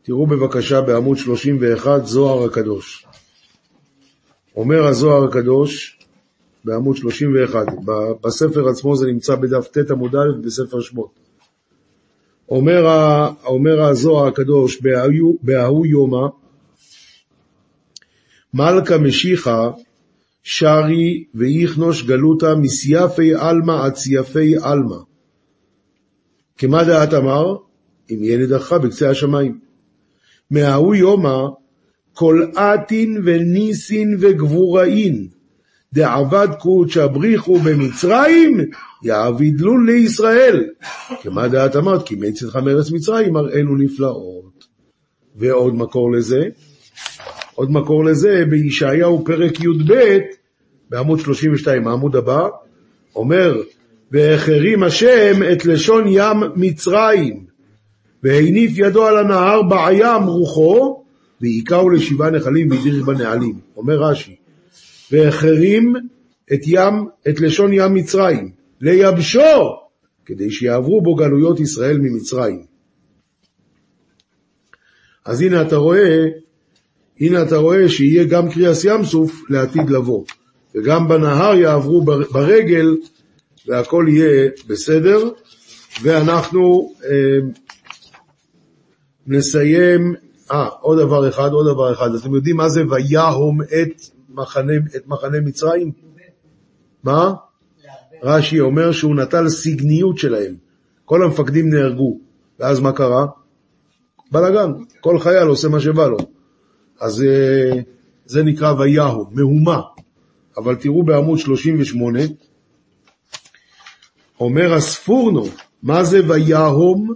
תראו 0.04 0.28
בבקשה 0.28 0.82
בעמוד 0.82 1.18
31, 1.18 2.06
זוהר 2.06 2.44
הקדוש. 2.46 3.06
אומר 4.56 4.88
הזוהר 4.88 5.24
הקדוש 5.24 6.00
בעמוד 6.66 6.98
31, 6.98 7.66
ב- 7.86 8.12
בספר 8.28 8.68
עצמו 8.70 8.96
זה 8.96 9.08
נמצא 9.08 9.36
בדף 9.36 9.68
ט' 9.68 9.92
עמוד 9.92 10.16
א' 10.16 10.42
בספר 10.46 10.82
שמות. 10.82 11.10
אומר, 12.50 12.86
אומר 13.46 13.82
הזוהר 13.82 14.28
הקדוש, 14.28 14.82
בהוא 15.44 15.86
יומא, 15.86 16.28
מלכה 18.56 18.98
משיחה 18.98 19.70
שרי 20.44 21.24
ואיכנוש 21.34 22.04
גלותה 22.04 22.56
מסייפי 22.56 23.36
עלמא 23.36 23.86
עד 23.86 23.96
סייפי 23.96 24.56
עלמא. 24.62 24.98
כמה 26.58 26.84
דעת 26.84 27.14
אמר? 27.14 27.56
אם 28.12 28.24
יהיה 28.24 28.38
נדחך 28.38 28.74
בקצה 28.74 29.10
השמיים. 29.10 29.60
מההוא 30.52 30.96
יומא 30.96 31.38
כל 32.14 32.44
עתין 32.56 33.22
וניסין 33.26 34.18
וגבוראין 34.20 35.28
דעבד 35.94 36.48
קודשא 36.60 37.08
בריחו 37.08 37.60
במצרים 37.60 38.58
יעבידלו 39.04 39.84
לישראל. 39.84 40.64
כמה 41.22 41.48
דעת 41.48 41.76
אמרת? 41.76 42.08
כי 42.08 42.16
מצאתך 42.16 42.56
מארץ 42.56 42.92
מצרים 42.92 43.36
הראינו 43.36 43.78
נפלאות. 43.78 44.66
ועוד 45.36 45.76
מקור 45.76 46.12
לזה, 46.12 46.42
עוד 47.56 47.72
מקור 47.72 48.06
לזה 48.06 48.44
בישעיהו 48.50 49.26
פרק 49.26 49.60
י"ב 49.60 49.94
בעמוד 50.90 51.20
32, 51.20 51.88
העמוד 51.88 52.16
הבא, 52.16 52.48
אומר, 53.16 53.62
והחרים 54.12 54.84
השם 54.84 55.52
את 55.52 55.66
לשון 55.66 56.04
ים 56.08 56.38
מצרים, 56.56 57.46
והניף 58.24 58.72
ידו 58.76 59.06
על 59.06 59.18
הנהר 59.18 59.62
בעיים 59.62 60.24
רוחו, 60.24 61.04
והיכהו 61.42 61.90
לשבעה 61.90 62.30
נחלים 62.30 62.72
והדריך 62.72 63.06
בנעלים. 63.06 63.60
אומר 63.78 64.04
רש"י, 64.04 64.36
והחרים 65.12 65.94
את 66.54 66.60
ים, 66.68 67.08
את 67.30 67.40
לשון 67.40 67.74
ים 67.74 67.94
מצרים, 67.94 68.52
ליבשו, 68.82 69.76
כדי 70.26 70.52
שיעברו 70.52 71.02
בו 71.02 71.16
גלויות 71.16 71.60
ישראל 71.60 71.98
ממצרים. 71.98 72.66
אז 75.26 75.42
הנה 75.42 75.62
אתה 75.62 75.76
רואה 75.76 76.26
הנה 77.20 77.42
אתה 77.44 77.58
רואה 77.58 77.90
שיהיה 77.90 78.24
גם 78.24 78.50
קריאס 78.50 78.84
ים 78.86 79.06
סוף 79.06 79.42
לעתיד 79.50 79.90
לבוא, 79.90 80.26
וגם 80.76 81.08
בנהר 81.08 81.56
יעברו 81.56 82.02
בר- 82.02 82.32
ברגל, 82.32 82.98
והכל 83.68 84.06
יהיה 84.10 84.50
בסדר, 84.68 85.30
ואנחנו 86.02 86.94
אה, 87.04 87.50
נסיים, 89.28 90.16
אה, 90.52 90.68
עוד 90.82 91.00
דבר 91.00 91.30
אחד, 91.30 91.52
עוד 91.52 91.68
דבר 91.74 91.94
אחד, 91.94 92.16
אתם 92.16 92.36
יודעים 92.36 92.58
מה 92.58 92.70
זה 92.70 92.84
ויהום 92.90 93.62
את 93.62 94.02
מחנה, 94.30 94.74
את 94.96 95.08
מחנה 95.08 95.42
מצרים? 95.42 95.92
מה? 97.04 97.34
רש"י 98.24 98.60
אומר 98.60 98.92
שהוא 98.92 99.16
נטל 99.16 99.50
סגניות 99.50 100.18
שלהם, 100.18 100.56
כל 101.06 101.24
המפקדים 101.24 101.70
נהרגו, 101.70 102.20
ואז 102.60 102.80
מה 102.80 102.92
קרה? 102.92 103.26
בלאגן, 104.32 104.72
כל 105.02 105.20
חייל 105.20 105.48
עושה 105.48 105.68
מה 105.68 105.80
שבא 105.80 106.08
לו. 106.08 106.35
אז 107.02 107.24
אה, 107.24 107.82
זה 108.26 108.44
נקרא 108.44 108.74
ויהו, 108.74 109.26
מהומה. 109.32 109.82
אבל 110.58 110.76
תראו 110.76 111.04
בעמוד 111.04 111.40
38, 111.40 112.20
אומר 114.40 114.74
הספורנו, 114.74 115.46
מה 115.84 116.04
זה 116.04 116.22
ויהום? 116.28 117.14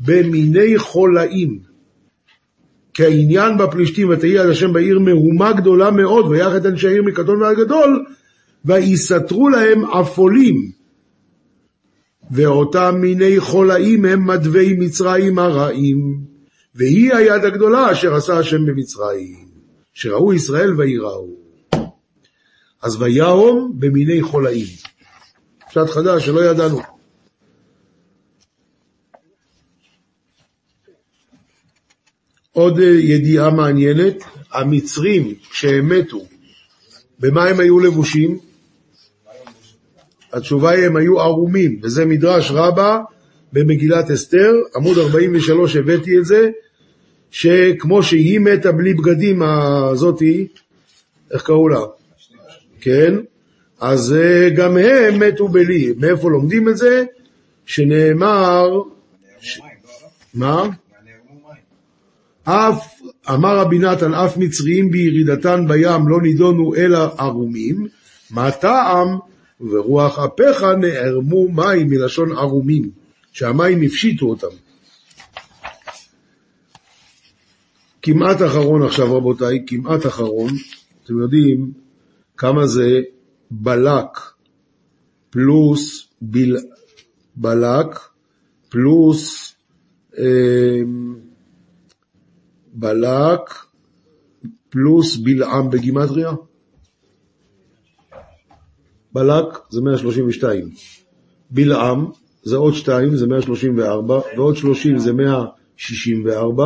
במיני 0.00 0.78
חולאים. 0.78 1.58
כעניין 2.94 3.58
בפלישתים, 3.58 4.08
ותהי 4.08 4.38
על 4.38 4.50
השם 4.50 4.72
בעיר 4.72 4.98
מהומה 4.98 5.52
גדולה 5.52 5.90
מאוד, 5.90 6.26
ויחד 6.26 6.54
את 6.54 6.66
אנשי 6.66 6.88
העיר 6.88 7.02
מקטון 7.02 7.42
ועד 7.42 7.56
גדול, 7.56 8.04
ויסתרו 8.64 9.48
להם 9.48 9.84
עפולים. 9.84 10.70
ואותם 12.30 12.94
מיני 13.00 13.40
חולאים 13.40 14.04
הם 14.04 14.26
מדווי 14.26 14.76
מצרים 14.78 15.38
הרעים. 15.38 16.27
והיא 16.78 17.14
היד 17.14 17.44
הגדולה 17.44 17.92
אשר 17.92 18.14
עשה 18.14 18.38
השם 18.38 18.66
במצרים, 18.66 19.48
שראו 19.94 20.34
ישראל 20.34 20.80
ויראו. 20.80 21.36
אז 22.82 23.02
ויהום 23.02 23.72
במיני 23.78 24.22
חולאים. 24.22 24.66
פשט 25.68 25.90
חדש 25.90 26.26
שלא 26.26 26.40
ידענו. 26.40 26.80
עוד 32.52 32.78
אה, 32.78 32.86
ידיעה 32.86 33.50
מעניינת, 33.50 34.16
המצרים 34.52 35.34
כשהם 35.50 35.88
מתו, 35.88 36.26
במה 37.18 37.44
הם 37.44 37.60
היו 37.60 37.80
לבושים? 37.80 38.38
התשובה 40.32 40.70
היא 40.70 40.86
הם 40.86 40.96
היו 40.96 41.20
ערומים, 41.20 41.80
וזה 41.82 42.04
מדרש 42.04 42.50
רבה 42.50 42.98
במגילת 43.52 44.10
אסתר, 44.10 44.52
עמוד 44.76 44.98
43 44.98 45.76
הבאתי 45.76 46.18
את 46.18 46.24
זה, 46.24 46.50
שכמו 47.30 48.02
שהיא 48.02 48.40
מתה 48.40 48.72
בלי 48.72 48.94
בגדים, 48.94 49.42
הזאתי, 49.42 50.46
איך 51.30 51.42
קראו 51.42 51.68
לה? 51.68 51.80
כן? 52.80 53.14
אז 53.80 54.16
אה, 54.20 54.50
גם 54.50 54.76
הם 54.76 55.20
מתו 55.20 55.48
בלי. 55.48 55.92
מאיפה 55.98 56.30
לומדים 56.30 56.68
את 56.68 56.76
זה? 56.76 57.04
שנאמר... 57.66 58.82
מה? 60.34 60.68
אף, 62.44 63.00
אמר 63.30 63.58
רבי 63.58 63.78
נתן, 63.78 64.14
אף 64.14 64.36
מצריים 64.36 64.90
בירידתן 64.90 65.64
בים 65.68 66.08
לא 66.08 66.22
נידונו 66.22 66.74
אלא 66.74 66.98
ערומים, 67.18 67.86
מה 68.30 68.50
טעם? 68.50 69.18
וברוח 69.60 70.18
אפיך 70.18 70.62
נערמו 70.62 71.48
מים 71.48 71.88
מלשון 71.90 72.32
ערומים, 72.32 72.90
שהמים 73.32 73.82
הפשיטו 73.82 74.26
אותם. 74.26 74.46
כמעט 78.02 78.42
אחרון 78.46 78.82
עכשיו 78.82 79.16
רבותיי, 79.16 79.64
כמעט 79.66 80.06
אחרון, 80.06 80.50
אתם 81.04 81.18
יודעים 81.18 81.72
כמה 82.36 82.66
זה 82.66 83.00
בלק 83.50 84.18
פלוס 85.30 86.08
בל... 86.22 86.56
בלק 87.36 87.98
פלוס 88.68 89.54
אה, 90.18 90.80
בלק 92.72 93.40
פלוס 94.70 95.16
בלעם 95.16 95.70
בגימטריה? 95.70 96.32
בלק 99.12 99.58
זה 99.70 99.80
132, 99.80 100.70
בלעם 101.50 102.06
זה 102.42 102.56
עוד 102.56 102.74
2, 102.74 103.16
זה 103.16 103.26
134, 103.26 104.20
ועוד 104.36 104.56
30 104.56 104.98
זה 104.98 105.12
164, 105.12 106.64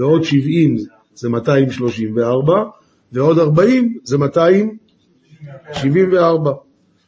ועוד 0.00 0.24
70 0.24 0.76
זה 1.14 1.28
234, 1.28 2.64
ועוד 3.12 3.38
40 3.38 3.98
זה 4.04 4.18
274. 4.18 6.52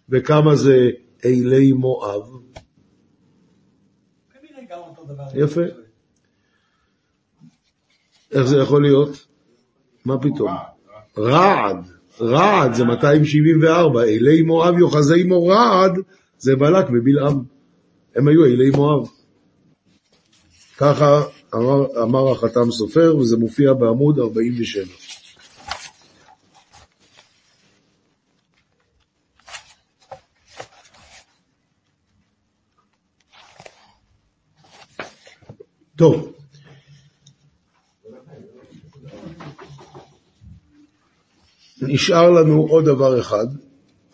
וכמה 0.09 0.57
זה 0.57 0.91
אילי 1.25 1.73
מואב? 1.73 2.23
יפה. 5.35 5.61
איך 8.33 8.43
זה 8.43 8.57
יכול 8.57 8.83
להיות? 8.83 9.27
מה 10.05 10.19
פתאום? 10.19 10.51
רעד, 11.19 11.77
רעד 12.21 12.75
זה 12.75 12.85
274, 12.85 14.03
אילי 14.03 14.43
מואב 14.43 14.79
יוחזי 14.79 15.25
מורעד 15.25 15.99
זה 16.39 16.57
בלק 16.57 16.87
ובלעם. 16.89 17.43
הם 18.17 18.29
היו 18.29 18.45
אילי 18.45 18.71
מואב. 18.71 19.09
ככה 20.77 21.23
אמר, 21.55 22.03
אמר 22.03 22.33
החתם 22.33 22.71
סופר, 22.71 23.17
וזה 23.17 23.37
מופיע 23.37 23.73
בעמוד 23.73 24.19
47. 24.19 24.85
טוב. 35.97 36.33
נשאר 41.83 42.31
לנו 42.31 42.67
עוד 42.71 42.85
דבר 42.85 43.21
אחד, 43.21 43.47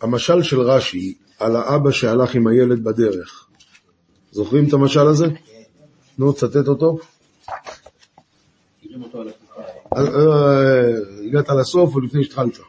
המשל 0.01 0.43
של 0.43 0.61
רש"י 0.61 1.17
על 1.39 1.55
האבא 1.55 1.91
שהלך 1.91 2.35
עם 2.35 2.47
הילד 2.47 2.83
בדרך. 2.83 3.47
זוכרים 4.31 4.67
את 4.67 4.73
המשל 4.73 5.07
הזה? 5.07 5.25
נו, 6.17 6.33
צטט 6.33 6.67
אותו. 6.67 6.97
אה, 9.97 10.01
הגעת 11.25 11.49
לסוף 11.49 11.95
או 11.95 11.99
לפני 11.99 12.23
שהתחלת? 12.23 12.59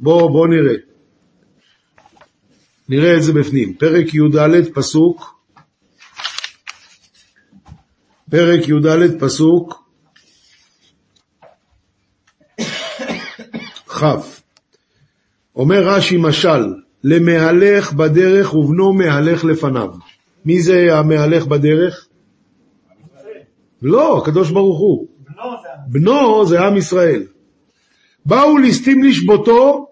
בוא, 0.00 0.30
בוא 0.30 0.48
נראה. 0.48 0.74
נראה 2.88 3.16
את 3.16 3.22
זה 3.22 3.32
בפנים. 3.32 3.74
פרק 3.74 4.14
י"ד, 4.14 4.74
פסוק, 4.74 5.40
פרק 8.30 8.68
י"ד, 8.68 9.20
פסוק 9.20 9.88
כ'. 13.94 14.04
אומר 15.56 15.88
רש"י 15.88 16.16
משל, 16.16 16.74
למהלך 17.04 17.92
בדרך 17.92 18.54
ובנו 18.54 18.92
מהלך 18.92 19.44
לפניו. 19.44 19.90
מי 20.44 20.62
זה 20.62 20.98
המהלך 20.98 21.46
בדרך? 21.46 22.08
לא, 23.82 24.18
הקדוש 24.18 24.50
ברוך 24.50 24.78
הוא. 24.78 25.17
בנו 25.86 26.46
זה 26.46 26.60
עם. 26.60 26.76
ישראל. 26.76 27.22
באו 28.26 28.58
ליסטים 28.58 29.04
לשבותו, 29.04 29.88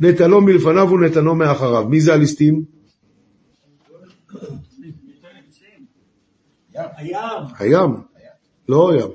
נטלו 0.00 0.40
מלפניו 0.40 0.88
ונתנו 0.90 1.34
מאחריו. 1.34 1.88
מי 1.88 2.00
זה 2.00 2.14
הליסטים? 2.14 2.64
הים. 6.74 7.20
הים. 7.58 7.90
לא 8.68 8.92
הים. 8.92 9.10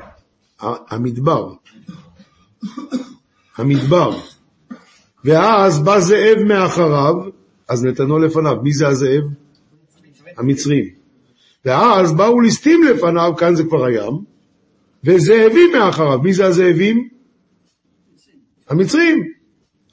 המדבר. 0.90 1.54
המדבר. 3.58 4.18
ואז 5.26 5.80
בא 5.84 6.00
זאב 6.00 6.38
מאחריו, 6.48 7.16
אז 7.70 7.86
נתנו 7.86 8.20
לפניו. 8.20 8.56
מי 8.64 8.74
זה 8.74 8.88
הזאב? 8.88 9.24
המצרים. 10.38 10.86
ואז 11.66 12.14
באו 12.14 12.42
ליסטים 12.42 12.84
לפניו, 12.84 13.34
כאן 13.38 13.56
זה 13.56 13.64
כבר 13.64 13.86
הים, 13.86 14.24
וזאבים 15.04 15.72
מאחריו. 15.72 16.20
מי 16.24 16.34
זה 16.34 16.46
הזאבים? 16.46 17.10
המצרים. 18.70 19.34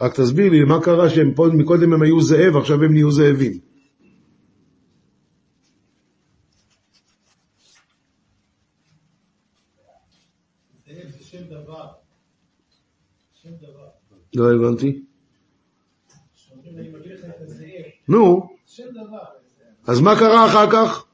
רק 0.01 0.21
תסביר 0.21 0.51
לי, 0.51 0.65
מה 0.65 0.83
קרה 0.83 1.11
שהם 1.11 1.35
פה, 1.35 1.47
מקודם 1.55 1.93
הם 1.93 2.03
היו 2.03 2.21
זאב, 2.21 2.57
עכשיו 2.57 2.85
הם 2.85 2.93
נהיו 2.93 3.11
זאבים. 3.11 3.59
לא 14.35 14.53
הבנתי. 14.53 15.03
נו, 18.09 18.49
אז 19.87 20.01
מה 20.01 20.19
קרה 20.19 20.47
אחר 20.47 20.71
כך? 20.71 21.05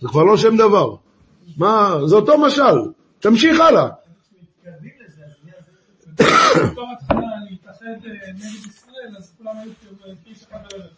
זה 0.00 0.08
כבר 0.08 0.24
לא 0.24 0.36
שם 0.36 0.56
דבר. 0.56 0.96
מה, 1.56 1.98
זה 2.06 2.14
אותו 2.14 2.38
משל. 2.38 2.95
תמשיך 3.20 3.60
הלאה. 3.60 3.88
בתור 6.72 6.88
התחלה 6.92 7.36
להתאחד 7.50 7.86
נגד 8.34 8.66
ישראל, 8.66 9.16
אז 9.18 9.34
כולם 9.38 9.56
היו 9.56 9.72
כאיש 10.24 10.42
אחד 10.42 10.58
בערך. 10.72 10.92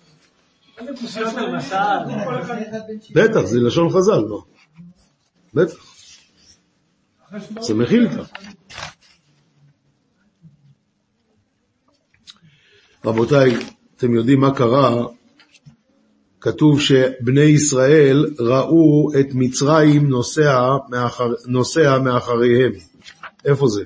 פשוט 1.05 1.33
למשל. 1.37 2.25
כל 2.25 2.43
אחד 2.43 2.57
בטח, 3.14 3.41
זה 3.41 3.59
לשון 3.61 3.89
חז"ל, 3.91 4.21
לא? 4.29 4.45
בטח, 5.55 5.95
זה 7.61 7.75
מחילתא. 7.75 8.23
רבותיי, 13.05 13.51
אתם 13.97 14.14
יודעים 14.14 14.41
מה 14.41 14.55
קרה? 14.57 14.91
כתוב 16.41 16.80
שבני 16.80 17.41
ישראל 17.41 18.26
ראו 18.39 19.11
את 19.20 19.26
מצרים 19.34 20.09
נוסע, 20.09 20.76
מאחר, 20.91 21.32
נוסע 21.47 21.99
מאחריהם. 21.99 22.72
איפה 23.45 23.68
זה? 23.68 23.84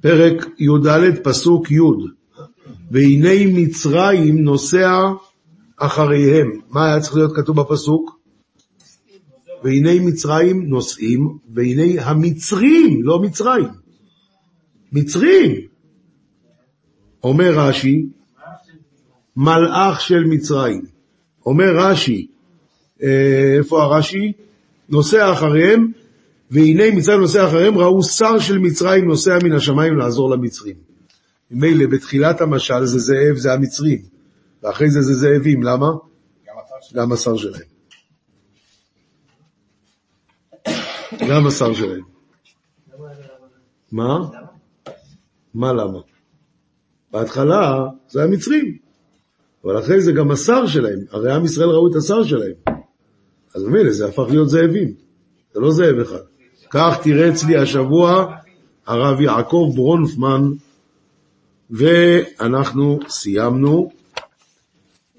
פרק 0.00 0.46
י"ד 0.58 1.18
פסוק 1.24 1.70
י' 1.70 1.78
והנה 2.90 3.46
מצרים 3.46 4.44
נוסע 4.44 5.12
אחריהם. 5.76 6.50
מה 6.68 6.86
היה 6.86 7.00
צריך 7.00 7.16
להיות 7.16 7.36
כתוב 7.36 7.60
בפסוק? 7.60 8.18
והנה 9.64 9.90
מצרים 10.00 10.62
נוסעים, 10.62 11.38
והנה 11.54 12.04
המצרים, 12.04 13.02
לא 13.02 13.22
מצרים. 13.22 13.68
מצרים. 14.92 15.71
אומר 17.24 17.50
רש"י, 17.56 18.06
מלאך 19.36 20.00
של 20.00 20.24
מצרים. 20.24 20.82
אומר 21.46 21.76
רש"י, 21.76 22.26
אה, 23.02 23.54
איפה 23.58 23.82
הרש"י? 23.82 24.32
נוסע 24.88 25.32
אחריהם, 25.32 25.92
והנה 26.50 26.90
מצרים 26.90 27.20
נוסע 27.20 27.48
אחריהם, 27.48 27.78
ראו 27.78 28.02
שר 28.02 28.38
של 28.38 28.58
מצרים 28.58 29.04
נוסע 29.04 29.38
מן 29.44 29.52
השמיים 29.52 29.96
לעזור 29.96 30.30
למצרים. 30.30 30.76
ממילא 31.50 31.86
בתחילת 31.86 32.40
המשל 32.40 32.84
זה 32.84 32.98
זאב, 32.98 33.36
זה 33.36 33.52
המצרים, 33.52 34.02
ואחרי 34.62 34.90
זה 34.90 35.02
זה 35.02 35.14
זאבים, 35.14 35.62
למה? 35.62 35.90
גם 36.94 37.12
השר 37.12 37.36
שלהם. 37.36 37.72
גם 41.28 41.46
השר 41.46 41.74
שלהם. 41.74 42.02
מה? 43.92 44.18
מה 45.54 45.72
למה? 45.72 46.11
בהתחלה 47.12 47.78
זה 48.08 48.22
המצרים. 48.22 48.76
אבל 49.64 49.78
אחרי 49.78 50.00
זה 50.02 50.12
גם 50.12 50.30
השר 50.30 50.66
שלהם, 50.66 50.98
הרי 51.10 51.32
עם 51.32 51.44
ישראל 51.44 51.68
ראו 51.68 51.90
את 51.90 51.96
השר 51.96 52.24
שלהם. 52.24 52.52
אז 53.54 53.62
ממילא 53.62 53.90
זה 53.90 54.08
הפך 54.08 54.24
להיות 54.30 54.48
זאבים, 54.48 54.92
זה 55.52 55.60
לא 55.60 55.72
זאב 55.72 55.98
אחד. 55.98 56.22
כך 56.70 56.98
תירץ 57.02 57.44
לי 57.44 57.56
השבוע 57.56 58.36
הרב 58.86 59.20
יעקב 59.20 59.72
ברונפמן, 59.74 60.42
ואנחנו 61.70 62.98
סיימנו. 63.08 63.90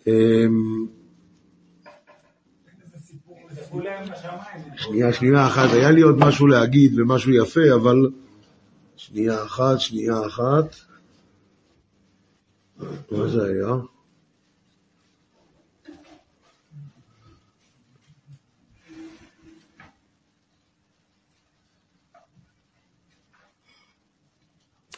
אמ, 0.07 0.85
שנייה, 4.77 5.13
שנייה 5.13 5.47
אחת, 5.47 5.69
היה 5.73 5.91
לי 5.91 6.01
עוד 6.01 6.17
משהו 6.17 6.47
להגיד 6.47 6.99
ומשהו 6.99 7.31
יפה, 7.31 7.73
אבל 7.75 7.95
שנייה 8.95 9.43
אחת, 9.43 9.79
שנייה 9.79 10.25
אחת. 10.27 10.75
מה 12.78 13.28
זה 13.28 13.45
היה? 13.45 13.67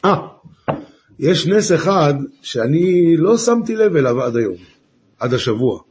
אה, 0.04 0.28
יש 1.18 1.46
נס 1.46 1.72
אחד 1.72 2.14
שאני 2.42 3.16
לא 3.16 3.38
שמתי 3.38 3.76
לב 3.76 3.96
אליו 3.96 4.22
עד 4.22 4.36
היום, 4.36 4.56
עד 5.18 5.34
השבוע. 5.34 5.82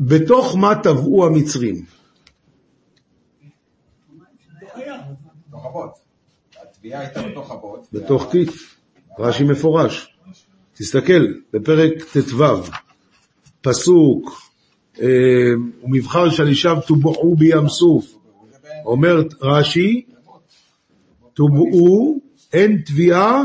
בתוך 0.00 0.56
מה 0.56 0.82
טבעו 0.82 1.26
המצרים? 1.26 1.84
בתוך 6.82 7.00
הייתה 7.00 7.22
בתוך 7.22 7.50
הבוט. 7.50 8.73
רש"י 9.18 9.44
מפורש. 9.44 10.14
תסתכל, 10.74 11.26
בפרק 11.52 11.92
ט"ו, 12.12 12.44
פסוק, 13.62 14.42
אה, 15.00 15.06
ומבחר 15.82 16.30
שלישיו 16.30 16.76
טובעו 16.86 17.36
בים 17.36 17.68
סוף. 17.68 18.14
אומר 18.84 19.22
רש"י, 19.42 20.04
טובעו 21.34 22.20
אין 22.52 22.82
תביעה 22.86 23.42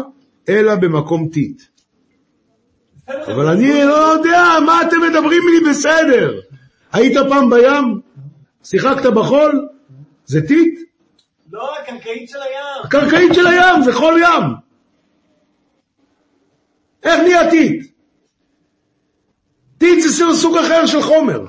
אלא 0.50 0.76
במקום 0.76 1.28
טיט. 1.28 1.62
אבל 3.08 3.48
אני 3.48 3.84
לא 3.84 3.96
יודע, 3.96 4.44
מה 4.66 4.82
אתם 4.82 4.98
מדברים 5.10 5.42
לי 5.48 5.70
בסדר? 5.70 6.40
היית 6.92 7.18
פעם 7.30 7.50
בים? 7.50 8.02
שיחקת 8.64 9.06
בחול? 9.06 9.68
זה 10.26 10.48
טיט? 10.48 10.80
לא, 11.52 11.78
הקרקעית 11.80 12.30
של 12.30 12.38
הים. 12.42 12.84
הקרקעית 12.84 13.34
של 13.34 13.48
הים, 13.48 13.84
זה 13.84 13.94
חול 13.94 14.22
ים. 14.22 14.69
איך 17.04 17.20
נהיה 17.20 17.50
טיט? 17.50 17.92
טיט 19.78 20.04
זה 20.04 20.24
סוג 20.34 20.58
אחר 20.58 20.86
של 20.86 21.02
חומר. 21.02 21.46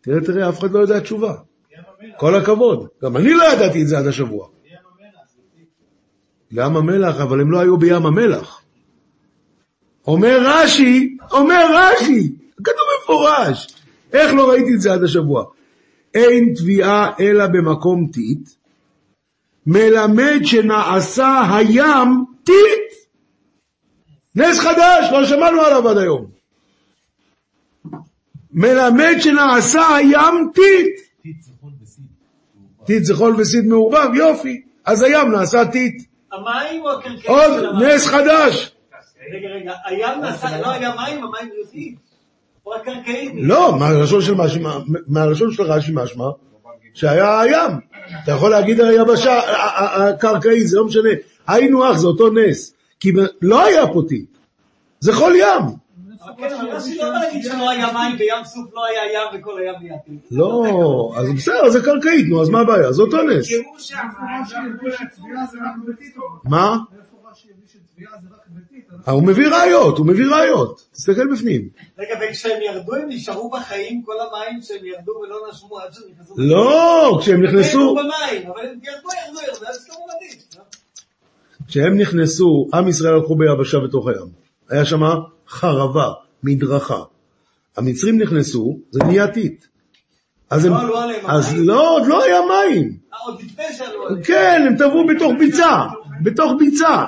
תראה, 0.00 0.20
תראה, 0.20 0.48
אף 0.48 0.58
אחד 0.58 0.70
לא 0.70 0.78
יודע 0.78 1.00
תשובה. 1.00 1.34
כל 2.16 2.34
הכבוד. 2.34 2.88
גם 3.02 3.16
אני 3.16 3.34
לא 3.34 3.44
ידעתי 3.52 3.82
את 3.82 3.88
זה 3.88 3.98
עד 3.98 4.06
השבוע. 4.06 4.48
ים 6.50 6.76
המלח, 6.76 7.20
אבל 7.20 7.40
הם 7.40 7.52
לא 7.52 7.60
היו 7.60 7.78
בים 7.78 8.06
המלח. 8.06 8.62
אומר 10.06 10.38
רש"י, 10.44 11.16
אומר 11.30 11.66
רש"י, 11.74 12.32
כתוב 12.64 12.86
מפורש. 13.02 13.66
איך 14.12 14.34
לא 14.34 14.50
ראיתי 14.50 14.74
את 14.74 14.80
זה 14.80 14.92
עד 14.92 15.02
השבוע? 15.02 15.44
אין 16.14 16.54
תביעה 16.56 17.10
אלא 17.20 17.46
במקום 17.46 18.06
טיט, 18.12 18.48
מלמד 19.66 20.40
שנעשה 20.44 21.42
הים 21.56 22.24
טיט. 22.44 22.79
נס 24.34 24.58
חדש, 24.58 25.08
לא 25.12 25.24
שמענו 25.24 25.60
עליו 25.60 25.88
עד 25.88 25.98
היום. 25.98 26.26
מלמד 28.52 29.14
שנעשה 29.18 29.96
הים 29.96 30.50
טיט. 30.54 31.00
טיט 32.84 33.04
זה 33.04 33.14
חול 33.14 33.34
וסיד 33.38 33.64
מעורבב, 33.66 34.14
יופי. 34.14 34.62
אז 34.84 35.02
הים 35.02 35.32
נעשה 35.32 35.64
טיט. 35.64 36.02
המים 36.32 36.82
או 36.82 36.90
הקרקעית 36.90 37.26
עוד 37.26 37.52
של 37.52 37.66
המים? 37.66 37.88
נס 37.88 38.06
חדש. 38.06 38.72
רגע, 39.32 39.48
רגע, 39.48 39.72
הים 39.84 40.20
נעשה, 40.20 40.60
לא 40.60 40.70
היה 40.70 40.94
מים, 40.96 41.24
המים 41.24 41.50
יוצאים. 41.58 41.94
או 42.66 42.74
הקרקעית. 42.74 43.32
לא, 43.34 43.76
מהלשון 43.78 44.22
של 44.22 44.34
משמע, 44.34 44.78
מהלשון 45.06 45.52
של 45.52 45.62
רש"י 45.62 45.92
משמע, 45.94 46.24
שהיה 46.94 47.40
הים. 47.40 47.70
אתה 48.24 48.32
יכול 48.32 48.50
להגיד 48.50 48.80
היבשה, 48.80 49.40
הקרקעית, 50.08 50.68
זה 50.68 50.76
לא 50.76 50.84
משנה. 50.84 51.10
היינו 51.46 51.90
אח, 51.90 51.96
זה 51.96 52.06
אותו 52.06 52.30
נס. 52.30 52.74
כי 53.00 53.12
לא 53.42 53.66
היה 53.66 53.86
פה 53.92 54.02
טיט. 54.08 54.30
זה 55.00 55.12
חול 55.12 55.36
ים. 55.36 55.80
אבל 56.24 56.32
כן, 56.38 56.54
אבל 56.54 56.70
רש"י 56.70 56.98
לא 60.30 61.12
אז 61.16 61.32
בסדר, 61.36 61.68
זה 61.68 61.80
קרקעית, 61.84 62.26
נו, 62.28 62.42
אז 62.42 62.48
מה 62.48 62.60
הבעיה? 62.60 62.92
זה 62.92 63.02
אותו 63.02 63.22
נס. 63.22 63.46
רש"י 63.46 63.94
הביא 63.94 64.92
שתביעה 64.92 65.46
זה 65.50 65.58
רק 65.58 65.76
בטיט. 65.88 66.16
מה? 66.44 66.76
איפה 66.98 67.30
רש"י 67.30 67.48
הביא 67.54 67.66
שתביעה 67.66 68.12
זה 68.22 68.28
רק 68.34 68.46
בטיט? 68.48 68.84
אה, 69.08 69.12
הוא 69.12 69.22
מביא 69.22 69.48
ראיות, 69.48 69.98
הוא 69.98 70.06
מביא 70.06 70.26
ראיות. 70.26 70.88
תסתכל 70.92 71.32
בפנים. 71.32 71.68
רגע, 71.98 72.14
וכשהם 72.22 72.62
ירדו 72.62 72.94
הם 72.94 73.08
נשארו 73.08 73.50
בחיים 73.50 74.02
כל 74.02 74.14
המים 74.20 74.62
שהם 74.62 74.84
ירדו 74.86 75.12
ולא 75.22 75.36
נשמו 75.50 75.78
עד 75.78 75.92
שהם 75.92 76.04
נכנסו. 76.10 76.34
לא, 76.36 77.18
כשהם 77.20 77.34
הם 77.34 77.42
נכנסו, 77.42 77.94
במים, 77.94 78.50
אבל 78.50 78.60
הם 78.60 78.78
ירדו, 78.82 79.08
ירדו, 79.26 79.40
ירדו, 79.52 79.66
אז 79.66 79.84
קראו 79.84 80.06
מדהים. 80.06 80.38
כשהם 81.70 81.98
נכנסו, 81.98 82.68
עם 82.74 82.88
ישראל 82.88 83.14
הלכו 83.14 83.36
ביבשה 83.36 83.78
בתוך 83.78 84.08
הים. 84.08 84.28
היה 84.68 84.84
שם 84.84 85.00
חרבה, 85.48 86.08
מדרכה. 86.42 87.02
המצרים 87.76 88.18
נכנסו, 88.22 88.78
זה 88.90 89.00
נהיה 89.04 89.28
טיט. 89.28 89.64
אז 90.50 90.64
הם, 90.64 90.72
לא 90.72 90.80
עלו 90.80 90.98
עליהם 90.98 91.26
אז? 91.26 91.54
לא, 91.56 91.96
עוד 91.96 92.06
לא 92.06 92.24
היה 92.24 92.40
מים. 92.40 92.96
אה, 93.12 93.18
עוד 93.26 93.42
לפני 93.42 93.64
שעלו 93.78 94.06
עליהם. 94.06 94.22
כן, 94.22 94.64
הם 94.66 94.76
טבעו 94.76 95.06
בתוך 95.06 95.32
ביצה, 95.38 95.86
בתוך 96.22 96.52
ביצה. 96.58 97.04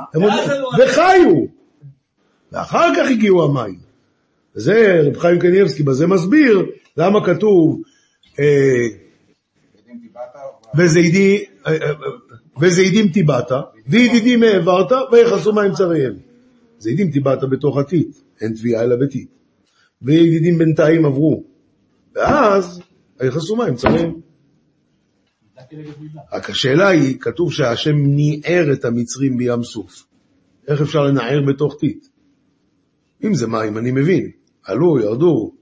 וחיו. 0.78 1.34
ואחר 2.52 2.88
כך 2.96 3.10
הגיעו 3.10 3.44
המים. 3.44 3.78
וזה, 4.56 5.00
רב 5.04 5.18
חיים 5.18 5.38
קניאבסקי 5.38 5.82
בזה 5.82 6.06
מסביר 6.06 6.66
למה 6.96 7.24
כתוב, 7.26 7.82
אה, 8.40 8.44
יודעים 9.78 9.98
דיברת? 10.02 10.22
וזידי, 10.76 11.44
אה, 11.66 11.72
אה, 11.72 11.92
וזידים 12.62 13.08
טיבעת, 13.08 13.50
וידידים 13.86 14.42
העברת, 14.42 14.92
ויכסו 15.12 15.52
מים 15.52 15.72
צריהם. 15.72 16.14
זידים 16.78 17.10
טיבעת 17.10 17.38
בתוך 17.50 17.78
הטיט, 17.78 18.16
אין 18.40 18.54
תביעה 18.54 18.82
אלא 18.82 18.96
בטיט. 18.96 19.28
וידידים 20.02 20.58
בינתיים 20.58 21.04
עברו. 21.04 21.42
ואז, 22.14 22.80
ויכסו 23.20 23.56
מים 23.56 23.74
צריהם. 23.74 24.12
רק 26.32 26.50
השאלה 26.50 26.88
היא, 26.88 27.20
כתוב 27.20 27.52
שהשם 27.52 27.96
ניער 27.96 28.72
את 28.72 28.84
המצרים 28.84 29.36
בים 29.36 29.62
סוף. 29.62 30.06
איך 30.68 30.80
אפשר 30.80 31.02
לנער 31.02 31.40
בתוך 31.48 31.76
טיט? 31.80 32.06
אם 33.24 33.34
זה 33.34 33.46
מים, 33.46 33.78
אני 33.78 33.90
מבין. 33.90 34.30
עלו, 34.64 35.00
ירדו, 35.00 35.52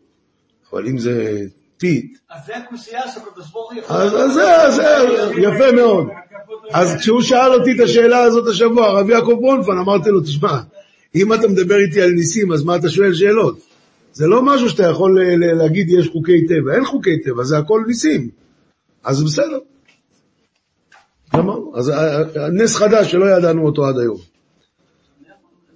אבל 0.73 0.87
אם 0.87 0.99
זה 0.99 1.45
טיט, 1.77 2.19
אז 2.31 2.47
זה 2.47 2.57
הקושייה 2.57 3.09
שהקדוש 3.09 3.51
ברוך 3.51 3.73
הוא 3.73 3.81
יכול... 3.81 3.97
אז 3.97 4.11
זה, 4.11 4.71
זה, 4.77 4.83
יפה 5.41 5.73
מאוד. 5.73 6.07
אז 6.73 6.97
כשהוא 6.99 7.23
שאל 7.23 7.53
אותי 7.55 7.73
את 7.73 7.81
השאלה 7.85 8.19
הזאת 8.23 8.47
השבוע, 8.49 8.87
הרב 8.87 9.11
יעקב 9.11 9.37
ברונפן, 9.41 9.79
אמרתי 9.79 10.11
לו, 10.11 10.21
תשמע, 10.21 10.61
אם 11.15 11.33
אתה 11.35 11.49
מדבר 11.49 11.77
איתי 11.79 12.03
על 12.03 12.11
ניסים, 12.11 12.53
אז 12.53 12.65
מה 12.65 12.77
אתה 12.77 12.89
שואל 12.89 13.15
שאלות? 13.15 13.59
זה 14.13 14.27
לא 14.27 14.43
משהו 14.43 14.69
שאתה 14.69 14.83
יכול 14.87 15.21
ל- 15.23 15.55
להגיד 15.55 15.91
יש 15.91 16.09
חוקי 16.09 16.47
טבע, 16.47 16.75
אין 16.75 16.85
חוקי 16.85 17.21
טבע, 17.21 17.45
זה 17.45 17.59
הכל 17.59 17.85
ניסים. 17.87 18.31
אז 19.05 19.23
בסדר. 19.25 19.59
גמרנו. 21.37 21.73
אז 21.77 21.89
ה- 21.89 22.19
ה- 22.19 22.49
נס 22.53 22.77
חדש 22.77 23.11
שלא 23.11 23.25
ידענו 23.37 23.67
אותו 23.67 23.87
עד 23.87 23.99
היום. 23.99 24.17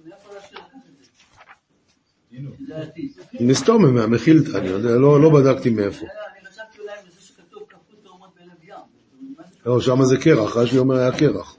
מאיפה 0.05 0.29
רש"י 0.37 0.55
לקח 0.55 0.63
את 0.75 0.95
זה? 2.57 2.65
זה 2.67 2.77
הטיט. 2.81 3.17
נסתום 3.39 3.95
מהמכילתא, 3.95 4.57
אני 4.57 4.67
יודע, 4.67 4.95
לא 4.95 5.21
לא 5.21 5.29
בדקתי 5.29 5.69
מאיפה. 5.69 6.05
אני 6.05 6.09
חשבתי 6.49 6.79
אולי 6.81 6.91
מזה 7.07 7.21
שכתוב 7.21 7.63
כפו 7.69 7.95
תאומות 8.03 8.29
בלב 8.35 8.63
ים. 8.69 8.75
מה 9.37 9.43
זה 9.49 9.54
לא, 9.65 9.81
שם 9.81 10.03
זה 10.03 10.17
קרח, 10.17 10.57
רש"י 10.57 10.77
אומר 10.77 10.95
היה 10.95 11.11
קרח. 11.11 11.55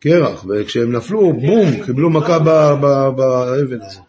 קרח, 0.00 0.44
וכשהם 0.48 0.92
נפלו, 0.92 1.32
בום, 1.32 1.84
קיבלו 1.86 2.10
מכה 2.10 2.38
באבן 2.38 3.78
הזאת. 3.82 4.02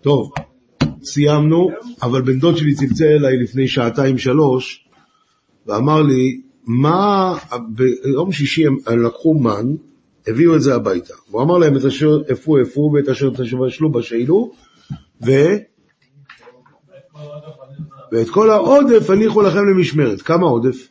טוב, 0.00 0.32
סיימנו, 1.02 1.70
אבל 2.02 2.22
בן 2.22 2.38
דוד 2.38 2.56
שלי 2.56 2.74
צלצל 2.74 3.04
אליי 3.04 3.36
לפני 3.36 3.68
שעתיים 3.68 4.18
שלוש, 4.18 4.88
ואמר 5.66 6.02
לי, 6.02 6.40
מה, 6.66 7.34
ביום 7.68 8.32
שישי 8.32 8.66
הם 8.66 9.04
לקחו 9.06 9.34
מן, 9.34 9.74
הביאו 10.26 10.56
את 10.56 10.62
זה 10.62 10.74
הביתה. 10.74 11.14
הוא 11.30 11.42
אמר 11.42 11.58
להם 11.58 11.76
את 11.76 11.84
אשר 11.84 12.18
אפו 12.32 12.62
אפו 12.62 12.92
ואת 12.94 13.08
אשר 13.08 13.30
תשבשלו 13.30 13.92
בשאלו, 13.92 14.52
ו... 15.26 15.30
ואת 18.14 18.30
כל 18.30 18.50
העודף 18.50 19.10
הניחו 19.10 19.42
לכם 19.42 19.68
למשמרת. 19.68 20.22
כמה 20.22 20.46
עודף? 20.46 20.88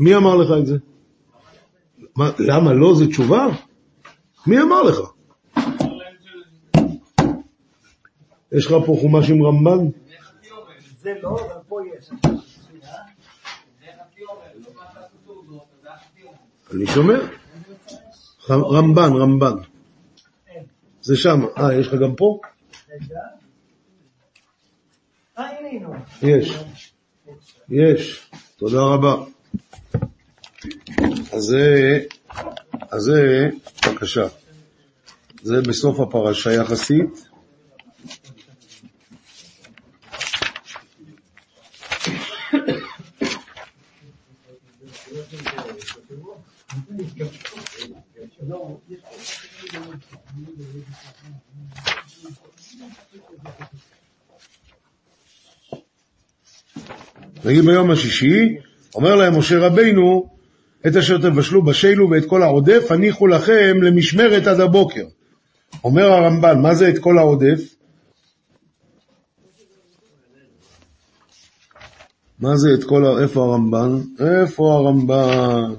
מי 0.00 0.16
אמר 0.16 0.36
לך 0.36 0.48
את 0.60 0.66
זה? 0.66 0.76
מה, 2.16 2.30
למה 2.38 2.72
לא 2.72 2.94
זה 2.94 3.06
תשובה? 3.06 3.46
מי 4.46 4.62
אמר 4.62 4.82
לך? 4.82 4.98
יש 8.52 8.66
לך 8.66 8.72
פה 8.86 8.96
חומש 9.00 9.30
עם 9.30 9.42
רמב"ן? 9.42 9.88
אני 16.74 16.86
שומע. 16.86 17.18
רמב"ן, 18.50 19.12
רמב"ן. 19.12 19.56
זה 21.00 21.16
שם. 21.16 21.40
אה, 21.58 21.74
יש 21.80 21.88
לך 21.88 21.94
גם 21.94 22.14
פה? 22.14 22.38
רגע. 22.88 23.16
אה, 25.38 25.44
הנה, 25.44 25.58
הנה. 25.58 25.60
הוא. 25.60 25.61
יש. 26.22 26.58
יש. 27.68 28.30
תודה 28.56 28.80
רבה. 28.80 29.14
אז 31.32 31.42
זה, 31.42 31.98
אז 32.90 33.02
זה, 33.02 33.48
בבקשה. 33.86 34.26
זה 35.42 35.60
בסוף 35.60 36.00
הפרשה 36.00 36.52
יחסית. 36.52 37.32
נגיד 57.44 57.64
ביום 57.64 57.90
השישי, 57.90 58.56
אומר 58.94 59.16
להם 59.16 59.38
משה 59.38 59.58
רבינו, 59.58 60.26
את 60.86 60.96
אשר 60.96 61.18
תבשלו 61.18 61.62
בשלו 61.62 62.10
ואת 62.10 62.24
כל 62.26 62.42
העודף 62.42 62.86
הניחו 62.90 63.26
לכם 63.26 63.82
למשמרת 63.82 64.46
עד 64.46 64.60
הבוקר. 64.60 65.04
אומר 65.84 66.12
הרמב"ן, 66.12 66.60
מה 66.62 66.74
זה 66.74 66.88
את 66.88 66.98
כל 66.98 67.18
העודף? 67.18 67.74
מה 72.40 72.56
זה 72.56 72.68
את 72.74 72.84
כל 72.84 73.04
ה... 73.04 73.22
איפה 73.22 73.42
הרמב"ן? 73.42 74.00
איפה 74.20 74.72
הרמב"ן? 74.74 75.74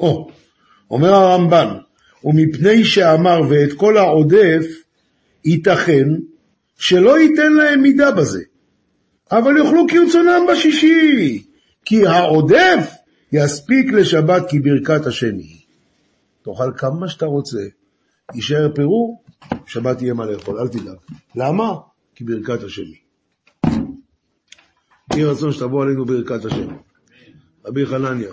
או, 0.00 0.30
אומר 0.90 1.14
הרמב"ן, 1.14 1.68
ומפני 2.24 2.84
שאמר 2.84 3.40
ואת 3.48 3.72
כל 3.72 3.96
העודף, 3.96 4.66
ייתכן 5.44 6.08
שלא 6.78 7.18
ייתן 7.18 7.52
להם 7.52 7.82
מידה 7.82 8.10
בזה, 8.10 8.42
אבל 9.32 9.56
יאכלו 9.56 9.86
כרצונם 9.88 10.46
בשישי, 10.52 11.44
כי 11.84 12.06
העודף 12.06 12.94
יספיק 13.32 13.92
לשבת 13.92 14.42
כברכת 14.48 15.06
השני. 15.06 15.60
תאכל 16.42 16.72
כמה 16.76 17.08
שאתה 17.08 17.26
רוצה, 17.26 17.60
יישאר 18.34 18.72
פירור, 18.74 19.22
שבת 19.66 20.02
יהיה 20.02 20.14
מה 20.14 20.26
לאכול, 20.26 20.58
אל 20.58 20.68
תדאג. 20.68 20.96
למה? 21.34 21.74
כי 22.14 22.24
ברכת 22.24 22.62
השני. 22.62 22.96
יהי 25.12 25.24
רצון 25.24 25.52
שתבוא 25.52 25.82
עלינו 25.82 26.04
ברכת 26.04 26.44
השם. 26.44 26.68
רבי 27.66 27.86
חנניה. 27.86 28.32